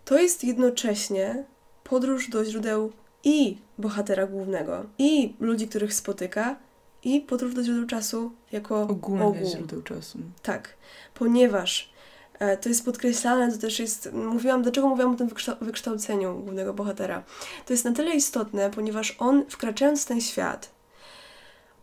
To 0.04 0.18
jest 0.18 0.44
jednocześnie 0.44 1.44
podróż 1.88 2.28
do 2.30 2.44
źródeł 2.44 2.92
i 3.24 3.58
bohatera 3.78 4.26
głównego, 4.26 4.84
i 4.98 5.34
ludzi, 5.40 5.68
których 5.68 5.94
spotyka, 5.94 6.56
i 7.04 7.20
podróż 7.20 7.54
do 7.54 7.62
źródeł 7.62 7.86
czasu 7.86 8.32
jako 8.52 8.82
Ogólnie 8.82 9.24
ogół. 9.24 9.50
źródeł 9.50 9.82
czasu. 9.82 10.18
Tak, 10.42 10.74
ponieważ 11.14 11.92
e, 12.38 12.56
to 12.56 12.68
jest 12.68 12.84
podkreślane, 12.84 13.52
to 13.52 13.58
też 13.58 13.78
jest, 13.78 14.12
mówiłam, 14.12 14.62
dlaczego 14.62 14.88
mówiłam 14.88 15.12
o 15.12 15.16
tym 15.16 15.28
wykształ- 15.28 15.56
wykształceniu 15.60 16.34
głównego 16.34 16.74
bohatera. 16.74 17.22
To 17.66 17.72
jest 17.72 17.84
na 17.84 17.92
tyle 17.92 18.10
istotne, 18.14 18.70
ponieważ 18.70 19.16
on 19.18 19.44
wkraczając 19.48 20.02
w 20.02 20.06
ten 20.06 20.20
świat, 20.20 20.70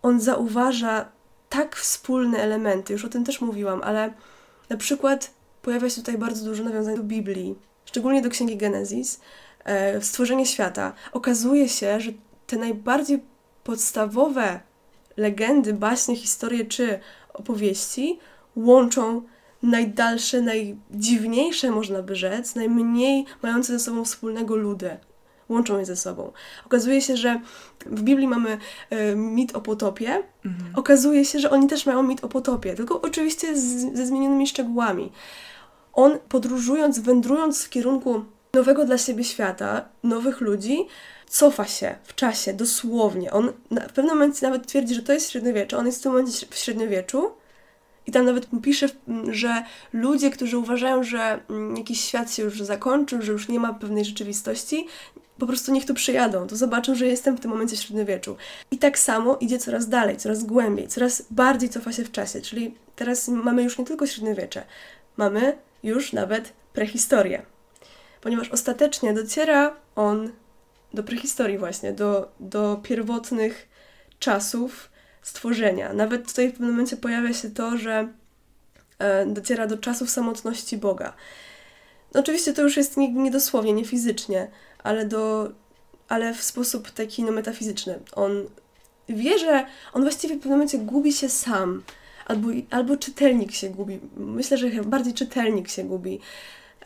on 0.02 0.20
zauważa 0.22 1.06
tak 1.50 1.76
wspólne 1.76 2.38
elementy, 2.38 2.94
już 2.94 3.06
o 3.06 3.10
tym 3.10 3.24
też 3.26 3.42
mówiłam, 3.42 3.82
ale 3.84 4.14
na 4.70 4.78
przykład 4.78 5.32
pojawia 5.62 5.90
się 5.90 5.96
tutaj 5.96 6.18
bardzo 6.18 6.46
dużo 6.46 6.64
nawiązań 6.64 6.96
do 6.96 7.04
Biblii, 7.04 7.56
szczególnie 7.86 8.22
do 8.22 8.30
Księgi 8.30 8.58
Genezis, 8.58 9.20
stworzenie 10.02 10.46
świata. 10.46 10.94
Okazuje 11.12 11.70
się, 11.70 12.00
że 12.00 12.12
te 12.48 12.58
najbardziej 12.58 13.24
podstawowe 13.64 14.60
legendy, 15.18 15.74
baśnie, 15.74 16.16
historie 16.16 16.66
czy 16.66 17.00
opowieści 17.34 18.20
łączą 18.56 19.22
najdalsze, 19.64 20.42
najdziwniejsze, 20.42 21.72
można 21.72 22.02
by 22.02 22.16
rzec, 22.16 22.56
najmniej 22.56 23.26
mające 23.44 23.74
ze 23.74 23.80
sobą 23.80 24.06
wspólnego 24.06 24.56
ludy. 24.56 24.98
Łączą 25.50 25.80
je 25.80 25.86
ze 25.86 25.96
sobą. 25.96 26.32
Okazuje 26.66 27.02
się, 27.02 27.18
że 27.18 27.42
w 27.86 28.02
Biblii 28.02 28.28
mamy 28.28 28.58
e, 28.90 29.16
mit 29.16 29.56
o 29.56 29.62
potopie. 29.62 30.24
Mhm. 30.46 30.76
Okazuje 30.76 31.26
się, 31.26 31.40
że 31.40 31.50
oni 31.50 31.68
też 31.68 31.86
mają 31.86 32.04
mit 32.04 32.24
o 32.24 32.30
potopie, 32.30 32.74
tylko 32.74 33.02
oczywiście 33.02 33.58
z, 33.58 33.96
ze 33.98 34.06
zmienionymi 34.06 34.48
szczegółami. 34.48 35.12
On 35.94 36.20
podróżując, 36.30 37.00
wędrując 37.00 37.64
w 37.64 37.70
kierunku 37.70 38.26
nowego 38.56 38.86
dla 38.86 38.98
siebie 38.98 39.24
świata, 39.24 39.86
nowych 40.04 40.42
ludzi, 40.42 40.88
cofa 41.30 41.66
się 41.66 41.96
w 42.04 42.16
czasie, 42.16 42.54
dosłownie. 42.54 43.32
On 43.32 43.54
w 43.72 43.94
pewnym 43.94 44.08
momencie 44.08 44.46
nawet 44.46 44.68
twierdzi, 44.68 44.96
że 44.96 45.02
to 45.02 45.14
jest 45.14 45.32
średniowiecze. 45.32 45.78
On 45.78 45.86
jest 45.86 46.00
w 46.00 46.04
tym 46.04 46.12
momencie 46.12 46.48
w 46.50 46.56
średniowieczu 46.56 47.32
i 48.08 48.12
tam 48.12 48.26
nawet 48.26 48.48
pisze, 48.62 48.90
że 49.32 49.64
ludzie, 49.94 50.30
którzy 50.30 50.58
uważają, 50.58 51.04
że 51.04 51.40
jakiś 51.78 52.02
świat 52.02 52.34
się 52.34 52.44
już 52.44 52.62
zakończył, 52.62 53.22
że 53.22 53.32
już 53.32 53.48
nie 53.48 53.60
ma 53.60 53.74
pewnej 53.74 54.06
rzeczywistości, 54.06 54.88
po 55.38 55.48
prostu 55.48 55.72
niech 55.72 55.86
tu 55.86 55.94
przyjadą, 55.94 56.48
to 56.48 56.56
zobaczą, 56.56 56.96
że 56.96 57.06
jestem 57.08 57.38
w 57.38 57.40
tym 57.40 57.52
momencie 57.52 57.76
w 57.76 57.80
średniowieczu. 57.80 58.38
I 58.72 58.78
tak 58.78 59.00
samo 59.00 59.38
idzie 59.38 59.58
coraz 59.58 59.90
dalej, 59.90 60.18
coraz 60.18 60.44
głębiej, 60.44 60.88
coraz 60.88 61.26
bardziej 61.32 61.70
cofa 61.70 61.92
się 61.92 62.04
w 62.04 62.12
czasie, 62.12 62.42
czyli 62.42 62.76
teraz 62.96 63.28
mamy 63.28 63.64
już 63.64 63.78
nie 63.78 63.86
tylko 63.86 64.08
średniowiecze, 64.08 64.64
mamy 65.18 65.58
już 65.84 66.14
nawet 66.14 66.54
prehistorię. 66.74 67.53
Ponieważ 68.24 68.50
ostatecznie 68.50 69.14
dociera 69.14 69.76
on 69.96 70.32
do 70.94 71.04
prehistorii 71.04 71.58
właśnie, 71.58 71.94
do, 71.94 72.32
do 72.40 72.80
pierwotnych 72.84 73.70
czasów 74.20 74.90
stworzenia. 75.22 75.94
Nawet 75.94 76.28
tutaj 76.28 76.50
w 76.50 76.52
pewnym 76.52 76.72
momencie 76.72 76.98
pojawia 76.98 77.34
się 77.34 77.50
to, 77.50 77.78
że 77.78 78.08
e, 79.00 79.26
dociera 79.26 79.68
do 79.68 79.78
czasów 79.78 80.10
samotności 80.10 80.78
Boga. 80.78 81.14
No 82.14 82.20
oczywiście 82.20 82.54
to 82.54 82.62
już 82.62 82.78
jest 82.78 82.98
nie, 82.98 83.14
nie 83.74 83.86
fizycznie, 83.86 84.48
ale, 84.84 85.06
do, 85.06 85.52
ale 86.10 86.34
w 86.34 86.44
sposób 86.44 86.92
taki 86.92 87.24
no, 87.24 87.32
metafizyczny. 87.32 88.00
On 88.16 88.46
wie, 89.10 89.40
że 89.40 89.66
on 89.94 90.02
właściwie 90.02 90.36
w 90.36 90.38
pewnym 90.38 90.54
momencie 90.54 90.78
gubi 90.78 91.14
się 91.14 91.30
sam, 91.30 91.84
albo, 92.26 92.50
albo 92.70 92.98
czytelnik 92.98 93.52
się 93.52 93.70
gubi. 93.70 94.00
Myślę, 94.18 94.58
że 94.58 94.70
bardziej 94.70 95.14
czytelnik 95.14 95.70
się 95.70 95.84
gubi. 95.84 96.20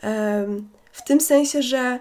Em, 0.00 0.68
w 0.98 1.04
tym 1.04 1.20
sensie, 1.20 1.62
że 1.62 1.98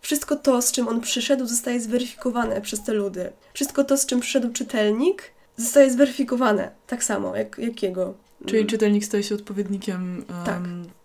wszystko 0.00 0.36
to, 0.36 0.62
z 0.62 0.72
czym 0.72 0.88
on 0.88 1.00
przyszedł, 1.00 1.46
zostaje 1.46 1.80
zweryfikowane 1.80 2.60
przez 2.60 2.82
te 2.82 2.92
ludy. 2.92 3.32
Wszystko 3.54 3.84
to, 3.84 3.96
z 3.96 4.06
czym 4.06 4.20
przyszedł 4.20 4.52
czytelnik, 4.52 5.22
zostaje 5.56 5.90
zweryfikowane 5.90 6.70
tak 6.86 7.04
samo, 7.04 7.36
jak, 7.36 7.58
jak 7.58 7.82
jego. 7.82 8.14
Czyli 8.46 8.58
Mm. 8.58 8.68
czytelnik 8.70 9.04
staje 9.04 9.22
się 9.22 9.34
odpowiednikiem 9.34 10.24
em, 10.28 10.44
Tak. 10.46 10.60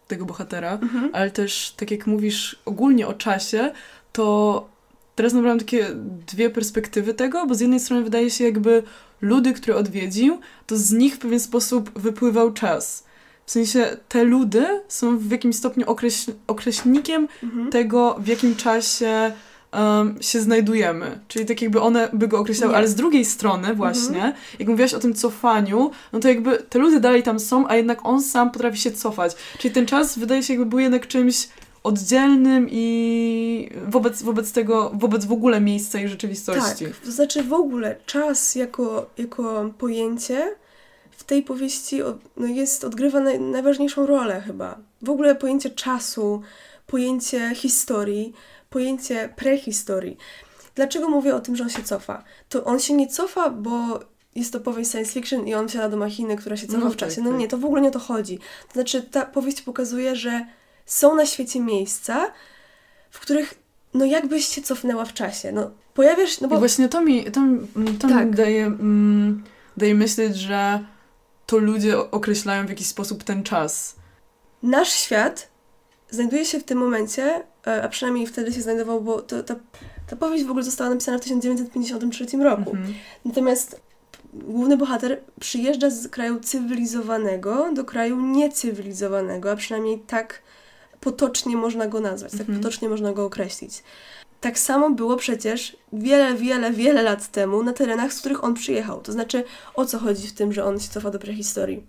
tego 0.08 0.26
bohatera, 0.26 0.72
Mhm. 0.74 1.10
ale 1.14 1.32
też, 1.32 1.74
tak 1.78 1.92
jak 1.92 2.08
mówisz 2.08 2.60
ogólnie 2.66 3.08
o 3.08 3.14
czasie, 3.14 3.72
to 4.14 4.68
teraz 5.16 5.34
nabrałam 5.34 5.60
takie 5.60 5.88
dwie 6.28 6.50
perspektywy 6.50 7.14
tego, 7.14 7.46
bo 7.48 7.56
z 7.56 7.60
jednej 7.60 7.80
strony 7.80 8.04
wydaje 8.04 8.30
się 8.32 8.44
jakby 8.44 8.84
ludy, 9.22 9.54
które 9.54 9.76
odwiedził, 9.76 10.40
to 10.68 10.78
z 10.78 10.92
nich 10.92 11.16
w 11.16 11.20
pewien 11.20 11.40
sposób 11.40 12.00
wypływał 12.00 12.54
czas. 12.54 13.04
W 13.48 13.52
sensie 13.52 13.98
te 14.10 14.24
ludy 14.24 14.66
są 14.88 15.18
w 15.18 15.32
jakimś 15.32 15.56
stopniu 15.56 15.86
określ 15.90 16.32
określnikiem 16.48 17.28
Mhm. 17.44 17.70
tego, 17.72 18.16
w 18.20 18.28
jakim 18.28 18.56
czasie 18.56 19.32
em, 19.72 20.16
się 20.22 20.42
znajdujemy. 20.42 21.20
Czyli 21.28 21.46
tak 21.46 21.62
jakby 21.62 21.82
one 21.82 22.10
by 22.14 22.28
go 22.28 22.40
określały, 22.40 22.72
Nie. 22.72 22.78
ale 22.78 22.88
z 22.88 22.96
drugiej 22.96 23.26
strony 23.26 23.74
właśnie, 23.76 24.34
jak 24.60 24.68
mówiłaś 24.70 24.94
o 24.94 25.00
tym 25.00 25.14
cofaniu, 25.14 25.92
no 26.14 26.20
to 26.20 26.28
jakby 26.28 26.58
te 26.70 26.80
ludy 26.80 27.00
dalej 27.00 27.24
tam 27.24 27.40
są, 27.40 27.68
a 27.68 27.76
jednak 27.76 28.00
on 28.04 28.22
sam 28.22 28.52
potrafi 28.52 28.78
się 28.78 28.92
cofać. 28.92 29.36
Czyli 29.60 29.74
ten 29.74 29.86
czas 29.86 30.20
wydaje 30.20 30.44
się 30.44 30.54
jakby 30.54 30.66
był 30.66 30.80
jednak 30.80 31.08
czymś 31.08 31.48
oddzielnym 31.84 32.68
i 32.72 33.70
wobec, 33.88 34.24
wobec 34.24 34.52
tego, 34.52 34.92
wobec 34.94 35.26
w 35.26 35.32
ogóle 35.32 35.62
miejsca 35.62 36.00
i 36.00 36.08
rzeczywistości. 36.08 36.86
Tak, 36.86 36.96
to 37.06 37.12
znaczy 37.12 37.44
w 37.44 37.54
ogóle 37.54 37.96
czas 38.06 38.56
jako, 38.56 39.10
jako 39.18 39.70
pojęcie 39.78 40.56
tej 41.28 41.44
powieści 41.44 42.04
o- 42.04 42.18
no 42.38 42.48
jest, 42.48 42.84
odgrywa 42.84 43.20
naj, 43.20 43.40
najważniejszą 43.40 44.06
rolę 44.06 44.42
chyba. 44.42 44.78
W 45.02 45.10
ogóle 45.10 45.36
pojęcie 45.36 45.70
czasu, 45.70 46.42
pojęcie 46.88 47.56
historii, 47.56 48.34
pojęcie 48.70 49.30
prehistorii. 49.36 50.18
Dlaczego 50.76 51.10
mówię 51.10 51.36
o 51.36 51.40
tym, 51.40 51.56
że 51.56 51.64
on 51.64 51.70
się 51.70 51.84
cofa? 51.84 52.24
To 52.50 52.64
on 52.64 52.80
się 52.80 52.94
nie 52.94 53.08
cofa, 53.08 53.50
bo 53.50 54.00
jest 54.36 54.54
to 54.54 54.60
powieść 54.60 54.92
science 54.92 55.12
fiction 55.12 55.48
i 55.48 55.54
on 55.56 55.68
wsiada 55.68 55.90
do 55.90 55.98
machiny, 55.98 56.36
która 56.38 56.58
się 56.58 56.68
cofa 56.68 56.80
No 56.80 56.90
w 56.90 56.96
tak, 56.96 57.00
czasie. 57.10 57.22
No 57.22 57.30
tak. 57.30 57.40
nie, 57.40 57.48
to 57.48 57.58
w 57.58 57.66
ogóle 57.66 57.82
nie 57.82 57.88
o 57.88 57.92
to 57.92 58.00
chodzi. 58.00 58.38
To 58.68 58.74
znaczy 58.74 59.02
ta 59.02 59.26
powieść 59.26 59.62
pokazuje, 59.62 60.16
że 60.16 60.46
są 60.86 61.16
na 61.16 61.26
świecie 61.26 61.60
miejsca, 61.60 62.32
w 63.10 63.20
których 63.20 63.54
no 63.94 64.06
jakbyś 64.06 64.46
się 64.46 64.62
cofnęła 64.62 65.06
w 65.06 65.14
czasie. 65.14 65.52
No 65.52 65.72
pojawiasz, 65.94 66.42
no 66.42 66.48
I 66.48 66.50
bo 66.50 66.60
właśnie 66.60 66.90
to 66.90 67.02
mi, 67.02 67.24
to, 67.26 67.42
to 68.00 68.08
Tak. 68.08 68.28
mi 68.28 68.34
daje, 68.34 68.66
mm, 68.66 69.44
daje 69.78 69.96
myśleć, 69.96 70.36
że 70.36 70.86
to 71.48 71.58
ludzie 71.58 72.12
określają 72.12 72.66
w 72.66 72.70
jakiś 72.70 72.88
sposób 72.88 73.24
ten 73.24 73.44
czas. 73.44 73.96
nasz 74.64 74.90
świat 74.90 75.50
znajduje 76.10 76.46
się 76.46 76.60
w 76.60 76.64
tym 76.64 76.78
momencie, 76.78 77.44
e, 77.68 77.84
a 77.84 77.90
przynajmniej 77.90 78.28
wtedy 78.28 78.54
się 78.54 78.62
znajdował, 78.62 79.02
bo 79.02 79.22
to, 79.22 79.44
ta, 79.44 79.56
ta 80.10 80.16
powieść 80.16 80.46
w 80.46 80.50
ogóle 80.50 80.66
została 80.66 80.90
napisana 80.90 81.18
w 81.18 81.22
1953 81.22 82.26
roku. 82.44 82.70
Mhm. 82.70 82.94
Natomiast 83.26 83.82
główny 84.34 84.78
bohater 84.78 85.20
przyjeżdża 85.40 85.90
z 85.90 86.08
kraju 86.08 86.40
cywilizowanego 86.40 87.74
do 87.74 87.84
kraju 87.86 88.22
niecywilizowanego, 88.22 89.52
a 89.52 89.56
przynajmniej 89.56 90.00
tak 90.00 90.42
potocznie 91.00 91.58
można 91.58 91.88
go 91.88 92.00
nazwać, 92.00 92.32
tak 92.32 92.42
Mhm. 92.42 92.58
potocznie 92.60 92.90
można 92.90 93.14
go 93.14 93.26
określić. 93.26 93.84
Tak 94.42 94.60
samo 94.60 94.90
było 94.90 95.16
przecież 95.16 95.78
wiele, 95.94 96.34
wiele, 96.36 96.72
wiele 96.72 97.04
lat 97.04 97.28
temu 97.28 97.64
na 97.64 97.74
terenach, 97.74 98.14
z 98.14 98.20
których 98.20 98.44
on 98.44 98.54
przyjechał. 98.54 99.02
To 99.02 99.12
znaczy, 99.12 99.44
o 99.76 99.86
co 99.86 100.00
chodzi 100.00 100.28
w 100.28 100.34
tym, 100.34 100.54
że 100.54 100.66
on 100.66 100.80
się 100.80 100.90
cofa 100.90 101.10
do 101.10 101.20
prehistorii? 101.20 101.84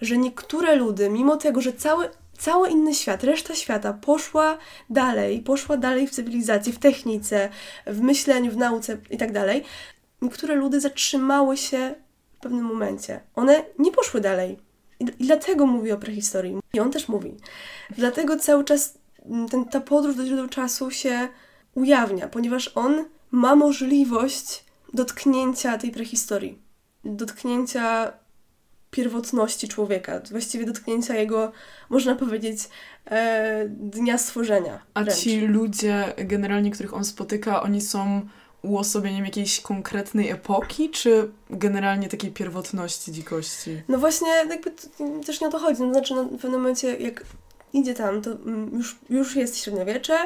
Że 0.00 0.18
niektóre 0.18 0.76
ludy, 0.76 1.10
mimo 1.10 1.36
tego, 1.36 1.60
że 1.60 1.72
cały, 1.72 2.08
cały 2.38 2.70
inny 2.70 2.94
świat, 2.94 3.24
reszta 3.24 3.54
świata 3.54 3.92
poszła 3.92 4.58
dalej, 4.90 5.40
poszła 5.40 5.76
dalej 5.76 6.06
w 6.06 6.10
cywilizacji, 6.10 6.72
w 6.72 6.78
technice, 6.78 7.48
w 7.86 8.00
myśleniu, 8.00 8.50
w 8.50 8.56
nauce 8.56 8.98
i 9.10 9.16
tak 9.16 9.32
niektóre 10.22 10.54
ludy 10.54 10.80
zatrzymały 10.80 11.56
się 11.56 11.94
w 12.38 12.40
pewnym 12.40 12.64
momencie. 12.64 13.20
One 13.34 13.64
nie 13.78 13.92
poszły 13.92 14.20
dalej. 14.20 14.58
I, 15.00 15.04
I 15.18 15.26
dlatego 15.26 15.66
mówi 15.66 15.92
o 15.92 15.96
prehistorii. 15.96 16.58
I 16.74 16.80
on 16.80 16.90
też 16.90 17.08
mówi. 17.08 17.36
Dlatego 17.90 18.36
cały 18.36 18.64
czas 18.64 18.98
ten, 19.50 19.64
ta 19.64 19.80
podróż 19.80 20.16
do 20.16 20.26
źródeł 20.26 20.48
czasu 20.48 20.90
się 20.90 21.28
ujawnia, 21.74 22.28
ponieważ 22.28 22.70
on 22.74 23.04
ma 23.30 23.56
możliwość 23.56 24.64
dotknięcia 24.92 25.78
tej 25.78 25.90
prehistorii, 25.90 26.58
dotknięcia 27.04 28.12
pierwotności 28.90 29.68
człowieka, 29.68 30.20
właściwie 30.30 30.66
dotknięcia 30.66 31.16
jego, 31.16 31.52
można 31.90 32.14
powiedzieć, 32.14 32.58
e, 33.10 33.64
dnia 33.68 34.18
stworzenia. 34.18 34.82
A 34.94 35.02
wręcz. 35.02 35.18
ci 35.18 35.40
ludzie, 35.40 36.14
generalnie, 36.16 36.70
których 36.70 36.94
on 36.94 37.04
spotyka, 37.04 37.62
oni 37.62 37.80
są 37.80 38.28
uosobieniem 38.62 39.24
jakiejś 39.24 39.60
konkretnej 39.60 40.30
epoki, 40.30 40.90
czy 40.90 41.30
generalnie 41.50 42.08
takiej 42.08 42.30
pierwotności 42.30 43.12
dzikości? 43.12 43.82
No 43.88 43.98
właśnie, 43.98 44.28
jakby 44.28 44.70
też 45.26 45.40
nie 45.40 45.46
o 45.46 45.50
to 45.50 45.58
chodzi. 45.58 45.82
No, 45.82 45.92
znaczy, 45.92 46.14
no, 46.14 46.24
w 46.24 46.30
pewnym 46.30 46.60
momencie, 46.60 46.96
jak 46.96 47.24
idzie 47.72 47.94
tam, 47.94 48.22
to 48.22 48.30
mm, 48.30 48.70
już, 48.72 48.98
już 49.10 49.36
jest 49.36 49.58
średniowiecze, 49.58 50.18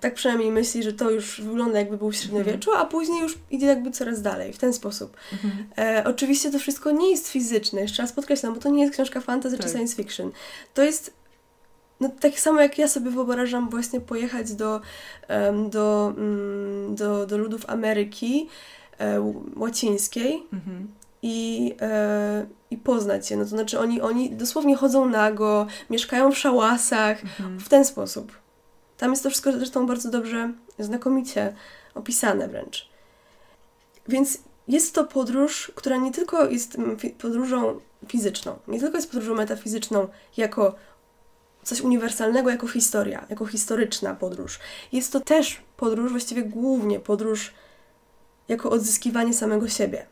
tak 0.00 0.14
przynajmniej 0.14 0.50
myśli, 0.50 0.82
że 0.82 0.92
to 0.92 1.10
już 1.10 1.40
wygląda 1.40 1.78
jakby 1.78 1.96
był 1.96 2.10
w 2.10 2.16
średniowieczu, 2.16 2.72
a 2.72 2.84
później 2.84 3.22
już 3.22 3.38
idzie 3.50 3.66
jakby 3.66 3.90
coraz 3.90 4.22
dalej, 4.22 4.52
w 4.52 4.58
ten 4.58 4.72
sposób. 4.72 5.16
Mhm. 5.32 5.66
E, 5.78 6.04
oczywiście 6.06 6.50
to 6.50 6.58
wszystko 6.58 6.90
nie 6.90 7.10
jest 7.10 7.28
fizyczne, 7.28 7.80
jeszcze 7.80 8.02
raz 8.02 8.12
podkreślam, 8.12 8.54
bo 8.54 8.60
to 8.60 8.68
nie 8.68 8.82
jest 8.82 8.94
książka 8.94 9.20
fantasy 9.20 9.56
tak. 9.56 9.66
czy 9.66 9.72
science 9.72 9.96
fiction. 9.96 10.30
To 10.74 10.82
jest 10.82 11.18
no, 12.00 12.10
tak 12.20 12.40
samo 12.40 12.60
jak 12.60 12.78
ja 12.78 12.88
sobie 12.88 13.10
wyobrażam 13.10 13.70
właśnie 13.70 14.00
pojechać 14.00 14.52
do, 14.52 14.80
um, 15.28 15.70
do, 15.70 16.14
um, 16.16 16.94
do, 16.94 17.26
do 17.26 17.38
ludów 17.38 17.64
Ameryki 17.70 18.48
e, 18.98 19.32
łacińskiej 19.56 20.42
mhm. 20.52 20.88
I, 21.22 21.74
e, 21.80 22.46
i 22.70 22.76
poznać 22.76 23.30
je. 23.30 23.36
No 23.36 23.42
to 23.42 23.48
znaczy 23.48 23.78
oni, 23.78 24.00
oni 24.00 24.30
dosłownie 24.30 24.76
chodzą 24.76 25.08
nago, 25.08 25.66
mieszkają 25.90 26.32
w 26.32 26.38
szałasach, 26.38 27.22
mhm. 27.22 27.58
w 27.58 27.68
ten 27.68 27.84
sposób. 27.84 28.32
Tam 28.96 29.10
jest 29.10 29.22
to 29.22 29.30
wszystko 29.30 29.52
zresztą 29.52 29.86
bardzo 29.86 30.10
dobrze, 30.10 30.52
znakomicie 30.78 31.54
opisane 31.94 32.48
wręcz. 32.48 32.88
Więc 34.08 34.38
jest 34.68 34.94
to 34.94 35.04
podróż, 35.04 35.72
która 35.74 35.96
nie 35.96 36.12
tylko 36.12 36.50
jest 36.50 36.76
mm, 36.76 36.96
podróżą 37.18 37.80
fizyczną, 38.08 38.58
nie 38.68 38.80
tylko 38.80 38.96
jest 38.96 39.10
podróżą 39.10 39.34
metafizyczną 39.34 40.08
jako 40.36 40.74
coś 41.62 41.80
uniwersalnego, 41.80 42.50
jako 42.50 42.68
historia, 42.68 43.26
jako 43.30 43.46
historyczna 43.46 44.14
podróż. 44.14 44.58
Jest 44.92 45.12
to 45.12 45.20
też 45.20 45.62
podróż, 45.76 46.10
właściwie 46.10 46.42
głównie 46.42 47.00
podróż 47.00 47.54
jako 48.48 48.70
odzyskiwanie 48.70 49.34
samego 49.34 49.68
siebie. 49.68 50.06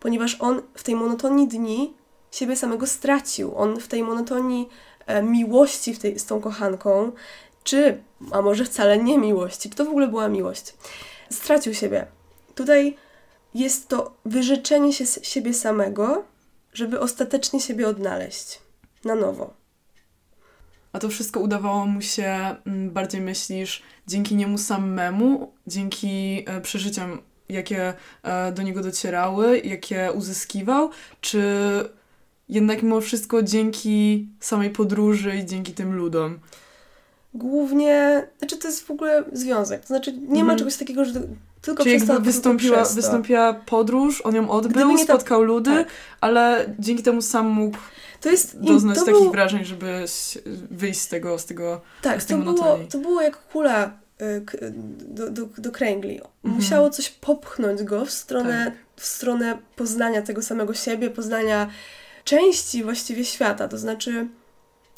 Ponieważ 0.00 0.36
on 0.40 0.62
w 0.74 0.82
tej 0.82 0.94
monotonii 0.94 1.48
dni 1.48 1.94
siebie 2.30 2.56
samego 2.56 2.86
stracił. 2.86 3.56
On 3.56 3.80
w 3.80 3.88
tej 3.88 4.02
monotonii 4.02 4.68
e, 5.06 5.22
miłości 5.22 5.94
w 5.94 5.98
tej, 5.98 6.18
z 6.18 6.26
tą 6.26 6.40
kochanką 6.40 7.12
czy, 7.64 8.02
a 8.30 8.42
może 8.42 8.64
wcale 8.64 8.98
nie 8.98 9.18
miłości, 9.18 9.70
czy 9.70 9.76
to 9.76 9.84
w 9.84 9.88
ogóle 9.88 10.08
była 10.08 10.28
miłość, 10.28 10.74
stracił 11.30 11.74
siebie. 11.74 12.06
Tutaj 12.54 12.96
jest 13.54 13.88
to 13.88 14.14
wyrzeczenie 14.24 14.92
się 14.92 15.04
siebie 15.06 15.54
samego, 15.54 16.24
żeby 16.72 17.00
ostatecznie 17.00 17.60
siebie 17.60 17.88
odnaleźć 17.88 18.60
na 19.04 19.14
nowo. 19.14 19.54
A 20.92 20.98
to 20.98 21.08
wszystko 21.08 21.40
udawało 21.40 21.86
mu 21.86 22.02
się, 22.02 22.56
mm, 22.66 22.90
bardziej 22.90 23.20
myślisz, 23.20 23.82
dzięki 24.06 24.36
niemu 24.36 24.58
samemu, 24.58 25.52
dzięki 25.66 26.44
e, 26.46 26.60
przeżyciom, 26.60 27.22
jakie 27.48 27.94
e, 28.22 28.52
do 28.52 28.62
niego 28.62 28.82
docierały, 28.82 29.58
jakie 29.58 30.12
uzyskiwał, 30.12 30.90
czy 31.20 31.42
jednak 32.48 32.82
mimo 32.82 33.00
wszystko 33.00 33.42
dzięki 33.42 34.28
samej 34.40 34.70
podróży 34.70 35.36
i 35.36 35.46
dzięki 35.46 35.72
tym 35.72 35.96
ludom? 35.96 36.38
głównie, 37.34 38.26
znaczy 38.38 38.56
to 38.56 38.68
jest 38.68 38.86
w 38.86 38.90
ogóle 38.90 39.24
związek, 39.32 39.80
to 39.80 39.86
znaczy 39.86 40.12
nie 40.12 40.44
ma 40.44 40.52
mhm. 40.52 40.58
czegoś 40.58 40.76
takiego, 40.76 41.04
że 41.04 41.12
tylko 41.60 41.82
Czyli 41.82 41.94
jakby 41.94 42.20
wystąpiła, 42.20 42.84
wystąpiła 42.84 43.54
podróż, 43.54 44.20
on 44.20 44.34
ją 44.34 44.50
odbył, 44.50 44.98
spotkał 44.98 45.42
ludy, 45.42 45.70
tak. 45.70 45.88
ale 46.20 46.74
dzięki 46.78 47.02
temu 47.02 47.22
sam 47.22 47.46
mógł 47.46 47.78
to 48.20 48.30
jest, 48.30 48.60
doznać 48.60 48.98
to 48.98 49.04
takich 49.04 49.20
było... 49.20 49.32
wrażeń, 49.32 49.64
żeby 49.64 50.04
wyjść 50.70 51.00
z 51.00 51.08
tego, 51.08 51.38
z 51.38 51.44
tego 51.44 51.80
Tak, 52.02 52.22
z 52.22 52.26
to, 52.26 52.38
było, 52.38 52.78
to 52.90 52.98
było 52.98 53.22
jak 53.22 53.36
kula 53.36 53.90
do, 55.08 55.30
do, 55.30 55.48
do 55.58 55.70
kręgli. 55.70 56.14
Mhm. 56.14 56.54
Musiało 56.54 56.90
coś 56.90 57.10
popchnąć 57.10 57.82
go 57.82 58.04
w 58.04 58.10
stronę, 58.10 58.64
tak. 58.64 58.74
w 58.96 59.06
stronę 59.06 59.58
poznania 59.76 60.22
tego 60.22 60.42
samego 60.42 60.74
siebie, 60.74 61.10
poznania 61.10 61.70
części 62.24 62.84
właściwie 62.84 63.24
świata. 63.24 63.68
To 63.68 63.78
znaczy, 63.78 64.26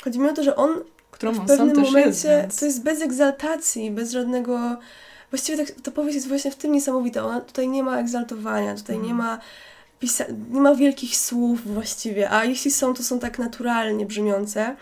chodzi 0.04 0.18
mi 0.18 0.28
o 0.28 0.32
to, 0.32 0.42
że 0.42 0.56
on 0.56 0.70
którą 1.10 1.32
w 1.32 1.46
pewnym 1.46 1.76
momencie 1.76 2.00
jest, 2.08 2.26
więc... 2.26 2.60
to 2.60 2.66
jest 2.66 2.82
bez 2.82 3.02
egzaltacji, 3.02 3.90
bez 3.90 4.10
żadnego. 4.10 4.76
Właściwie 5.30 5.66
tak, 5.66 5.76
ta 5.82 5.90
powieść 5.90 6.14
jest 6.14 6.28
właśnie 6.28 6.50
w 6.50 6.56
tym 6.56 6.72
niesamowita. 6.72 7.24
Ona 7.24 7.40
tutaj 7.40 7.68
nie 7.68 7.82
ma 7.82 8.00
egzaltowania, 8.00 8.74
tutaj 8.74 8.98
nie 8.98 9.14
ma 9.14 9.38
pisa... 9.98 10.24
nie 10.50 10.60
ma 10.60 10.74
wielkich 10.74 11.16
słów 11.16 11.74
właściwie, 11.74 12.30
a 12.30 12.44
jeśli 12.44 12.70
są, 12.70 12.94
to 12.94 13.02
są 13.02 13.18
tak 13.18 13.38
naturalnie 13.38 14.06
brzmiące, 14.06 14.76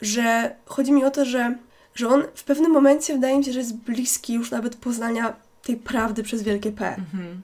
że 0.00 0.54
chodzi 0.66 0.92
mi 0.92 1.04
o 1.04 1.10
to, 1.10 1.24
że, 1.24 1.54
że 1.96 2.08
on 2.08 2.24
w 2.34 2.44
pewnym 2.44 2.72
momencie 2.72 3.14
wydaje 3.14 3.38
mi 3.38 3.44
się, 3.44 3.52
że 3.52 3.58
jest 3.58 3.76
bliski 3.76 4.34
już 4.34 4.50
nawet 4.50 4.76
poznania 4.76 5.36
tej 5.62 5.76
prawdy 5.76 6.22
przez 6.22 6.42
wielkie 6.42 6.72
P. 6.72 6.96
-hmm. 6.98 7.36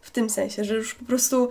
W 0.00 0.10
tym 0.10 0.30
sensie, 0.30 0.64
że 0.64 0.74
już 0.74 0.94
po 0.94 1.04
prostu 1.04 1.48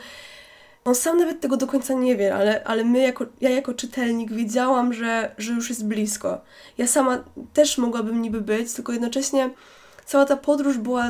on 0.85 0.95
sam 0.95 1.17
nawet 1.17 1.39
tego 1.39 1.57
do 1.57 1.67
końca 1.67 1.93
nie 1.93 2.15
wie, 2.15 2.35
ale, 2.35 2.63
ale 2.63 2.83
my 2.83 2.99
jako, 2.99 3.25
ja 3.41 3.49
jako 3.49 3.73
czytelnik 3.73 4.31
wiedziałam, 4.31 4.93
że, 4.93 5.35
że 5.37 5.53
już 5.53 5.69
jest 5.69 5.85
blisko. 5.85 6.41
Ja 6.77 6.87
sama 6.87 7.23
też 7.53 7.77
mogłabym 7.77 8.21
niby 8.21 8.41
być, 8.41 8.73
tylko 8.73 8.91
jednocześnie 8.91 9.49
cała 10.05 10.25
ta 10.25 10.37
podróż 10.37 10.77
była, 10.77 11.09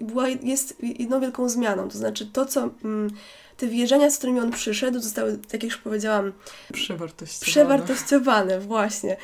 była 0.00 0.28
jest 0.28 0.76
jedną 0.80 1.20
wielką 1.20 1.48
zmianą. 1.48 1.88
To 1.88 1.98
znaczy 1.98 2.26
to, 2.26 2.46
co... 2.46 2.70
Mm, 2.84 3.10
te 3.56 3.66
wierzenia, 3.66 4.10
z 4.10 4.18
którymi 4.18 4.40
on 4.40 4.50
przyszedł, 4.50 5.00
zostały, 5.00 5.38
tak 5.38 5.52
jak 5.52 5.62
już 5.62 5.76
powiedziałam, 5.76 6.32
przewartościowane. 6.72 7.52
Przewartościowane, 7.52 8.60
właśnie. 8.60 9.16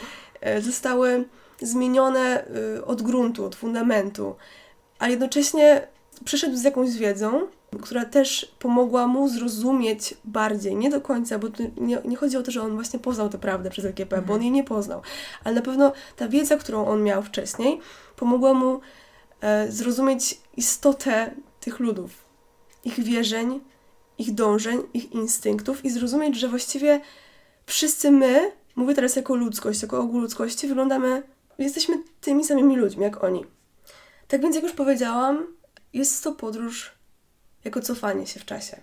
E, 0.43 0.61
zostały 0.61 1.24
zmienione 1.61 2.45
y, 2.76 2.84
od 2.84 3.03
gruntu, 3.03 3.45
od 3.45 3.55
fundamentu, 3.55 4.34
a 4.99 5.09
jednocześnie 5.09 5.88
przyszedł 6.24 6.57
z 6.57 6.62
jakąś 6.62 6.90
wiedzą, 6.90 7.47
która 7.82 8.05
też 8.05 8.55
pomogła 8.59 9.07
mu 9.07 9.28
zrozumieć 9.28 10.14
bardziej, 10.24 10.76
nie 10.76 10.90
do 10.90 11.01
końca, 11.01 11.38
bo 11.38 11.49
nie, 11.76 11.99
nie 12.05 12.16
chodzi 12.16 12.36
o 12.36 12.43
to, 12.43 12.51
że 12.51 12.62
on 12.62 12.74
właśnie 12.74 12.99
poznał 12.99 13.28
tę 13.28 13.38
prawdę 13.38 13.70
przez 13.70 13.84
LGP, 13.84 14.16
mhm. 14.16 14.24
bo 14.24 14.32
on 14.32 14.38
mhm. 14.38 14.43
jej 14.43 14.51
nie 14.51 14.64
poznał, 14.64 15.03
ale 15.45 15.55
na 15.55 15.62
pewno 15.62 15.93
ta 16.16 16.28
wiedza, 16.28 16.57
którą 16.57 16.86
on 16.86 17.03
miał 17.03 17.22
wcześniej, 17.22 17.80
pomogła 18.16 18.55
mu 18.55 18.80
e, 19.40 19.72
zrozumieć 19.72 20.40
istotę 20.57 21.34
tych 21.61 21.80
ludów, 21.80 22.11
ich 22.84 23.01
wierzeń, 23.01 23.61
ich 24.18 24.34
dążeń, 24.34 24.82
ich 24.95 25.12
instynktów 25.12 25.84
i 25.84 25.90
zrozumieć, 25.90 26.36
że 26.36 26.49
właściwie 26.49 27.01
wszyscy 27.66 28.11
my, 28.11 28.53
mówię 28.77 28.95
teraz 28.95 29.16
jako 29.16 29.35
ludzkość, 29.35 29.83
jako 29.83 30.01
ogół 30.01 30.20
ludzkości, 30.20 30.68
wyglądamy, 30.68 31.23
jesteśmy 31.59 32.03
tymi 32.20 32.45
samymi 32.45 32.77
ludźmi 32.77 33.03
jak 33.03 33.25
oni. 33.25 33.45
Tak 34.29 34.41
więc, 34.41 34.55
jak 34.55 34.64
już 34.64 34.73
powiedziałam, 34.73 35.47
jest 35.93 36.25
to 36.25 36.33
podróż 36.33 36.93
jako 37.64 37.81
cofanie 37.81 38.27
się 38.27 38.41
w 38.41 38.45
czasie. 38.45 38.77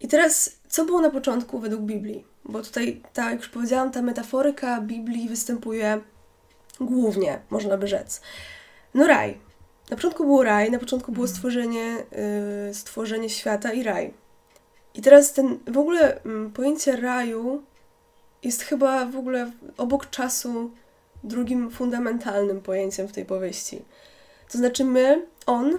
I 0.00 0.08
teraz, 0.08 0.58
co 0.68 0.84
było 0.84 1.00
na 1.00 1.10
początku 1.10 1.58
według 1.58 1.82
Biblii? 1.82 2.24
Bo 2.44 2.62
tutaj, 2.62 3.02
tak 3.12 3.30
jak 3.30 3.40
już 3.40 3.48
powiedziałam, 3.48 3.90
ta 3.90 4.02
metaforyka 4.02 4.80
Biblii 4.80 5.28
występuje 5.28 6.00
głównie, 6.80 7.40
można 7.50 7.76
by 7.76 7.88
rzec. 7.88 8.20
No 8.94 9.06
raj. 9.06 9.38
Na 9.90 9.96
początku 9.96 10.24
był 10.24 10.42
raj, 10.42 10.70
na 10.70 10.78
początku 10.78 11.12
było 11.12 11.28
stworzenie, 11.28 11.96
yy, 12.66 12.74
stworzenie 12.74 13.30
świata 13.30 13.72
i 13.72 13.82
raj. 13.82 14.14
I 14.94 15.02
teraz 15.02 15.32
ten, 15.32 15.58
w 15.66 15.78
ogóle 15.78 16.20
yy, 16.24 16.50
pojęcie 16.50 16.96
raju 16.96 17.62
jest 18.42 18.62
chyba 18.62 19.06
w 19.06 19.16
ogóle 19.16 19.50
obok 19.76 20.10
czasu 20.10 20.70
drugim 21.24 21.70
fundamentalnym 21.70 22.60
pojęciem 22.60 23.08
w 23.08 23.12
tej 23.12 23.24
powieści. 23.24 23.82
To 24.52 24.58
znaczy 24.58 24.84
my, 24.84 25.26
on, 25.46 25.78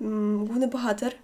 mm, 0.00 0.46
główny 0.46 0.68
bohater, 0.68 1.14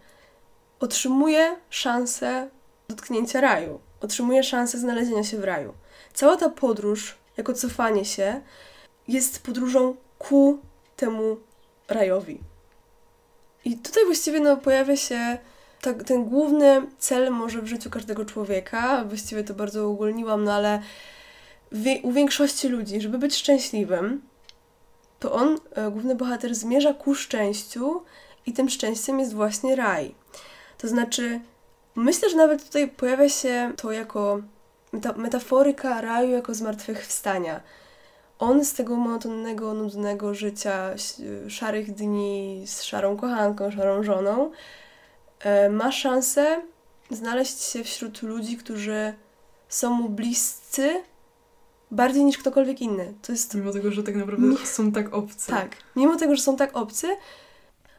otrzymuje 0.80 1.56
szansę 1.70 2.48
dotknięcia 2.88 3.40
raju, 3.40 3.80
otrzymuje 4.00 4.42
szansę 4.42 4.78
znalezienia 4.78 5.24
się 5.24 5.38
w 5.38 5.44
raju. 5.44 5.74
Cała 6.14 6.36
ta 6.36 6.48
podróż, 6.48 7.16
jako 7.36 7.52
cofanie 7.52 8.04
się, 8.04 8.40
jest 9.08 9.42
podróżą 9.42 9.96
ku 10.18 10.58
temu 10.96 11.36
rajowi. 11.88 12.40
I 13.64 13.76
tutaj 13.76 14.04
właściwie 14.04 14.40
no, 14.40 14.56
pojawia 14.56 14.96
się 14.96 15.38
tak, 15.84 16.04
ten 16.04 16.24
główny 16.24 16.86
cel 16.98 17.30
może 17.30 17.62
w 17.62 17.66
życiu 17.66 17.90
każdego 17.90 18.24
człowieka. 18.24 19.04
Właściwie 19.04 19.44
to 19.44 19.54
bardzo 19.54 19.88
ogólniłam, 19.88 20.44
no 20.44 20.52
ale 20.52 20.82
u 22.02 22.12
większości 22.12 22.68
ludzi, 22.68 23.00
żeby 23.00 23.18
być 23.18 23.36
szczęśliwym, 23.36 24.22
to 25.20 25.32
on, 25.32 25.58
e, 25.74 25.90
główny 25.90 26.14
bohater, 26.14 26.54
zmierza 26.54 26.94
ku 26.94 27.14
szczęściu 27.14 28.02
i 28.46 28.52
tym 28.52 28.70
szczęściem 28.70 29.20
jest 29.20 29.34
właśnie 29.34 29.76
raj. 29.76 30.14
To 30.78 30.88
znaczy, 30.88 31.40
myślę, 31.94 32.30
że 32.30 32.36
nawet 32.36 32.64
tutaj 32.64 32.88
pojawia 32.88 33.28
się 33.28 33.72
to 33.76 33.92
jako 33.92 34.40
meta 34.92 35.12
metaforyka 35.12 36.00
raju 36.00 36.30
jako 36.30 36.54
zmartwychwstania. 36.54 37.60
On 38.38 38.64
z 38.64 38.74
tego 38.74 38.96
monotonnego, 38.96 39.74
nudnego 39.74 40.34
życia, 40.34 40.90
szarych 41.48 41.94
dni 41.94 42.62
z 42.66 42.82
szarą 42.82 43.16
kochanką, 43.16 43.70
szarą 43.70 44.02
żoną, 44.02 44.50
e, 44.50 44.83
ma 45.70 45.92
szansę 45.92 46.62
znaleźć 47.10 47.60
się 47.60 47.84
wśród 47.84 48.22
ludzi, 48.22 48.56
którzy 48.56 49.14
są 49.68 49.90
mu 49.90 50.08
bliscy 50.08 51.02
bardziej 51.90 52.24
niż 52.24 52.38
ktokolwiek 52.38 52.80
inny. 52.80 53.14
To 53.22 53.32
jest... 53.32 53.54
Mimo 53.54 53.72
tego, 53.72 53.90
że 53.90 54.02
tak 54.02 54.16
naprawdę 54.16 54.46
nie... 54.46 54.66
są 54.66 54.92
tak 54.92 55.14
obcy. 55.14 55.50
Tak. 55.50 55.76
Mimo 55.96 56.16
tego, 56.16 56.36
że 56.36 56.42
są 56.42 56.56
tak 56.56 56.76
obcy, 56.76 57.16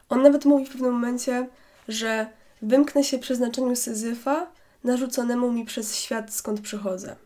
on 0.08 0.22
nawet 0.22 0.44
mówi 0.44 0.66
w 0.66 0.72
pewnym 0.72 0.92
momencie, 0.92 1.48
że 1.88 2.26
wymknę 2.62 3.04
się 3.04 3.18
przeznaczeniu 3.18 3.76
Syzyfa 3.76 4.46
narzuconemu 4.84 5.52
mi 5.52 5.64
przez 5.64 5.96
świat, 5.96 6.34
skąd 6.34 6.60
przychodzę. 6.60 7.16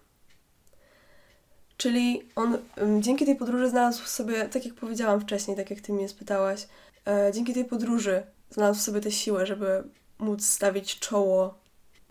Czyli 1.76 2.22
on 2.36 2.58
dzięki 3.00 3.26
tej 3.26 3.36
podróży 3.36 3.70
znalazł 3.70 4.06
sobie, 4.06 4.44
tak 4.44 4.64
jak 4.64 4.74
powiedziałam 4.74 5.20
wcześniej, 5.20 5.56
tak 5.56 5.70
jak 5.70 5.80
ty 5.80 5.92
mnie 5.92 6.08
spytałaś, 6.08 6.68
e, 7.06 7.32
dzięki 7.32 7.54
tej 7.54 7.64
podróży 7.64 8.22
znalazł 8.50 8.80
sobie 8.80 9.00
tę 9.00 9.10
siłę, 9.10 9.46
żeby 9.46 9.84
móc 10.20 10.46
stawić 10.46 10.98
czoło 10.98 11.54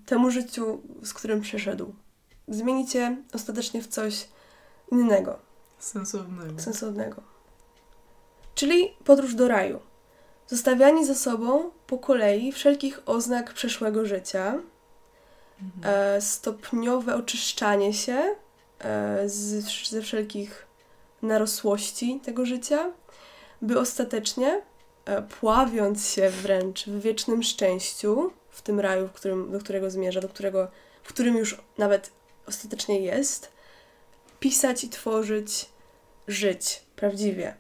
temu 0.06 0.32
życiu, 0.32 0.82
z 1.04 1.14
którym 1.14 1.42
przyszedł. 1.42 1.94
Zmienić 2.48 2.96
je 2.96 3.18
ostatecznie 3.34 3.82
w 3.82 3.88
coś 3.88 4.28
innego. 4.92 5.40
Sensownego. 5.80 6.60
Sensownego. 6.60 7.22
Czyli 8.56 8.94
podróż 9.06 9.36
do 9.36 9.48
raju. 9.48 9.80
Zostawianie 10.48 11.06
za 11.06 11.16
sobą 11.16 11.72
po 11.88 11.98
kolei 11.98 12.52
wszelkich 12.52 13.02
oznak 13.06 13.54
przeszłego 13.54 14.06
życia, 14.06 14.60
mhm. 15.62 15.96
e, 15.96 16.22
stopniowe 16.22 17.16
oczyszczanie 17.16 17.94
się 17.94 18.36
e, 18.80 19.30
z, 19.30 19.66
ze 19.90 20.02
wszelkich 20.02 20.68
narosłości 21.22 22.20
tego 22.24 22.46
życia, 22.46 22.92
by 23.62 23.80
ostatecznie, 23.80 24.62
pławiąc 25.40 26.08
się 26.08 26.30
wręcz 26.30 26.86
w 26.86 27.02
wiecznym 27.02 27.44
szczęściu, 27.44 28.32
w 28.50 28.62
tym 28.62 28.80
raju, 28.80 29.08
w 29.08 29.12
którym, 29.12 29.52
do 29.52 29.60
którego 29.60 29.92
zmierza, 29.92 30.22
do 30.22 30.30
którego, 30.30 30.68
w 31.04 31.10
którym 31.10 31.38
już 31.38 31.58
nawet 31.78 32.12
ostatecznie 32.48 33.02
jest, 33.02 33.52
pisać 34.40 34.84
i 34.84 34.90
tworzyć, 34.90 35.70
żyć 36.28 36.84
prawdziwie. 36.96 37.56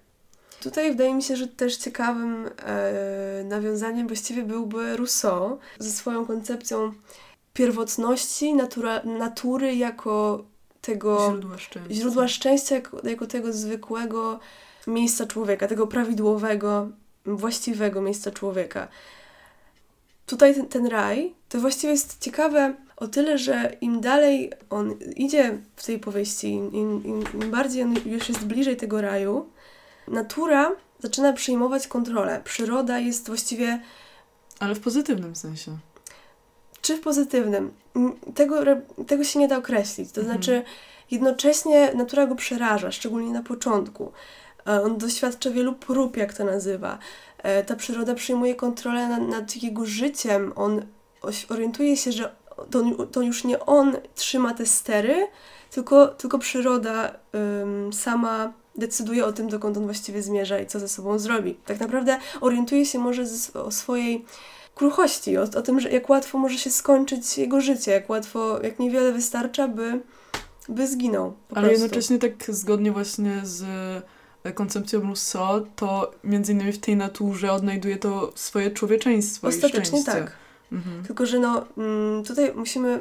Tutaj 0.61 0.91
wydaje 0.91 1.13
mi 1.13 1.23
się, 1.23 1.35
że 1.35 1.47
też 1.47 1.77
ciekawym 1.77 2.49
e, 2.65 3.43
nawiązaniem 3.43 4.07
właściwie 4.07 4.43
byłby 4.43 4.97
Rousseau 4.97 5.59
ze 5.79 5.91
swoją 5.91 6.25
koncepcją 6.25 6.93
pierwotności 7.53 8.53
natura, 8.53 9.03
natury 9.03 9.75
jako 9.75 10.43
tego 10.81 11.29
źródła 11.29 11.57
szczęścia, 11.57 11.93
źródła 11.93 12.27
szczęścia 12.27 12.75
jako, 12.75 13.07
jako 13.07 13.27
tego 13.27 13.53
zwykłego 13.53 14.39
miejsca 14.87 15.25
człowieka, 15.25 15.67
tego 15.67 15.87
prawidłowego, 15.87 16.89
właściwego 17.37 18.01
miejsca 18.01 18.31
człowieka. 18.31 18.87
Tutaj 20.25 20.55
ten, 20.55 20.67
ten 20.67 20.85
raj 20.85 21.33
to 21.49 21.59
właściwie 21.59 21.91
jest 21.91 22.19
ciekawe 22.21 22.73
o 22.97 23.07
tyle, 23.07 23.37
że 23.37 23.71
im 23.81 24.01
dalej 24.01 24.51
on 24.69 24.95
idzie 25.15 25.57
w 25.75 25.85
tej 25.85 25.99
powieści, 25.99 26.53
im, 26.53 26.73
im, 26.73 27.03
im 27.33 27.51
bardziej 27.51 27.83
on 27.83 27.95
już 28.05 28.29
jest 28.29 28.45
bliżej 28.45 28.77
tego 28.77 29.01
raju, 29.01 29.49
natura 30.07 30.71
zaczyna 30.99 31.33
przyjmować 31.33 31.87
kontrolę. 31.87 32.41
Przyroda 32.43 32.99
jest 32.99 33.27
właściwie. 33.27 33.81
Ale 34.59 34.75
w 34.75 34.79
pozytywnym 34.79 35.35
sensie. 35.35 35.77
Czy 36.81 36.97
w 36.97 37.01
pozytywnym? 37.01 37.71
Tego, 38.35 38.55
tego 39.07 39.23
się 39.23 39.39
nie 39.39 39.47
da 39.47 39.57
określić. 39.57 40.11
To 40.11 40.21
mhm. 40.21 40.37
znaczy, 40.37 40.63
jednocześnie 41.11 41.93
natura 41.93 42.27
go 42.27 42.35
przeraża, 42.35 42.91
szczególnie 42.91 43.31
na 43.31 43.43
początku. 43.43 44.11
E, 44.69 44.81
on 44.81 44.97
doświadcza 44.97 45.51
wielu 45.51 45.73
prób, 45.73 46.17
jak 46.17 46.33
to 46.33 46.43
nazywa. 46.43 46.97
E, 47.37 47.63
ta 47.63 47.75
przyroda 47.75 48.13
przyjmuje 48.13 48.55
kontrolę 48.55 49.07
nad, 49.07 49.21
nad 49.21 49.63
jego 49.63 49.85
życiem. 49.85 50.53
On 50.55 50.85
orientuje 51.49 51.97
się, 51.97 52.11
że 52.11 52.35
to, 52.71 53.05
to 53.11 53.21
już 53.21 53.43
nie 53.43 53.59
on 53.59 53.97
trzyma 54.15 54.53
te 54.53 54.65
stery, 54.65 55.27
tylko, 55.71 56.07
tylko 56.07 56.39
przyroda 56.39 57.15
ym, 57.61 57.93
sama 57.93 58.53
decyduje 58.75 59.25
o 59.25 59.33
tym, 59.33 59.49
dokąd 59.49 59.77
on 59.77 59.83
właściwie 59.83 60.21
zmierza 60.21 60.59
i 60.59 60.67
co 60.67 60.79
ze 60.79 60.87
sobą 60.87 61.19
zrobi. 61.19 61.57
Tak 61.65 61.79
naprawdę 61.79 62.17
orientuje 62.41 62.85
się 62.85 62.99
może 62.99 63.25
z, 63.25 63.55
o 63.55 63.71
swojej 63.71 64.25
kruchości, 64.75 65.37
o, 65.37 65.41
o 65.41 65.61
tym, 65.61 65.79
że 65.79 65.89
jak 65.89 66.09
łatwo 66.09 66.37
może 66.37 66.57
się 66.57 66.69
skończyć 66.69 67.37
jego 67.37 67.61
życie, 67.61 67.91
jak 67.91 68.09
łatwo, 68.09 68.59
jak 68.63 68.79
niewiele 68.79 69.11
wystarcza, 69.11 69.67
by, 69.67 69.99
by 70.69 70.87
zginął. 70.87 71.25
Ale 71.25 71.67
prostu. 71.67 71.71
jednocześnie 71.71 72.19
tak 72.19 72.33
zgodnie 72.47 72.91
właśnie 72.91 73.41
z 73.43 73.63
koncepcją 74.53 75.01
Rousseau, 75.01 75.65
to 75.75 76.11
między 76.23 76.51
innymi 76.51 76.71
w 76.71 76.79
tej 76.79 76.95
naturze 76.95 77.51
odnajduje 77.51 77.97
to 77.97 78.31
swoje 78.35 78.71
człowieczeństwo 78.71 79.47
Ostatecznie 79.47 79.99
i 79.99 80.01
szczęście. 80.01 80.11
tak. 80.11 80.31
Mhm. 80.71 81.03
Tylko, 81.03 81.25
że 81.25 81.39
no, 81.39 81.65
mm, 81.77 82.23
tutaj 82.23 82.53
musimy 82.55 82.99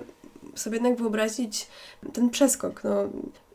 sobie 0.54 0.76
jednak 0.76 0.98
wyobrazić 0.98 1.66
ten 2.12 2.30
przeskok 2.30 2.84
no, 2.84 3.08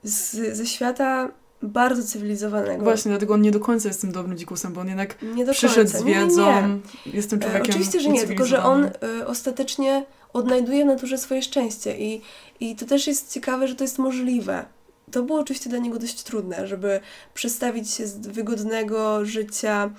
z, 0.03 0.55
ze 0.57 0.65
świata 0.65 1.31
bardzo 1.63 2.03
cywilizowanego. 2.03 2.83
Właśnie, 2.83 3.09
dlatego 3.09 3.33
on 3.33 3.41
nie 3.41 3.51
do 3.51 3.59
końca 3.59 3.87
jest 3.87 4.01
tym 4.01 4.11
dobrym 4.11 4.37
dzikusem, 4.37 4.73
bo 4.73 4.81
on 4.81 4.87
jednak 4.87 5.17
przyszedł 5.51 5.89
z 5.89 6.03
wiedzą, 6.03 6.45
nie, 6.45 6.79
nie. 7.05 7.11
jestem 7.13 7.39
e, 7.39 7.41
człowiekiem 7.41 7.69
Oczywiście, 7.69 7.99
że 7.99 8.09
nie, 8.09 8.27
tylko 8.27 8.45
że 8.45 8.63
on 8.63 8.85
y, 8.85 9.27
ostatecznie 9.27 10.05
odnajduje 10.33 10.83
w 10.83 10.87
naturze 10.87 11.17
swoje 11.17 11.41
szczęście 11.41 11.97
i, 11.97 12.21
i 12.59 12.75
to 12.75 12.85
też 12.85 13.07
jest 13.07 13.33
ciekawe, 13.33 13.67
że 13.67 13.75
to 13.75 13.83
jest 13.83 13.99
możliwe. 13.99 14.65
To 15.13 15.23
było 15.23 15.39
oczywiście 15.39 15.69
dla 15.69 15.79
niego 15.79 15.99
dość 15.99 16.23
trudne, 16.23 16.67
żeby 16.67 16.99
przestawić 17.33 17.91
się 17.91 18.07
z 18.07 18.27
wygodnego 18.27 19.25
życia 19.25 19.89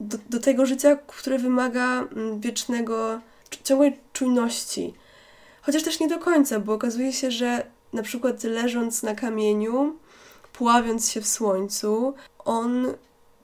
do, 0.00 0.18
do 0.30 0.40
tego 0.40 0.66
życia, 0.66 0.96
które 0.96 1.38
wymaga 1.38 2.00
mm, 2.00 2.40
wiecznego 2.40 3.20
ciągłej 3.64 3.98
czujności. 4.12 4.94
Chociaż 5.62 5.82
też 5.82 6.00
nie 6.00 6.08
do 6.08 6.18
końca, 6.18 6.60
bo 6.60 6.72
okazuje 6.72 7.12
się, 7.12 7.30
że 7.30 7.66
na 7.92 8.02
przykład 8.02 8.44
leżąc 8.44 9.02
na 9.02 9.14
kamieniu, 9.14 9.98
pławiąc 10.52 11.10
się 11.10 11.20
w 11.20 11.28
słońcu, 11.28 12.14
on 12.38 12.94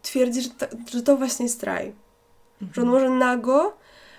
twierdzi, 0.02 0.42
że, 0.42 0.50
ta, 0.50 0.66
że 0.92 1.02
to 1.02 1.16
właśnie 1.16 1.46
jest 1.46 1.62
raj. 1.62 1.92
Mhm. 2.62 2.74
Że 2.74 2.82
on 2.82 2.88
może 2.88 3.10
nago, 3.10 3.76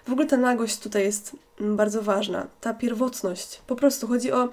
w 0.07 0.11
ogóle 0.11 0.27
ta 0.27 0.37
nagość 0.37 0.79
tutaj 0.79 1.03
jest 1.03 1.35
bardzo 1.59 2.01
ważna, 2.01 2.47
ta 2.61 2.73
pierwotność. 2.73 3.61
Po 3.67 3.75
prostu 3.75 4.07
chodzi 4.07 4.31
o 4.31 4.49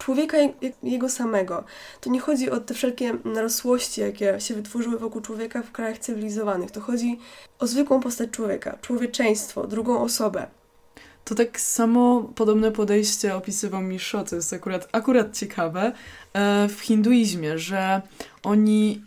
człowieka 0.00 0.36
jego 0.82 1.08
samego. 1.08 1.64
To 2.00 2.10
nie 2.10 2.20
chodzi 2.20 2.50
o 2.50 2.60
te 2.60 2.74
wszelkie 2.74 3.14
narosłości, 3.24 4.00
jakie 4.00 4.40
się 4.40 4.54
wytworzyły 4.54 4.98
wokół 4.98 5.20
człowieka 5.20 5.62
w 5.62 5.72
krajach 5.72 5.98
cywilizowanych. 5.98 6.70
To 6.70 6.80
chodzi 6.80 7.18
o 7.58 7.66
zwykłą 7.66 8.00
postać 8.00 8.30
człowieka, 8.30 8.78
człowieczeństwo, 8.82 9.66
drugą 9.66 10.02
osobę. 10.02 10.46
To 11.24 11.34
tak 11.34 11.60
samo 11.60 12.22
podobne 12.34 12.72
podejście 12.72 13.36
opisywał 13.36 13.82
Misho, 13.82 14.24
co 14.24 14.36
jest 14.36 14.52
akurat, 14.52 14.88
akurat 14.92 15.36
ciekawe, 15.36 15.92
e, 16.32 16.68
w 16.68 16.80
hinduizmie, 16.80 17.58
że 17.58 18.02
oni 18.42 19.04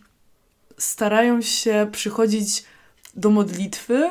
starają 0.77 1.41
się 1.41 1.87
przychodzić 1.91 2.63
do 3.15 3.29
modlitwy 3.29 4.09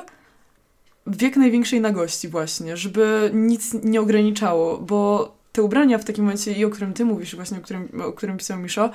w 1.07 1.23
jak 1.23 1.37
największej 1.37 1.81
nagości 1.81 2.29
właśnie, 2.29 2.77
żeby 2.77 3.31
nic 3.35 3.75
nie 3.83 4.01
ograniczało, 4.01 4.79
bo 4.79 5.42
te 5.53 5.63
ubrania 5.63 5.99
w 5.99 6.05
takim 6.05 6.25
momencie, 6.25 6.53
i 6.53 6.65
o 6.65 6.71
którym 6.71 6.93
ty 6.95 7.05
mówisz, 7.05 7.37
właśnie 7.37 7.59
o 7.59 7.61
którym, 7.61 8.03
o 8.05 8.13
którym 8.13 8.39
pisał 8.39 8.59
Misho, 8.59 8.91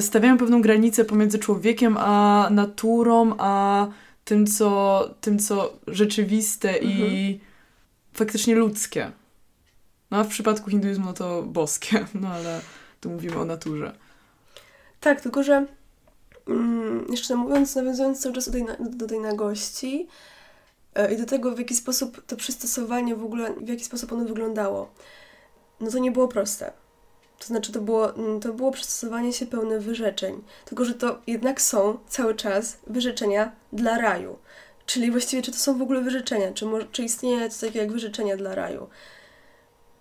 stawiają 0.00 0.38
pewną 0.38 0.62
granicę 0.62 1.04
pomiędzy 1.04 1.38
człowiekiem 1.38 1.96
a 1.98 2.48
naturą, 2.50 3.34
a 3.38 3.86
tym, 4.24 4.46
co, 4.46 5.14
tym, 5.20 5.38
co 5.38 5.78
rzeczywiste 5.86 6.70
mhm. 6.70 6.92
i 6.92 7.40
faktycznie 8.12 8.54
ludzkie. 8.54 9.12
No 10.10 10.18
a 10.18 10.24
w 10.24 10.28
przypadku 10.28 10.70
hinduizmu 10.70 11.04
no 11.04 11.12
to 11.12 11.42
boskie, 11.42 12.06
no 12.20 12.28
ale 12.28 12.60
tu 13.00 13.10
mówimy 13.10 13.38
o 13.38 13.44
naturze. 13.44 13.92
Tak, 15.00 15.20
tylko 15.20 15.42
że 15.42 15.66
mm, 16.48 17.06
jeszcze 17.10 17.36
mówiąc, 17.36 17.76
nawiązując 17.76 18.20
cały 18.20 18.34
czas 18.34 18.46
do 18.46 18.52
tej, 18.52 18.66
do 18.80 19.06
tej 19.06 19.20
nagości 19.20 20.08
yy, 20.96 21.14
i 21.14 21.16
do 21.16 21.26
tego, 21.26 21.54
w 21.54 21.58
jaki 21.58 21.74
sposób 21.74 22.26
to 22.26 22.36
przystosowanie 22.36 23.16
w 23.16 23.24
ogóle, 23.24 23.54
w 23.60 23.68
jaki 23.68 23.84
sposób 23.84 24.12
ono 24.12 24.24
wyglądało, 24.24 24.94
no 25.80 25.90
to 25.90 25.98
nie 25.98 26.12
było 26.12 26.28
proste. 26.28 26.72
To 27.38 27.46
znaczy, 27.46 27.72
to 27.72 27.80
było, 27.80 28.14
mm, 28.14 28.40
to 28.40 28.52
było 28.52 28.70
przystosowanie 28.70 29.32
się 29.32 29.46
pełne 29.46 29.80
wyrzeczeń. 29.80 30.42
Tylko, 30.64 30.84
że 30.84 30.94
to 30.94 31.18
jednak 31.26 31.60
są 31.60 31.98
cały 32.08 32.34
czas 32.34 32.78
wyrzeczenia 32.86 33.52
dla 33.72 33.98
raju. 33.98 34.38
Czyli 34.86 35.10
właściwie, 35.10 35.42
czy 35.42 35.52
to 35.52 35.58
są 35.58 35.78
w 35.78 35.82
ogóle 35.82 36.00
wyrzeczenia? 36.00 36.52
Czy, 36.52 36.66
może, 36.66 36.86
czy 36.92 37.02
istnieje 37.02 37.50
coś 37.50 37.60
takiego 37.60 37.78
jak 37.78 37.92
wyrzeczenia 37.92 38.36
dla 38.36 38.54
raju? 38.54 38.88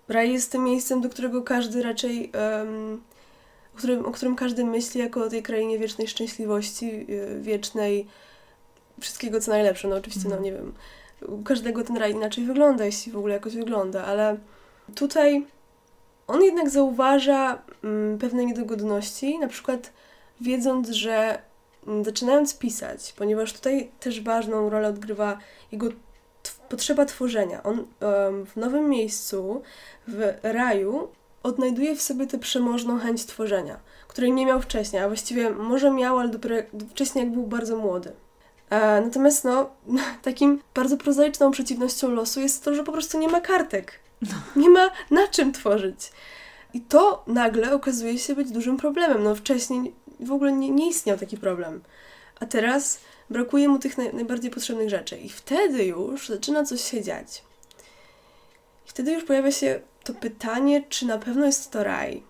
Raj 0.08 0.34
jest 0.34 0.52
tym 0.52 0.64
miejscem, 0.64 1.02
do 1.02 1.10
którego 1.10 1.44
każdy 1.44 1.84
raczej, 1.84 2.32
um, 2.60 3.02
o, 3.76 3.78
którym, 3.78 4.06
o 4.06 4.12
którym 4.12 4.36
każdy 4.36 4.66
myśli 4.66 5.00
jako 5.00 5.24
o 5.24 5.30
tej 5.30 5.44
krainie 5.44 5.80
wiecznej 5.80 6.08
szczęśliwości, 6.08 7.06
yy, 7.08 7.42
wiecznej 7.42 8.08
wszystkiego 9.02 9.40
co 9.40 9.52
najlepsze. 9.52 9.88
No 9.88 9.96
oczywiście, 9.96 10.30
no 10.30 10.40
nie 10.40 10.52
wiem, 10.52 10.74
u 11.22 11.44
każdego 11.44 11.84
ten 11.84 11.98
raj 11.98 12.12
inaczej 12.12 12.46
wygląda, 12.46 12.86
jeśli 12.86 13.12
w 13.12 13.18
ogóle 13.18 13.34
jakoś 13.34 13.56
wygląda, 13.56 14.06
ale 14.06 14.38
tutaj 14.96 15.46
on 16.28 16.44
jednak 16.44 16.70
zauważa 16.70 17.62
mm, 17.84 18.18
pewne 18.18 18.46
niedogodności, 18.46 19.40
na 19.40 19.48
przykład 19.48 19.94
wiedząc, 20.42 20.90
że 20.90 21.42
mm, 21.88 22.06
zaczynając 22.06 22.58
pisać, 22.58 23.14
ponieważ 23.18 23.54
tutaj 23.54 23.92
też 24.00 24.22
ważną 24.22 24.70
rolę 24.70 24.88
odgrywa 24.88 25.38
jego 25.72 25.88
potrzeba 26.70 27.06
tworzenia. 27.06 27.64
On 27.64 27.86
w 28.46 28.56
nowym 28.56 28.90
miejscu, 28.90 29.62
w 30.08 30.34
raju, 30.44 31.08
odnajduje 31.44 31.96
w 31.96 32.02
sobie 32.02 32.28
tę 32.28 32.38
przemożną 32.38 33.00
chęć 33.00 33.26
tworzenia, 33.26 33.80
której 34.08 34.32
nie 34.32 34.46
miał 34.46 34.62
wcześniej, 34.62 35.02
a 35.02 35.08
właściwie 35.08 35.50
może 35.50 35.92
miał, 35.92 36.20
ale 36.20 36.30
dopiero 36.30 36.56
wcześniej, 36.90 37.26
jak 37.26 37.34
był 37.34 37.48
bardzo 37.48 37.78
młody. 37.78 38.12
E, 38.70 39.02
natomiast 39.02 39.44
no, 39.44 39.70
takim 40.22 40.62
bardzo 40.76 40.98
prozaiczną 40.98 41.52
przeciwnością 41.52 42.12
losu 42.12 42.40
jest 42.42 42.64
to, 42.64 42.76
że 42.76 42.84
po 42.84 42.92
prostu 42.92 43.20
nie 43.20 43.28
ma 43.28 43.42
kartek. 43.42 44.00
No. 44.22 44.62
Nie 44.62 44.70
ma 44.70 44.92
na 45.12 45.28
czym 45.28 45.54
tworzyć. 45.54 46.12
I 46.74 46.82
to 46.82 47.24
nagle 47.28 47.74
okazuje 47.74 48.18
się 48.18 48.36
być 48.36 48.52
dużym 48.52 48.78
problemem. 48.78 49.24
No 49.24 49.36
wcześniej 49.36 49.94
w 50.20 50.32
ogóle 50.32 50.52
nie, 50.52 50.70
nie 50.70 50.90
istniał 50.90 51.18
taki 51.18 51.38
problem. 51.38 51.82
A 52.40 52.46
teraz 52.46 53.00
brakuje 53.30 53.70
mu 53.70 53.80
tych 53.80 53.98
naj, 53.98 54.14
najbardziej 54.14 54.52
potrzebnych 54.52 54.90
rzeczy. 54.90 55.18
I 55.18 55.30
wtedy 55.30 55.86
już 55.86 56.28
zaczyna 56.28 56.64
coś 56.64 56.82
się 56.82 57.04
dziać. 57.04 57.44
I 58.86 58.90
wtedy 58.90 59.12
już 59.12 59.24
pojawia 59.24 59.52
się 59.52 59.80
to 60.04 60.14
pytanie, 60.14 60.84
czy 60.90 61.06
na 61.06 61.18
pewno 61.18 61.46
jest 61.46 61.72
to 61.72 61.84
raj. 61.84 62.24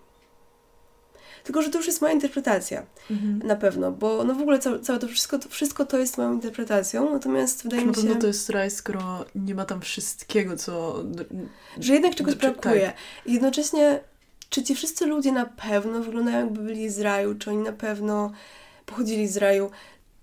Tylko, 1.48 1.62
że 1.62 1.70
to 1.70 1.78
już 1.78 1.86
jest 1.86 2.00
moja 2.00 2.12
interpretacja. 2.12 2.86
Mhm. 3.10 3.38
Na 3.38 3.56
pewno, 3.56 3.92
bo 3.92 4.24
no 4.24 4.34
w 4.34 4.40
ogóle 4.40 4.58
całe, 4.58 4.80
całe 4.80 4.98
to, 4.98 5.08
wszystko, 5.08 5.38
to 5.38 5.48
wszystko 5.48 5.84
to 5.84 5.98
jest 5.98 6.18
moją 6.18 6.32
interpretacją, 6.32 7.12
natomiast 7.12 7.62
wydaje 7.62 7.84
mi 7.84 7.94
się... 7.94 8.00
Na 8.00 8.06
pewno 8.06 8.20
to 8.20 8.26
jest 8.26 8.50
raj, 8.50 8.70
skoro 8.70 9.24
nie 9.34 9.54
ma 9.54 9.64
tam 9.64 9.80
wszystkiego, 9.80 10.56
co... 10.56 11.04
Że 11.80 11.92
jednak 11.92 12.14
czegoś 12.14 12.34
do, 12.34 12.40
brakuje. 12.40 12.86
Tak. 12.86 12.96
Jednocześnie, 13.26 14.00
czy 14.50 14.62
ci 14.62 14.74
wszyscy 14.74 15.06
ludzie 15.06 15.32
na 15.32 15.46
pewno 15.46 16.00
wyglądają 16.00 16.38
jakby 16.38 16.60
byli 16.60 16.90
z 16.90 17.00
raju, 17.00 17.34
czy 17.34 17.50
oni 17.50 17.62
na 17.62 17.72
pewno 17.72 18.32
pochodzili 18.86 19.28
z 19.28 19.36
raju, 19.36 19.70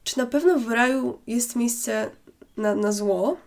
czy 0.03 0.17
na 0.17 0.25
pewno 0.25 0.59
w 0.59 0.71
raju 0.71 1.19
jest 1.27 1.55
miejsce 1.55 2.09
na, 2.57 2.75
na 2.75 2.91
zło? 2.91 3.37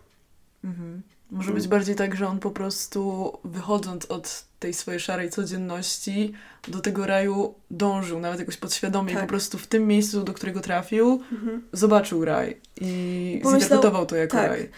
Mhm. 0.65 1.03
Może 1.31 1.53
być 1.53 1.69
bardziej 1.69 1.95
tak, 1.95 2.17
że 2.17 2.29
on 2.29 2.39
po 2.39 2.51
prostu 2.51 3.33
wychodząc 3.45 4.07
od 4.07 4.45
tej 4.59 4.75
swojej 4.75 5.01
szarej 5.01 5.31
codzienności 5.31 6.33
do 6.69 6.81
tego 6.81 7.07
raju 7.07 7.55
dążył, 7.71 8.21
nawet 8.21 8.41
jakoś 8.41 8.57
podświadomie. 8.57 9.13
Tak. 9.13 9.23
Po 9.23 9.29
prostu 9.29 9.59
w 9.59 9.67
tym 9.67 9.87
miejscu, 9.87 10.23
do 10.23 10.35
którego 10.35 10.61
trafił, 10.61 11.23
mhm. 11.33 11.63
zobaczył 11.73 12.25
raj 12.25 12.61
i 12.81 13.41
Pomyślał, 13.43 13.61
zinterpretował 13.61 14.07
to 14.07 14.17
jako 14.17 14.37
tak. 14.37 14.51
raj. 14.51 14.71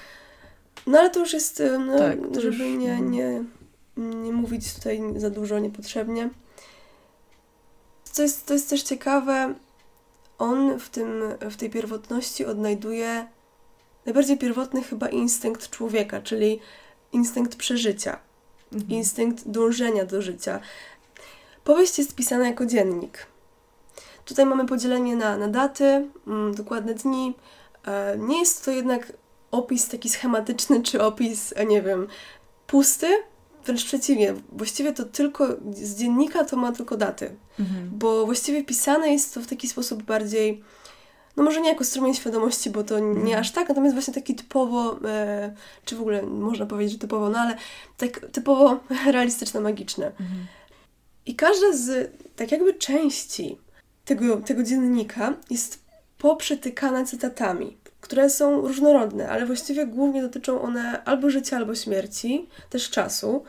No 0.87 0.99
ale 0.99 1.11
to 1.11 1.21
już 1.21 1.33
jest, 1.33 1.61
e, 1.61 1.79
no, 1.79 1.99
tak, 1.99 2.19
żeby 2.41 2.69
już... 2.69 2.79
nie, 2.79 2.93
mhm. 2.93 3.11
nie, 3.11 3.45
nie 3.97 4.33
mówić 4.33 4.75
tutaj 4.75 5.01
za 5.17 5.31
dużo 5.31 5.59
niepotrzebnie. 5.59 6.31
Co 8.05 8.23
jest, 8.23 8.47
to 8.47 8.53
jest 8.53 8.71
też 8.71 8.83
ciekawe, 8.83 9.55
on 10.39 10.79
w, 10.79 10.91
tym, 10.91 11.23
w 11.51 11.57
tej 11.57 11.71
pierwotności 11.71 12.45
odnajduje 12.45 13.27
najbardziej 14.07 14.39
pierwotny 14.39 14.83
chyba 14.83 15.09
instynkt 15.09 15.71
człowieka, 15.71 16.21
czyli 16.23 16.61
instynkt 17.13 17.57
przeżycia, 17.57 18.19
mhm. 18.73 18.91
instynkt 18.91 19.49
dążenia 19.49 20.05
do 20.05 20.23
życia. 20.23 20.61
Powieść 21.65 21.99
jest 21.99 22.15
pisana 22.15 22.47
jako 22.47 22.67
dziennik. 22.67 23.27
Tutaj 24.25 24.47
mamy 24.47 24.67
podzielenie 24.67 25.17
na, 25.17 25.37
na 25.37 25.49
daty, 25.49 26.09
mm, 26.27 26.55
dokładne 26.55 26.95
dni. 26.95 27.35
E, 27.87 28.19
nie 28.19 28.39
jest 28.39 28.65
to 28.65 28.71
jednak 28.71 29.13
opis 29.51 29.89
taki 29.89 30.09
schematyczny, 30.09 30.83
czy 30.83 31.03
opis, 31.03 31.53
e, 31.57 31.67
nie 31.67 31.83
wiem, 31.83 32.07
pusty, 32.67 33.07
wręcz 33.65 33.85
przeciwnie. 33.85 34.35
Właściwie 34.53 34.93
to 34.93 35.05
tylko 35.05 35.47
z 35.73 35.97
dziennika 35.97 36.45
to 36.45 36.57
ma 36.57 36.73
tylko 36.73 36.97
daty, 36.97 37.37
mhm. 37.59 37.91
bo 37.93 38.27
właściwie 38.27 38.65
pisane 38.65 39.13
jest 39.13 39.35
to 39.35 39.41
w 39.41 39.47
taki 39.47 39.69
sposób 39.69 40.03
bardziej 40.03 40.63
no 41.37 41.43
może 41.43 41.61
nie 41.61 41.69
jako 41.69 41.85
strumień 41.85 42.15
świadomości, 42.15 42.71
bo 42.71 42.85
to 42.85 42.99
nie 42.99 43.07
mhm. 43.07 43.41
aż 43.41 43.51
tak, 43.51 43.69
natomiast 43.69 43.95
właśnie 43.95 44.15
taki 44.15 44.35
typowo, 44.35 44.99
e, 45.09 45.55
czy 45.85 45.97
w 45.97 46.01
ogóle 46.01 46.23
można 46.23 46.67
powiedzieć, 46.67 46.93
że 46.93 46.99
typowo, 46.99 47.31
no 47.31 47.39
ale 47.39 47.57
tak 47.97 48.21
typowo 48.33 48.81
realistyczno-magiczne. 49.13 50.07
Mhm. 50.07 50.47
I 51.27 51.35
każda 51.35 51.73
z 51.73 52.13
tak 52.37 52.53
jakby 52.53 52.75
części 52.75 53.59
tego, 54.05 54.37
tego 54.37 54.63
dziennika 54.63 55.35
jest 55.51 55.79
poprzetykana 56.19 57.05
cytatami, 57.05 57.77
które 58.01 58.31
są 58.31 58.61
różnorodne, 58.61 59.29
ale 59.29 59.47
właściwie 59.47 59.87
głównie 59.87 60.23
dotyczą 60.23 60.63
one 60.63 61.05
albo 61.05 61.31
życia, 61.31 61.57
albo 61.57 61.75
śmierci, 61.75 62.49
też 62.71 62.91
czasu. 62.91 63.45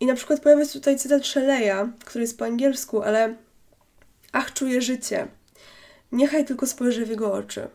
I 0.00 0.06
na 0.06 0.14
przykład 0.14 0.40
pojawia 0.40 0.64
się 0.64 0.72
tutaj 0.72 0.98
cytat 0.98 1.22
Shelley'a, 1.22 1.88
który 2.04 2.22
jest 2.22 2.38
po 2.38 2.44
angielsku, 2.44 3.02
ale 3.02 3.34
ach, 4.32 4.52
czuję 4.52 4.82
życie 4.82 5.28
Niechaj 6.12 6.44
tylko 6.44 6.66
spojrzy 6.66 7.06
w 7.06 7.10
jego 7.10 7.32
oczy. 7.32 7.68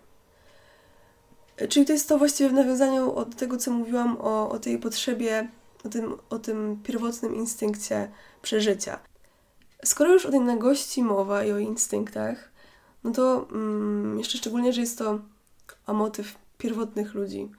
Czyli 1.70 1.86
to 1.86 1.94
jest 1.94 2.10
to 2.10 2.18
właściwie 2.18 2.50
w 2.50 2.54
nawiązaniu 2.54 3.16
od 3.16 3.36
tego, 3.36 3.58
co 3.58 3.72
mówiłam 3.72 4.18
o, 4.22 4.50
o 4.50 4.60
tej 4.60 4.80
potrzebie, 4.80 5.48
o 5.86 5.90
tym, 5.90 6.18
o 6.30 6.40
tym 6.40 6.80
pierwotnym 6.84 7.36
instynkcie 7.36 8.12
przeżycia. 8.42 9.00
Skoro 9.86 10.14
już 10.14 10.26
o 10.26 10.32
tej 10.32 10.40
nagości 10.40 11.04
mowa 11.04 11.44
i 11.44 11.52
o 11.52 11.58
instynktach, 11.58 12.52
no 13.04 13.12
to 13.12 13.48
mm, 13.52 14.18
jeszcze 14.18 14.38
szczególnie, 14.38 14.74
że 14.74 14.82
jest 14.82 14.98
to 14.98 15.20
a 15.86 15.94
motyw 15.94 16.36
pierwotnych 16.58 17.14
ludzi, 17.14 17.50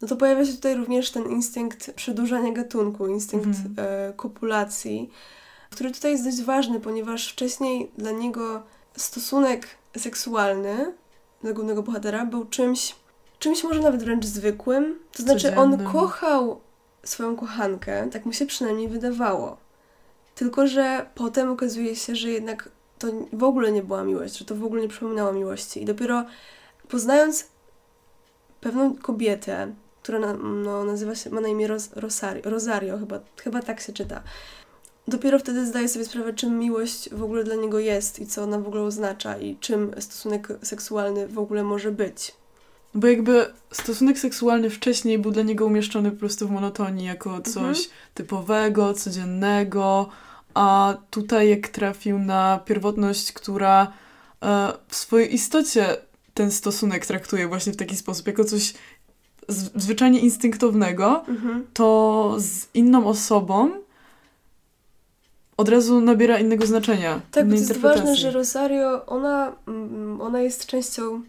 no 0.00 0.08
to 0.08 0.16
pojawia 0.16 0.44
się 0.44 0.52
tutaj 0.52 0.74
również 0.74 1.10
ten 1.10 1.30
instynkt 1.30 1.92
przedłużania 1.92 2.52
gatunku, 2.52 3.06
instynkt 3.06 3.46
mm. 3.46 3.74
e, 3.76 4.12
kopulacji, 4.12 5.10
który 5.70 5.90
tutaj 5.90 6.12
jest 6.12 6.24
dość 6.24 6.42
ważny, 6.42 6.80
ponieważ 6.80 7.32
wcześniej 7.32 7.90
dla 7.98 8.10
niego 8.10 8.62
stosunek 8.96 9.68
seksualny 9.98 10.94
dla 11.42 11.52
głównego 11.52 11.82
bohatera 11.82 12.26
był 12.26 12.44
czymś, 12.44 12.96
czymś 13.38 13.64
może 13.64 13.80
nawet 13.80 14.02
wręcz 14.02 14.24
zwykłym. 14.24 14.98
To 15.12 15.22
znaczy, 15.22 15.56
on 15.56 15.84
kochał 15.84 16.60
swoją 17.04 17.36
kochankę, 17.36 18.08
tak 18.10 18.26
mu 18.26 18.32
się 18.32 18.46
przynajmniej 18.46 18.88
wydawało. 18.88 19.56
Tylko, 20.34 20.66
że 20.66 21.06
potem 21.14 21.50
okazuje 21.50 21.96
się, 21.96 22.16
że 22.16 22.30
jednak 22.30 22.68
to 22.98 23.08
w 23.32 23.44
ogóle 23.44 23.72
nie 23.72 23.82
była 23.82 24.04
miłość, 24.04 24.38
że 24.38 24.44
to 24.44 24.54
w 24.54 24.64
ogóle 24.64 24.82
nie 24.82 24.88
przypominało 24.88 25.32
miłości. 25.32 25.82
I 25.82 25.84
dopiero 25.84 26.24
poznając 26.88 27.46
pewną 28.60 28.96
kobietę, 28.96 29.72
która 30.02 30.18
na, 30.18 30.32
no, 30.32 30.84
nazywa 30.84 31.14
się, 31.14 31.30
ma 31.30 31.40
na 31.40 31.48
imię 31.48 31.66
Ros, 31.66 31.90
Rosario, 31.96 32.42
Rosario 32.44 32.98
chyba, 32.98 33.20
chyba 33.36 33.62
tak 33.62 33.80
się 33.80 33.92
czyta 33.92 34.22
dopiero 35.08 35.38
wtedy 35.38 35.66
zdaje 35.66 35.88
sobie 35.88 36.04
sprawę, 36.04 36.32
czym 36.32 36.58
miłość 36.58 37.10
w 37.10 37.22
ogóle 37.22 37.44
dla 37.44 37.54
niego 37.54 37.78
jest 37.78 38.18
i 38.18 38.26
co 38.26 38.42
ona 38.42 38.58
w 38.58 38.66
ogóle 38.66 38.82
oznacza 38.82 39.38
i 39.38 39.56
czym 39.56 39.90
stosunek 39.98 40.48
seksualny 40.62 41.28
w 41.28 41.38
ogóle 41.38 41.64
może 41.64 41.92
być. 41.92 42.32
Bo 42.94 43.06
jakby 43.06 43.46
stosunek 43.72 44.18
seksualny 44.18 44.70
wcześniej 44.70 45.18
był 45.18 45.30
dla 45.30 45.42
niego 45.42 45.66
umieszczony 45.66 46.10
po 46.10 46.16
prostu 46.16 46.48
w 46.48 46.50
monotonii 46.50 47.06
jako 47.06 47.40
coś 47.40 47.56
mhm. 47.56 47.84
typowego, 48.14 48.94
codziennego, 48.94 50.08
a 50.54 50.96
tutaj 51.10 51.48
jak 51.48 51.68
trafił 51.68 52.18
na 52.18 52.60
pierwotność, 52.64 53.32
która 53.32 53.92
e, 54.42 54.72
w 54.88 54.96
swojej 54.96 55.34
istocie 55.34 55.96
ten 56.34 56.50
stosunek 56.50 57.06
traktuje 57.06 57.48
właśnie 57.48 57.72
w 57.72 57.76
taki 57.76 57.96
sposób, 57.96 58.26
jako 58.26 58.44
coś 58.44 58.74
zwyczajnie 59.74 60.20
instynktownego, 60.20 61.24
mhm. 61.28 61.66
to 61.72 62.34
z 62.38 62.66
inną 62.74 63.06
osobą 63.06 63.70
od 65.58 65.68
razu 65.68 66.00
nabiera 66.00 66.38
innego 66.38 66.66
znaczenia. 66.66 67.20
Tak, 67.30 67.46
to 67.46 67.54
jest 67.54 67.78
ważne, 67.78 68.16
że 68.16 68.30
Rosario, 68.30 69.06
ona, 69.06 69.52
mm, 69.68 70.20
ona 70.20 70.40
jest 70.40 70.66
częścią 70.66 71.22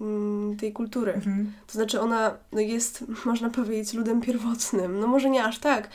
mm, 0.00 0.56
tej 0.56 0.72
kultury. 0.72 1.12
Mhm. 1.12 1.52
To 1.66 1.72
znaczy 1.72 2.00
ona 2.00 2.36
no 2.52 2.60
jest, 2.60 3.04
można 3.24 3.50
powiedzieć, 3.50 3.94
ludem 3.94 4.20
pierwotnym. 4.20 5.00
No 5.00 5.06
może 5.06 5.30
nie 5.30 5.44
aż 5.44 5.58
tak, 5.58 5.88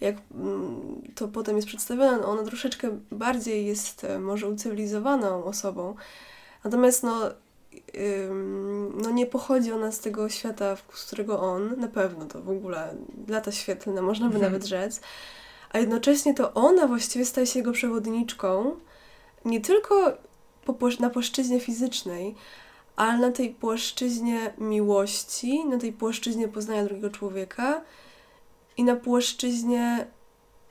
jak 0.00 0.16
mm, 0.34 1.02
to 1.14 1.28
potem 1.28 1.56
jest 1.56 1.68
przedstawione, 1.68 2.26
ona 2.26 2.42
troszeczkę 2.42 2.98
bardziej 3.10 3.66
jest 3.66 4.04
e, 4.04 4.18
może 4.18 4.48
ucywilizowaną 4.48 5.44
osobą. 5.44 5.94
Natomiast 6.64 7.02
no, 7.02 7.30
no 9.02 9.10
nie 9.10 9.26
pochodzi 9.26 9.72
ona 9.72 9.92
z 9.92 10.00
tego 10.00 10.28
świata, 10.28 10.76
z 10.94 11.04
którego 11.04 11.40
on, 11.40 11.80
na 11.80 11.88
pewno 11.88 12.26
to 12.26 12.42
w 12.42 12.50
ogóle 12.50 12.94
lata 13.28 13.52
świetlne, 13.52 14.02
można 14.02 14.28
by 14.28 14.34
mhm. 14.34 14.52
nawet 14.52 14.68
rzec 14.68 15.00
a 15.74 15.78
jednocześnie 15.78 16.34
to 16.34 16.54
ona 16.54 16.86
właściwie 16.86 17.24
staje 17.24 17.46
się 17.46 17.58
jego 17.58 17.72
przewodniczką 17.72 18.76
nie 19.44 19.60
tylko 19.60 20.12
na 21.00 21.10
płaszczyźnie 21.10 21.60
fizycznej, 21.60 22.34
ale 22.96 23.18
na 23.18 23.32
tej 23.32 23.50
płaszczyźnie 23.50 24.54
miłości, 24.58 25.64
na 25.64 25.78
tej 25.78 25.92
płaszczyźnie 25.92 26.48
poznania 26.48 26.84
drugiego 26.84 27.10
człowieka 27.10 27.82
i 28.76 28.84
na 28.84 28.96
płaszczyźnie 28.96 30.06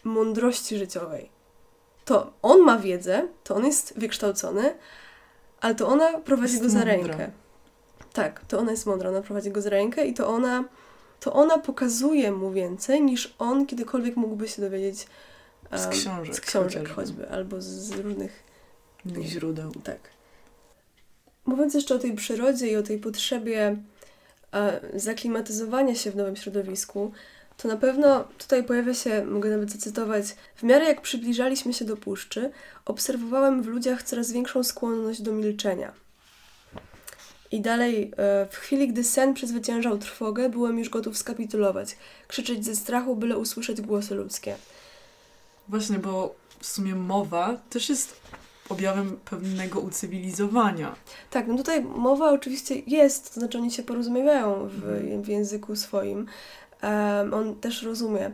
mądrości 0.03 0.77
życiowej. 0.77 1.29
To 2.05 2.33
on 2.41 2.61
ma 2.61 2.77
wiedzę, 2.77 3.27
to 3.43 3.55
on 3.55 3.65
jest 3.65 3.93
wykształcony, 3.99 4.75
ale 5.61 5.75
to 5.75 5.87
ona 5.87 6.19
prowadzi 6.19 6.53
jest 6.53 6.63
go 6.63 6.69
za 6.69 6.79
mądra. 6.79 6.95
rękę. 6.95 7.31
Tak, 8.13 8.45
to 8.47 8.59
ona 8.59 8.71
jest 8.71 8.85
mądra, 8.85 9.09
ona 9.09 9.21
prowadzi 9.21 9.51
go 9.51 9.61
za 9.61 9.69
rękę 9.69 10.05
i 10.05 10.13
to 10.13 10.27
ona, 10.27 10.63
to 11.23 11.33
ona 11.33 11.57
pokazuje 11.57 12.31
mu 12.31 12.51
więcej 12.51 13.01
niż 13.01 13.35
on 13.39 13.65
kiedykolwiek 13.65 14.15
mógłby 14.15 14.47
się 14.47 14.61
dowiedzieć 14.61 15.07
um, 15.71 15.79
z 15.79 15.87
książek, 15.87 16.35
z 16.35 16.41
książek 16.41 16.89
choćby, 16.89 17.29
albo 17.29 17.61
z, 17.61 17.65
z 17.65 17.91
różnych 17.91 18.43
źródeł. 19.21 19.71
Tak. 19.83 19.99
Mówiąc 21.45 21.73
jeszcze 21.73 21.95
o 21.95 21.99
tej 21.99 22.13
przyrodzie 22.13 22.67
i 22.67 22.75
o 22.75 22.83
tej 22.83 22.99
potrzebie 22.99 23.77
e, 24.53 24.79
zaklimatyzowania 24.99 25.95
się 25.95 26.11
w 26.11 26.15
nowym 26.15 26.35
środowisku, 26.35 27.11
to 27.57 27.67
na 27.67 27.77
pewno 27.77 28.23
tutaj 28.37 28.63
pojawia 28.63 28.93
się, 28.93 29.25
mogę 29.25 29.49
nawet 29.49 29.71
zacytować, 29.71 30.25
w 30.55 30.63
miarę 30.63 30.85
jak 30.85 31.01
przybliżaliśmy 31.01 31.73
się 31.73 31.85
do 31.85 31.97
puszczy, 31.97 32.51
obserwowałem 32.85 33.63
w 33.63 33.67
ludziach 33.67 34.03
coraz 34.03 34.31
większą 34.31 34.63
skłonność 34.63 35.21
do 35.21 35.31
milczenia. 35.31 36.02
I 37.53 37.61
dalej, 37.61 38.11
e, 38.17 38.47
w 38.51 38.55
chwili, 38.55 38.87
gdy 38.87 39.03
sen 39.03 39.33
przezwyciężał 39.33 39.97
trwogę, 39.97 40.49
byłem 40.49 40.79
już 40.79 40.89
gotów 40.89 41.17
skapitulować, 41.17 41.97
krzyczeć 42.27 42.65
ze 42.65 42.75
strachu, 42.75 43.15
byle 43.15 43.37
usłyszeć 43.37 43.81
głosy 43.81 44.15
ludzkie. 44.15 44.55
Właśnie, 45.67 45.99
bo 45.99 46.35
w 46.59 46.65
sumie 46.65 46.95
mowa 46.95 47.57
też 47.69 47.89
jest 47.89 48.21
objawem 48.69 49.19
pewnego 49.25 49.79
ucywilizowania. 49.79 50.95
Tak, 51.29 51.47
no 51.47 51.57
tutaj 51.57 51.83
mowa 51.83 52.31
oczywiście 52.31 52.75
jest, 52.87 53.33
to 53.33 53.39
znaczy 53.39 53.57
oni 53.57 53.71
się 53.71 53.83
porozumiewają 53.83 54.67
w, 54.67 54.83
mhm. 54.83 55.21
w 55.21 55.27
języku 55.27 55.75
swoim. 55.75 56.25
Um, 56.83 57.33
on 57.33 57.55
też 57.55 57.83
rozumie. 57.83 58.31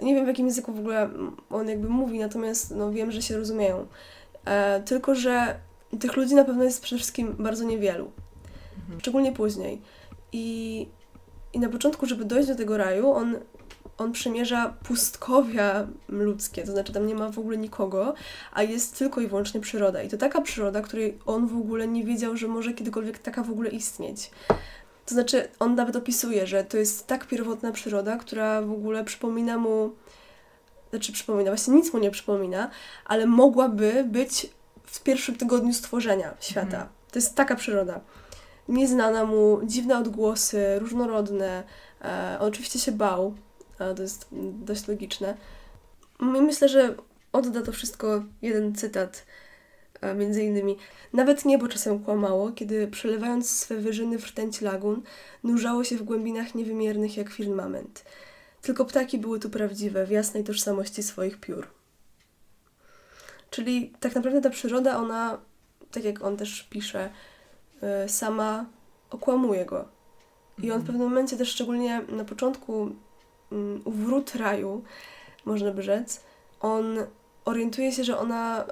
Nie 0.00 0.14
wiem 0.14 0.24
w 0.24 0.28
jakim 0.28 0.46
języku 0.46 0.72
w 0.72 0.78
ogóle 0.78 1.10
on 1.50 1.68
jakby 1.68 1.88
mówi, 1.88 2.18
natomiast 2.18 2.70
no, 2.70 2.90
wiem, 2.90 3.12
że 3.12 3.22
się 3.22 3.36
rozumieją. 3.36 3.86
E, 4.44 4.82
tylko, 4.82 5.14
że 5.14 5.56
tych 6.00 6.16
ludzi 6.16 6.34
na 6.34 6.44
pewno 6.44 6.64
jest 6.64 6.82
przede 6.82 6.98
wszystkim 6.98 7.34
bardzo 7.38 7.64
niewielu. 7.64 8.10
Mhm. 8.90 9.00
Szczególnie 9.00 9.32
później. 9.32 9.82
I, 10.32 10.88
I 11.52 11.58
na 11.58 11.68
początku, 11.68 12.06
żeby 12.06 12.24
dojść 12.24 12.48
do 12.48 12.54
tego 12.54 12.76
raju, 12.76 13.10
on 13.10 13.36
on 14.00 14.12
przymierza 14.12 14.74
pustkowia 14.82 15.86
ludzkie, 16.08 16.62
to 16.62 16.72
znaczy 16.72 16.92
tam 16.92 17.06
nie 17.06 17.14
ma 17.14 17.30
w 17.30 17.38
ogóle 17.38 17.56
nikogo, 17.56 18.14
a 18.52 18.62
jest 18.62 18.98
tylko 18.98 19.20
i 19.20 19.26
wyłącznie 19.26 19.60
przyroda. 19.60 20.02
I 20.02 20.08
to 20.08 20.16
taka 20.16 20.40
przyroda, 20.40 20.80
której 20.80 21.18
on 21.26 21.46
w 21.46 21.56
ogóle 21.56 21.88
nie 21.88 22.04
wiedział, 22.04 22.36
że 22.36 22.48
może 22.48 22.72
kiedykolwiek 22.72 23.18
taka 23.18 23.42
w 23.42 23.50
ogóle 23.50 23.70
istnieć. 23.70 24.30
To 25.06 25.14
znaczy, 25.14 25.48
on 25.58 25.74
nawet 25.74 25.96
opisuje, 25.96 26.46
że 26.46 26.64
to 26.64 26.76
jest 26.76 27.06
tak 27.06 27.26
pierwotna 27.26 27.72
przyroda, 27.72 28.16
która 28.16 28.62
w 28.62 28.72
ogóle 28.72 29.04
przypomina 29.04 29.58
mu, 29.58 29.90
znaczy 30.90 31.12
przypomina, 31.12 31.50
właśnie 31.50 31.74
nic 31.74 31.92
mu 31.92 31.98
nie 31.98 32.10
przypomina, 32.10 32.70
ale 33.04 33.26
mogłaby 33.26 34.04
być 34.04 34.50
w 34.84 35.02
pierwszym 35.02 35.36
tygodniu 35.36 35.72
stworzenia 35.72 36.34
świata. 36.40 36.76
Mhm. 36.76 36.88
To 37.12 37.18
jest 37.18 37.34
taka 37.34 37.56
przyroda. 37.56 38.00
Nieznana 38.70 39.24
mu, 39.24 39.60
dziwne 39.64 39.98
odgłosy, 39.98 40.78
różnorodne. 40.78 41.64
E, 42.02 42.36
oczywiście 42.40 42.78
się 42.78 42.92
bał, 42.92 43.34
to 43.78 44.02
jest 44.02 44.28
dość 44.52 44.88
logiczne. 44.88 45.36
Myślę, 46.20 46.68
że 46.68 46.94
odda 47.32 47.62
to 47.62 47.72
wszystko 47.72 48.24
jeden 48.42 48.74
cytat, 48.74 49.26
między 50.16 50.42
innymi. 50.42 50.76
Nawet 51.12 51.44
niebo 51.44 51.68
czasem 51.68 51.98
kłamało, 52.04 52.52
kiedy 52.52 52.88
przelewając 52.88 53.50
swe 53.50 53.76
wyżyny 53.76 54.18
w 54.18 54.26
rtęć 54.26 54.60
lagun, 54.60 55.02
nurzało 55.44 55.84
się 55.84 55.96
w 55.96 56.02
głębinach 56.02 56.54
niewymiernych 56.54 57.16
jak 57.16 57.30
firmament. 57.30 58.04
Tylko 58.62 58.84
ptaki 58.84 59.18
były 59.18 59.40
tu 59.40 59.50
prawdziwe, 59.50 60.06
w 60.06 60.10
jasnej 60.10 60.44
tożsamości 60.44 61.02
swoich 61.02 61.40
piór. 61.40 61.66
Czyli 63.50 63.92
tak 64.00 64.14
naprawdę 64.14 64.40
ta 64.40 64.50
przyroda, 64.50 64.96
ona, 64.96 65.38
tak 65.90 66.04
jak 66.04 66.22
on 66.22 66.36
też 66.36 66.62
pisze, 66.70 67.10
sama 68.06 68.66
okłamuje 69.10 69.64
go. 69.64 69.84
I 70.58 70.62
on 70.62 70.78
w 70.78 70.80
mhm. 70.80 70.86
pewnym 70.86 71.08
momencie 71.08 71.36
też 71.36 71.48
szczególnie 71.48 72.02
na 72.08 72.24
początku 72.24 72.90
Mm, 73.52 73.82
wrót 73.86 74.34
raju, 74.34 74.82
można 75.44 75.70
by 75.70 75.82
rzec, 75.82 76.20
on 76.60 76.98
orientuje 77.44 77.92
się, 77.92 78.04
że 78.04 78.18
ona, 78.18 78.64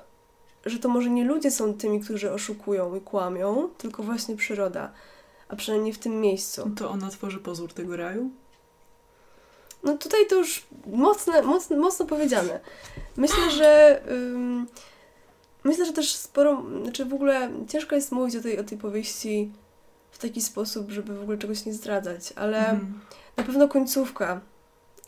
że 0.66 0.78
to 0.78 0.88
może 0.88 1.10
nie 1.10 1.24
ludzie 1.24 1.50
są 1.50 1.74
tymi, 1.74 2.00
którzy 2.00 2.32
oszukują 2.32 2.94
i 2.94 3.00
kłamią, 3.00 3.68
tylko 3.78 4.02
właśnie 4.02 4.36
przyroda, 4.36 4.92
a 5.48 5.56
przynajmniej 5.56 5.92
w 5.92 5.98
tym 5.98 6.20
miejscu. 6.20 6.70
To 6.76 6.90
ona 6.90 7.10
tworzy 7.10 7.38
pozór 7.38 7.72
tego 7.72 7.96
raju? 7.96 8.30
No 9.82 9.98
tutaj 9.98 10.26
to 10.26 10.34
już 10.34 10.66
mocne, 10.86 11.42
mocno, 11.42 11.76
mocno 11.76 12.06
powiedziane. 12.06 12.60
Myślę, 13.16 13.50
że 13.58 14.02
ym, 14.10 14.66
myślę, 15.64 15.86
że 15.86 15.92
też 15.92 16.16
sporo, 16.16 16.62
znaczy 16.82 17.04
w 17.04 17.14
ogóle 17.14 17.50
ciężko 17.68 17.94
jest 17.94 18.12
mówić 18.12 18.36
o 18.36 18.40
tej, 18.40 18.58
o 18.58 18.64
tej 18.64 18.78
powieści 18.78 19.52
w 20.10 20.18
taki 20.18 20.40
sposób, 20.40 20.90
żeby 20.90 21.18
w 21.18 21.22
ogóle 21.22 21.38
czegoś 21.38 21.64
nie 21.64 21.74
zdradzać, 21.74 22.32
ale 22.36 22.68
mm. 22.68 23.00
na 23.36 23.44
pewno 23.44 23.68
końcówka 23.68 24.40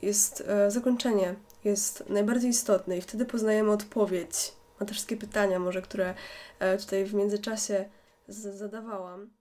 jest 0.02 0.44
e, 0.46 0.70
zakończenie, 0.70 1.34
jest 1.64 2.04
najbardziej 2.08 2.50
istotne 2.50 2.98
i 2.98 3.00
wtedy 3.00 3.24
poznajemy 3.26 3.70
odpowiedź 3.70 4.52
na 4.80 4.86
te 4.86 4.92
wszystkie 4.92 5.16
pytania 5.16 5.58
może, 5.58 5.82
które 5.82 6.14
e, 6.58 6.78
tutaj 6.78 7.04
w 7.04 7.14
międzyczasie 7.14 7.88
zadawałam. 8.28 9.39